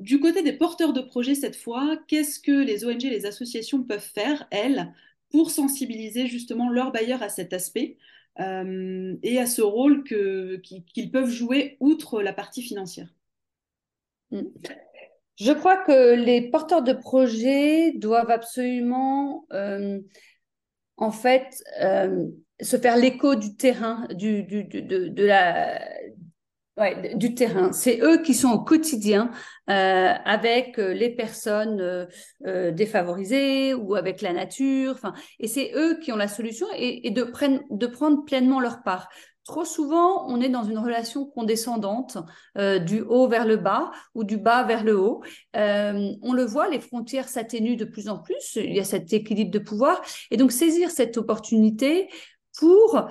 Du 0.00 0.18
côté 0.20 0.42
des 0.42 0.52
porteurs 0.52 0.92
de 0.92 1.00
projets, 1.00 1.34
cette 1.36 1.56
fois, 1.56 1.98
qu'est-ce 2.08 2.40
que 2.40 2.52
les 2.52 2.84
ONG, 2.84 3.02
les 3.02 3.26
associations 3.26 3.82
peuvent 3.84 4.00
faire, 4.00 4.46
elles, 4.50 4.92
pour 5.30 5.50
sensibiliser 5.50 6.26
justement 6.26 6.68
leurs 6.70 6.92
bailleurs 6.92 7.22
à 7.22 7.28
cet 7.28 7.52
aspect? 7.52 7.96
Euh, 8.40 9.16
et 9.22 9.38
à 9.38 9.46
ce 9.46 9.62
rôle 9.62 10.04
qu'ils 10.04 11.10
peuvent 11.10 11.30
jouer 11.30 11.76
outre 11.80 12.22
la 12.22 12.32
partie 12.32 12.62
financière. 12.62 13.08
Mm. 14.30 14.42
Je 15.38 15.52
crois 15.52 15.76
que 15.76 16.14
les 16.14 16.50
porteurs 16.50 16.82
de 16.82 16.92
projets 16.92 17.92
doivent 17.92 18.30
absolument, 18.30 19.46
euh, 19.52 20.00
en 20.96 21.12
fait, 21.12 21.62
euh, 21.80 22.26
se 22.60 22.76
faire 22.76 22.96
l'écho 22.96 23.36
du 23.36 23.56
terrain, 23.56 24.08
du, 24.10 24.42
du, 24.42 24.64
de, 24.64 25.24
la, 25.24 25.80
Ouais, 26.78 27.16
du 27.16 27.34
terrain. 27.34 27.72
C'est 27.72 27.98
eux 28.02 28.22
qui 28.22 28.34
sont 28.34 28.50
au 28.50 28.60
quotidien 28.60 29.32
euh, 29.68 30.14
avec 30.24 30.78
euh, 30.78 30.92
les 30.92 31.10
personnes 31.10 31.80
euh, 32.46 32.70
défavorisées 32.70 33.74
ou 33.74 33.96
avec 33.96 34.22
la 34.22 34.32
nature. 34.32 34.92
Enfin, 34.92 35.12
et 35.40 35.48
c'est 35.48 35.72
eux 35.74 35.98
qui 35.98 36.12
ont 36.12 36.16
la 36.16 36.28
solution 36.28 36.68
et, 36.76 37.10
de, 37.10 37.24
prenne, 37.24 37.62
de 37.70 37.86
prendre 37.88 38.24
pleinement 38.24 38.60
leur 38.60 38.84
part. 38.84 39.08
Trop 39.42 39.64
souvent, 39.64 40.28
on 40.28 40.40
est 40.40 40.50
dans 40.50 40.62
une 40.62 40.78
relation 40.78 41.24
condescendante, 41.24 42.18
du 42.84 43.00
haut 43.00 43.28
vers 43.28 43.46
le 43.46 43.56
bas 43.56 43.90
ou 44.14 44.22
du 44.22 44.36
bas 44.36 44.62
vers 44.62 44.84
le 44.84 45.00
haut. 45.00 45.22
on 45.54 46.32
le 46.34 46.44
voit, 46.44 46.68
les 46.68 46.80
frontières 46.80 47.28
s'atténuent 47.28 47.78
de 47.78 47.86
plus 47.86 48.10
en 48.10 48.18
plus. 48.18 48.56
Il 48.56 48.74
y 48.74 48.78
a 48.78 48.84
cet 48.84 49.10
équilibre 49.10 49.50
de 49.50 49.58
pouvoir. 49.58 50.02
Et 50.30 50.36
donc, 50.36 50.52
saisir 50.52 50.90
cette 50.90 51.16
opportunité 51.16 52.10
pour 52.58 53.08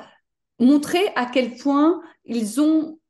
montrer 0.60 1.08
à 1.16 1.26
quel 1.26 1.56
point 1.56 2.02
ils 2.24 2.62
ont 2.62 3.00
euh, 3.00 3.07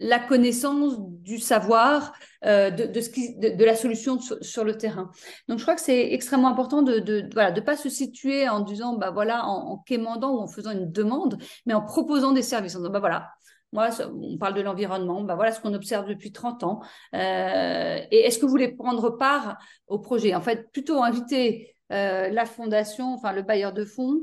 la 0.00 0.20
connaissance 0.20 0.94
du 0.98 1.38
savoir, 1.38 2.12
euh, 2.44 2.70
de, 2.70 3.64
la 3.64 3.74
solution 3.74 4.18
sur, 4.20 4.64
le 4.64 4.76
terrain. 4.76 5.10
Donc, 5.48 5.58
je 5.58 5.64
crois 5.64 5.74
que 5.74 5.80
c'est 5.80 6.12
extrêmement 6.12 6.48
important 6.48 6.82
de 6.82 7.00
ne 7.00 7.60
pas 7.60 7.76
se 7.76 7.88
situer 7.88 8.48
en 8.48 8.60
disant, 8.60 8.96
bah, 8.96 9.10
voilà, 9.10 9.44
en, 9.46 9.72
en, 9.72 9.78
quémandant 9.78 10.36
ou 10.36 10.38
en 10.38 10.46
faisant 10.46 10.70
une 10.70 10.90
demande, 10.92 11.38
mais 11.66 11.74
en 11.74 11.82
proposant 11.82 12.32
des 12.32 12.42
services, 12.42 12.76
en 12.76 12.78
disant, 12.78 12.92
bah, 12.92 13.00
voilà, 13.00 13.30
moi, 13.72 13.88
on 14.14 14.38
parle 14.38 14.54
de 14.54 14.62
l'environnement, 14.62 15.22
bah, 15.22 15.34
voilà 15.34 15.52
ce 15.52 15.60
qu'on 15.60 15.74
observe 15.74 16.06
depuis 16.08 16.32
30 16.32 16.62
ans. 16.62 16.80
Euh, 17.14 17.98
et 18.10 18.20
est-ce 18.20 18.38
que 18.38 18.46
vous 18.46 18.52
voulez 18.52 18.68
prendre 18.68 19.10
part 19.10 19.58
au 19.88 19.98
projet? 19.98 20.34
En 20.34 20.40
fait, 20.40 20.70
plutôt 20.72 21.02
inviter 21.02 21.74
la 21.90 22.44
fondation, 22.44 23.14
enfin 23.14 23.32
le 23.32 23.40
bailleur 23.40 23.72
de 23.72 23.82
fonds, 23.82 24.22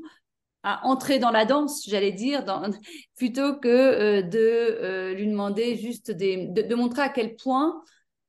à 0.66 0.84
entrer 0.84 1.20
dans 1.20 1.30
la 1.30 1.45
danse, 1.45 1.84
j'allais 1.88 2.11
dire, 2.11 2.43
plutôt 3.16 3.55
que 3.57 3.68
euh, 3.68 4.22
de 4.24 4.39
euh, 4.39 5.13
lui 5.13 5.28
demander 5.28 5.78
juste 5.78 6.09
des, 6.09 6.47
de, 6.47 6.76
montrer 6.76 7.03
à 7.03 7.09
quel 7.09 7.36
point 7.36 7.82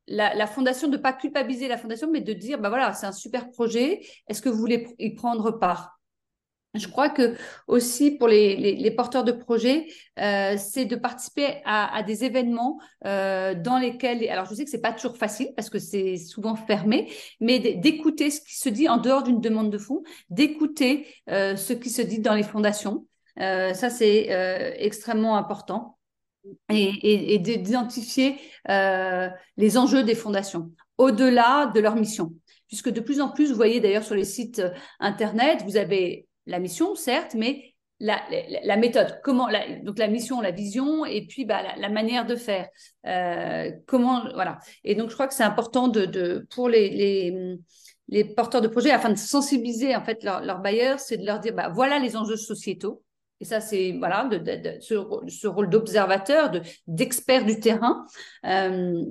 la, 0.07 0.47
fondation, 0.47 0.89
de 0.89 0.99
ne 0.99 1.03
pas 1.03 1.15
culpabiliser 1.15 1.67
la 1.67 1.79
fondation, 1.79 2.09
mais 2.13 2.21
de 2.21 2.35
dire, 2.35 2.61
bah 2.61 2.69
voilà, 2.69 2.93
c'est 2.93 3.07
un 3.07 3.13
super 3.13 3.51
projet, 3.51 4.07
est-ce 4.29 4.43
que 4.43 4.51
vous 4.51 4.59
voulez 4.59 4.87
y 4.99 5.15
prendre 5.15 5.51
part? 5.51 5.96
Je 6.79 6.89
crois 6.89 7.11
que 7.11 7.37
aussi 7.67 8.13
pour 8.13 8.29
les, 8.29 8.91
porteurs 8.97 9.25
de 9.25 9.33
projets, 9.33 9.87
euh, 10.19 10.57
c'est 10.59 10.85
de 10.85 10.97
participer 10.97 11.61
à, 11.65 12.03
des 12.03 12.25
événements 12.25 12.79
euh, 13.05 13.55
dans 13.55 13.79
lesquels, 13.79 14.29
alors 14.29 14.47
je 14.47 14.55
sais 14.55 14.65
que 14.65 14.71
c'est 14.71 14.81
pas 14.81 14.93
toujours 14.93 15.17
facile 15.17 15.49
parce 15.57 15.71
que 15.71 15.79
c'est 15.79 16.17
souvent 16.17 16.57
fermé, 16.57 17.13
mais 17.41 17.59
d'écouter 17.59 18.31
ce 18.31 18.41
qui 18.41 18.57
se 18.57 18.69
dit 18.69 18.89
en 18.89 18.99
dehors 18.99 19.23
d'une 19.23 19.41
demande 19.41 19.71
de 19.71 19.79
fonds, 19.79 20.03
d'écouter 20.31 21.07
euh, 21.31 21.57
ce 21.57 21.73
qui 21.73 21.91
se 21.91 22.03
dit 22.03 22.21
dans 22.21 22.35
les 22.35 22.43
fondations. 22.43 23.07
ça 23.39 23.91
c'est 23.91 24.29
extrêmement 24.79 25.37
important 25.37 25.99
et, 26.71 27.35
et 27.35 27.39
d'identifier 27.39 28.37
les 28.69 29.79
enjeux 29.79 30.05
des 30.05 30.15
fondations 30.15 30.71
au-delà 30.99 31.67
de 31.75 31.81
leur 31.81 31.97
mission 31.97 32.33
puisque 32.69 32.91
de 32.91 33.01
plus 33.01 33.21
en 33.21 33.29
plus, 33.29 33.51
vous 33.51 33.57
voyez 33.57 33.81
d'ailleurs 33.81 34.05
sur 34.05 34.15
les 34.15 34.25
sites 34.25 34.63
internet, 35.01 35.63
vous 35.65 35.77
avez 35.77 36.27
la 36.47 36.59
mission, 36.59 36.95
certes, 36.95 37.35
mais 37.35 37.75
la, 37.99 38.21
la, 38.63 38.77
méthode, 38.77 39.21
comment, 39.25 39.49
donc 39.83 39.99
la 39.99 40.09
mission, 40.09 40.41
la 40.41 40.51
vision, 40.51 41.05
et 41.05 41.27
puis 41.27 41.45
bah, 41.45 41.63
la, 41.77 41.89
manière 41.89 42.27
de 42.27 42.37
faire. 42.37 42.69
Euh, 43.07 43.71
comment, 43.87 44.25
voilà. 44.35 44.59
Et 44.85 44.95
donc, 44.95 45.09
je 45.09 45.15
crois 45.15 45.27
que 45.27 45.35
c'est 45.35 45.43
important 45.43 45.89
de, 45.89 46.05
de, 46.05 46.47
pour 46.55 46.69
les, 46.69 46.91
les, 46.91 47.57
les, 48.09 48.25
porteurs 48.25 48.61
de 48.61 48.69
projets, 48.69 48.91
afin 48.91 49.11
de 49.11 49.19
sensibiliser 49.19 49.97
en 49.97 50.05
fait 50.05 50.23
leurs 50.25 50.61
bailleurs, 50.61 51.01
c'est 51.01 51.17
de 51.17 51.25
leur 51.25 51.41
dire, 51.41 51.55
bah, 51.55 51.71
voilà 51.75 51.99
les 51.99 52.17
enjeux 52.17 52.37
sociétaux. 52.37 53.03
Et 53.41 53.45
ça, 53.45 53.61
c'est 53.61 53.93
voilà, 53.99 54.25
de, 54.25 54.79
ce, 54.81 54.95
ce, 55.29 55.47
rôle 55.47 55.69
d'observateur, 55.69 56.51
d'expert 56.87 57.45
du 57.45 57.61
terrain. 57.61 58.07
Euh, 58.47 59.05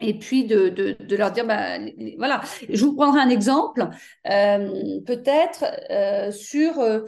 et 0.00 0.18
puis 0.18 0.44
de, 0.44 0.68
de, 0.68 1.16
leur 1.16 1.30
dire, 1.32 1.46
bah, 1.46 1.78
voilà, 2.18 2.42
je 2.68 2.84
vous 2.84 2.94
prendrai 2.94 3.20
un 3.20 3.30
exemple, 3.30 3.88
euh, 4.28 5.00
peut-être 5.06 5.64
euh, 5.90 6.30
sur 6.30 6.80
euh, 6.80 7.06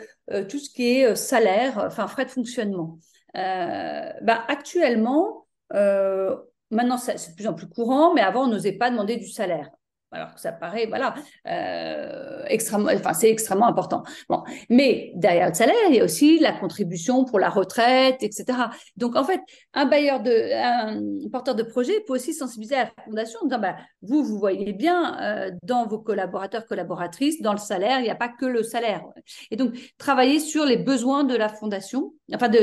tout 0.48 0.58
ce 0.58 0.70
qui 0.70 0.98
est 0.98 1.14
salaire, 1.14 1.84
enfin 1.86 2.08
frais 2.08 2.24
de 2.24 2.30
fonctionnement. 2.30 2.98
bah, 3.34 4.44
actuellement, 4.48 5.46
maintenant 5.70 6.98
c'est 6.98 7.30
de 7.30 7.34
plus 7.36 7.46
en 7.46 7.54
plus 7.54 7.68
courant, 7.68 8.14
mais 8.14 8.22
avant 8.22 8.44
on 8.44 8.48
n'osait 8.48 8.72
pas 8.72 8.90
demander 8.90 9.16
du 9.16 9.28
salaire 9.28 9.70
alors 10.10 10.34
que 10.34 10.40
ça 10.40 10.52
paraît, 10.52 10.86
voilà, 10.86 11.14
euh, 11.46 12.42
extrêmement, 12.46 12.90
enfin, 12.94 13.12
c'est 13.12 13.30
extrêmement 13.30 13.66
important. 13.66 14.02
Bon, 14.28 14.42
mais 14.70 15.12
derrière 15.14 15.48
le 15.48 15.54
salaire, 15.54 15.76
il 15.90 15.96
y 15.96 16.00
a 16.00 16.04
aussi 16.04 16.38
la 16.38 16.52
contribution 16.52 17.24
pour 17.24 17.38
la 17.38 17.50
retraite, 17.50 18.22
etc. 18.22 18.58
Donc, 18.96 19.16
en 19.16 19.24
fait, 19.24 19.40
un 19.74 19.84
bailleur 19.84 20.20
de, 20.20 20.54
un 20.54 21.28
porteur 21.30 21.54
de 21.54 21.62
projet 21.62 22.00
peut 22.06 22.14
aussi 22.14 22.32
sensibiliser 22.32 22.76
à 22.76 22.84
la 22.84 22.90
fondation 23.04 23.40
en 23.42 23.46
disant, 23.46 23.60
bah, 23.60 23.76
vous, 24.02 24.24
vous 24.24 24.38
voyez 24.38 24.72
bien 24.72 25.20
euh, 25.20 25.50
dans 25.62 25.86
vos 25.86 25.98
collaborateurs, 25.98 26.66
collaboratrices, 26.66 27.42
dans 27.42 27.52
le 27.52 27.58
salaire, 27.58 28.00
il 28.00 28.04
n'y 28.04 28.10
a 28.10 28.16
pas 28.16 28.28
que 28.28 28.46
le 28.46 28.62
salaire. 28.62 29.02
Et 29.50 29.56
donc, 29.56 29.74
travailler 29.98 30.40
sur 30.40 30.64
les 30.64 30.78
besoins 30.78 31.24
de 31.24 31.36
la 31.36 31.48
fondation, 31.48 32.14
enfin, 32.34 32.48
de 32.48 32.58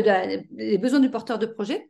les 0.56 0.78
besoins 0.78 1.00
du 1.00 1.10
porteur 1.10 1.40
de 1.40 1.46
projet 1.46 1.90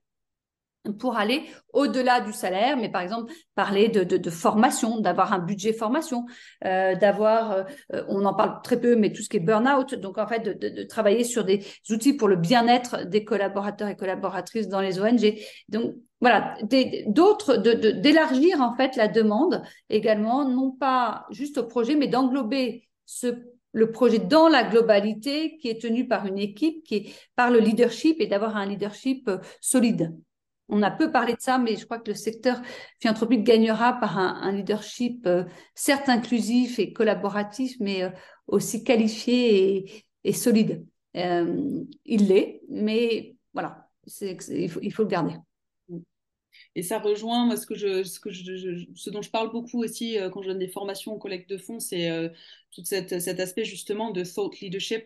pour 0.93 1.17
aller 1.17 1.43
au-delà 1.73 2.21
du 2.21 2.33
salaire, 2.33 2.77
mais 2.77 2.89
par 2.89 3.01
exemple 3.01 3.31
parler 3.55 3.89
de, 3.89 4.03
de, 4.03 4.29
formation, 4.29 4.99
d'avoir 4.99 5.33
un 5.33 5.39
budget 5.39 5.73
formation, 5.73 6.25
euh, 6.65 6.95
d'avoir, 6.95 7.51
euh, 7.93 8.03
on 8.07 8.25
en 8.25 8.33
parle 8.33 8.61
très 8.63 8.79
peu, 8.79 8.95
mais 8.95 9.11
tout 9.11 9.21
ce 9.21 9.29
qui 9.29 9.38
est 9.38 9.41
burn-out, 9.41 9.95
donc 9.95 10.17
en 10.17 10.27
fait 10.27 10.39
de, 10.39 10.69
de, 10.69 10.83
travailler 10.83 11.23
sur 11.23 11.43
des 11.43 11.65
outils 11.89 12.13
pour 12.13 12.27
le 12.27 12.36
bien-être 12.36 13.05
des 13.05 13.23
collaborateurs 13.23 13.88
et 13.88 13.95
collaboratrices 13.95 14.67
dans 14.67 14.81
les 14.81 14.99
ONG. 14.99 15.39
Donc 15.69 15.95
voilà, 16.21 16.55
d'autres, 17.07 17.57
d'élargir 17.57 18.61
en 18.61 18.73
fait 18.75 18.95
la 18.95 19.07
demande 19.07 19.61
également, 19.89 20.47
non 20.47 20.71
pas 20.71 21.25
juste 21.29 21.57
au 21.57 21.63
projet, 21.63 21.95
mais 21.95 22.07
d'englober 22.07 22.88
ce 23.05 23.36
le 23.75 23.91
projet 23.91 24.19
dans 24.19 24.47
la 24.47 24.63
globalité 24.63 25.57
qui 25.57 25.67
est 25.67 25.81
tenu 25.81 26.07
par 26.07 26.25
une 26.25 26.39
équipe, 26.39 26.83
qui 26.86 26.95
est 26.95 27.13
par 27.36 27.51
le 27.51 27.59
leadership 27.59 28.21
et 28.21 28.27
d'avoir 28.27 28.55
un 28.55 28.65
leadership 28.65 29.27
euh, 29.27 29.38
solide. 29.59 30.15
On 30.68 30.82
a 30.82 30.89
peu 30.89 31.11
parlé 31.11 31.34
de 31.34 31.41
ça, 31.41 31.57
mais 31.57 31.76
je 31.76 31.86
crois 31.86 31.99
que 31.99 32.09
le 32.09 32.16
secteur 32.16 32.61
philanthropique 32.99 33.43
gagnera 33.43 33.93
par 33.93 34.18
un, 34.18 34.51
leadership 34.51 35.26
euh, 35.28 35.43
certes 35.76 36.09
inclusif 36.09 36.80
et 36.80 36.91
collaboratif, 36.91 37.76
mais 37.80 38.03
euh, 38.03 38.09
aussi 38.47 38.84
qualifié 38.84 40.05
et, 40.24 40.34
solide. 40.34 40.86
Euh, 41.16 41.84
il 42.05 42.28
l'est, 42.28 42.61
mais 42.68 43.36
voilà, 43.53 43.89
il 44.22 44.70
faut, 44.70 45.03
le 45.03 45.07
garder. 45.07 45.36
Et 46.74 46.82
ça 46.82 46.99
rejoint 46.99 47.45
moi, 47.45 47.57
ce, 47.57 49.09
dont 49.09 49.22
je 49.22 49.30
parle 49.30 49.51
beaucoup 49.51 49.84
aussi 49.84 50.18
quand 50.34 50.41
je 50.41 50.49
donne 50.49 50.59
des 50.59 50.68
formations 50.68 51.13
aux 51.13 51.20
collègues 51.20 51.47
de 51.47 51.57
fonds, 51.57 51.80
c'est 51.80 52.09
tout 52.72 52.84
cet 52.84 53.13
aspect 53.13 53.63
justement 53.63 54.11
de 54.11 54.24
thought 54.24 54.59
leadership, 54.59 55.05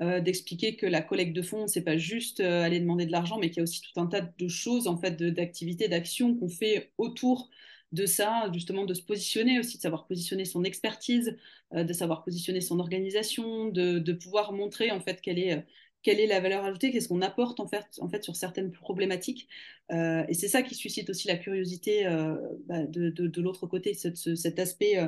euh, 0.00 0.20
d'expliquer 0.20 0.76
que 0.76 0.86
la 0.86 1.02
collecte 1.02 1.34
de 1.34 1.42
fonds, 1.42 1.66
c'est 1.66 1.82
pas 1.82 1.96
juste 1.96 2.40
euh, 2.40 2.62
aller 2.62 2.80
demander 2.80 3.06
de 3.06 3.12
l'argent, 3.12 3.38
mais 3.38 3.48
qu'il 3.48 3.58
y 3.58 3.60
a 3.60 3.62
aussi 3.64 3.80
tout 3.80 4.00
un 4.00 4.06
tas 4.06 4.22
de 4.22 4.48
choses, 4.48 4.88
en 4.88 4.96
fait, 4.98 5.22
d'activités, 5.22 5.88
d'actions 5.88 6.34
qu'on 6.36 6.48
fait 6.48 6.92
autour 6.98 7.50
de 7.92 8.06
ça, 8.06 8.50
justement, 8.52 8.84
de 8.84 8.94
se 8.94 9.02
positionner 9.02 9.58
aussi, 9.60 9.76
de 9.76 9.82
savoir 9.82 10.06
positionner 10.06 10.44
son 10.44 10.64
expertise, 10.64 11.36
de 11.72 11.92
savoir 11.92 12.24
positionner 12.24 12.60
son 12.60 12.80
organisation, 12.80 13.68
de, 13.68 14.12
pouvoir 14.12 14.52
montrer 14.52 14.90
en 14.90 15.00
fait 15.00 15.20
quelle 15.20 15.38
est 15.38 15.64
quelle 16.04 16.20
est 16.20 16.26
la 16.26 16.38
valeur 16.38 16.64
ajoutée, 16.64 16.92
qu'est-ce 16.92 17.08
qu'on 17.08 17.22
apporte 17.22 17.58
en 17.58 17.66
fait, 17.66 17.88
sur 18.22 18.36
certaines 18.36 18.70
problématiques. 18.70 19.48
Euh, 19.90 20.24
et 20.28 20.34
c'est 20.34 20.48
ça 20.48 20.62
qui 20.62 20.74
suscite 20.74 21.10
aussi 21.10 21.26
la 21.26 21.36
curiosité 21.36 22.06
euh, 22.06 22.36
bah, 22.66 22.84
de, 22.86 23.40
l'autre 23.40 23.66
côté, 23.66 23.94
cet, 23.94 24.58
aspect 24.58 25.02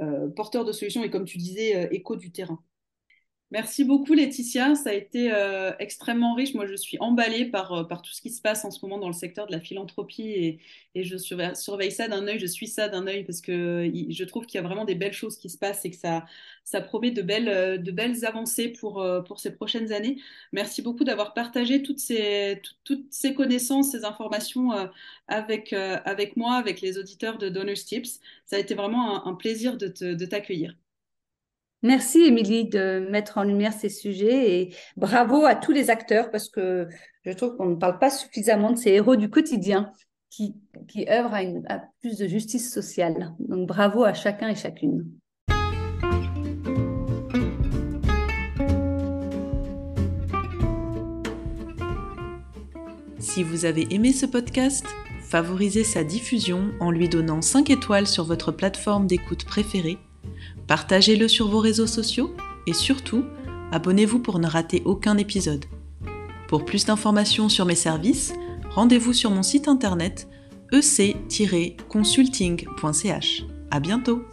euh, 0.00 0.28
porteur 0.30 0.64
de 0.64 0.72
solutions 0.72 1.04
et 1.04 1.10
comme 1.10 1.24
tu 1.24 1.38
disais, 1.38 1.88
écho 1.92 2.16
du 2.16 2.32
terrain. 2.32 2.62
Merci 3.54 3.84
beaucoup 3.84 4.14
Laetitia, 4.14 4.74
ça 4.74 4.90
a 4.90 4.92
été 4.94 5.32
euh, 5.32 5.70
extrêmement 5.78 6.34
riche. 6.34 6.54
Moi, 6.54 6.66
je 6.66 6.74
suis 6.74 6.98
emballée 6.98 7.44
par, 7.44 7.72
euh, 7.72 7.84
par 7.84 8.02
tout 8.02 8.10
ce 8.10 8.20
qui 8.20 8.30
se 8.30 8.42
passe 8.42 8.64
en 8.64 8.72
ce 8.72 8.84
moment 8.84 8.98
dans 8.98 9.06
le 9.06 9.12
secteur 9.14 9.46
de 9.46 9.52
la 9.52 9.60
philanthropie 9.60 10.24
et, 10.28 10.58
et 10.96 11.04
je 11.04 11.16
surveille, 11.16 11.92
ça 11.92 12.08
d'un 12.08 12.26
œil, 12.26 12.40
je 12.40 12.46
suis 12.46 12.66
ça 12.66 12.88
d'un 12.88 13.06
œil 13.06 13.22
parce 13.22 13.40
que 13.40 13.88
je 14.10 14.24
trouve 14.24 14.46
qu'il 14.46 14.60
y 14.60 14.64
a 14.64 14.66
vraiment 14.66 14.84
des 14.84 14.96
belles 14.96 15.12
choses 15.12 15.36
qui 15.36 15.48
se 15.50 15.56
passent 15.56 15.84
et 15.84 15.90
que 15.92 15.96
ça, 15.96 16.24
ça 16.64 16.80
promet 16.80 17.12
de 17.12 17.22
belles, 17.22 17.48
euh, 17.48 17.76
de 17.78 17.92
belles 17.92 18.24
avancées 18.24 18.70
pour, 18.70 19.06
pour 19.24 19.38
ces 19.38 19.54
prochaines 19.54 19.92
années. 19.92 20.20
Merci 20.50 20.82
beaucoup 20.82 21.04
d'avoir 21.04 21.32
partagé 21.32 21.80
toutes 21.84 22.00
ces, 22.00 22.60
toutes 22.82 23.06
ces 23.12 23.34
connaissances, 23.34 23.92
ces 23.92 24.04
informations 24.04 24.72
avec, 25.28 25.72
avec 25.72 26.36
moi, 26.36 26.56
avec 26.56 26.80
les 26.80 26.98
auditeurs 26.98 27.38
de 27.38 27.48
Donors 27.48 27.76
Tips. 27.76 28.18
Ça 28.46 28.56
a 28.56 28.58
été 28.58 28.74
vraiment 28.74 29.24
un, 29.24 29.30
un 29.30 29.34
plaisir 29.34 29.76
de 29.76 30.24
t'accueillir. 30.26 30.74
Merci, 31.84 32.22
Émilie, 32.22 32.64
de 32.64 33.06
mettre 33.10 33.36
en 33.36 33.42
lumière 33.42 33.74
ces 33.74 33.90
sujets 33.90 34.58
et 34.58 34.74
bravo 34.96 35.44
à 35.44 35.54
tous 35.54 35.70
les 35.70 35.90
acteurs 35.90 36.30
parce 36.30 36.48
que 36.48 36.88
je 37.26 37.32
trouve 37.32 37.58
qu'on 37.58 37.66
ne 37.66 37.74
parle 37.74 37.98
pas 37.98 38.08
suffisamment 38.08 38.70
de 38.70 38.78
ces 38.78 38.92
héros 38.92 39.16
du 39.16 39.28
quotidien 39.28 39.92
qui, 40.30 40.54
œuvrent 41.10 41.34
à, 41.34 41.42
à 41.68 41.82
plus 42.00 42.16
de 42.16 42.26
justice 42.26 42.72
sociale. 42.72 43.34
Donc 43.38 43.68
bravo 43.68 44.02
à 44.02 44.14
chacun 44.14 44.48
et 44.48 44.54
chacune. 44.54 45.04
Si 53.18 53.42
vous 53.42 53.66
avez 53.66 53.92
aimé 53.94 54.14
ce 54.14 54.24
podcast, 54.24 54.86
favorisez 55.20 55.84
sa 55.84 56.02
diffusion 56.02 56.70
en 56.80 56.90
lui 56.90 57.10
donnant 57.10 57.42
5 57.42 57.68
étoiles 57.68 58.06
sur 58.06 58.24
votre 58.24 58.52
plateforme 58.52 59.06
d'écoute 59.06 59.44
préférée 59.44 59.98
Partagez-le 60.66 61.28
sur 61.28 61.48
vos 61.48 61.60
réseaux 61.60 61.86
sociaux 61.86 62.34
et 62.66 62.72
surtout, 62.72 63.24
abonnez-vous 63.72 64.20
pour 64.20 64.38
ne 64.38 64.46
rater 64.46 64.80
aucun 64.84 65.18
épisode. 65.18 65.64
Pour 66.48 66.64
plus 66.64 66.86
d'informations 66.86 67.48
sur 67.48 67.66
mes 67.66 67.74
services, 67.74 68.32
rendez-vous 68.70 69.12
sur 69.12 69.30
mon 69.30 69.42
site 69.42 69.66
internet 69.68 70.28
ec-consulting.ch. 70.72 73.44
À 73.70 73.80
bientôt! 73.80 74.24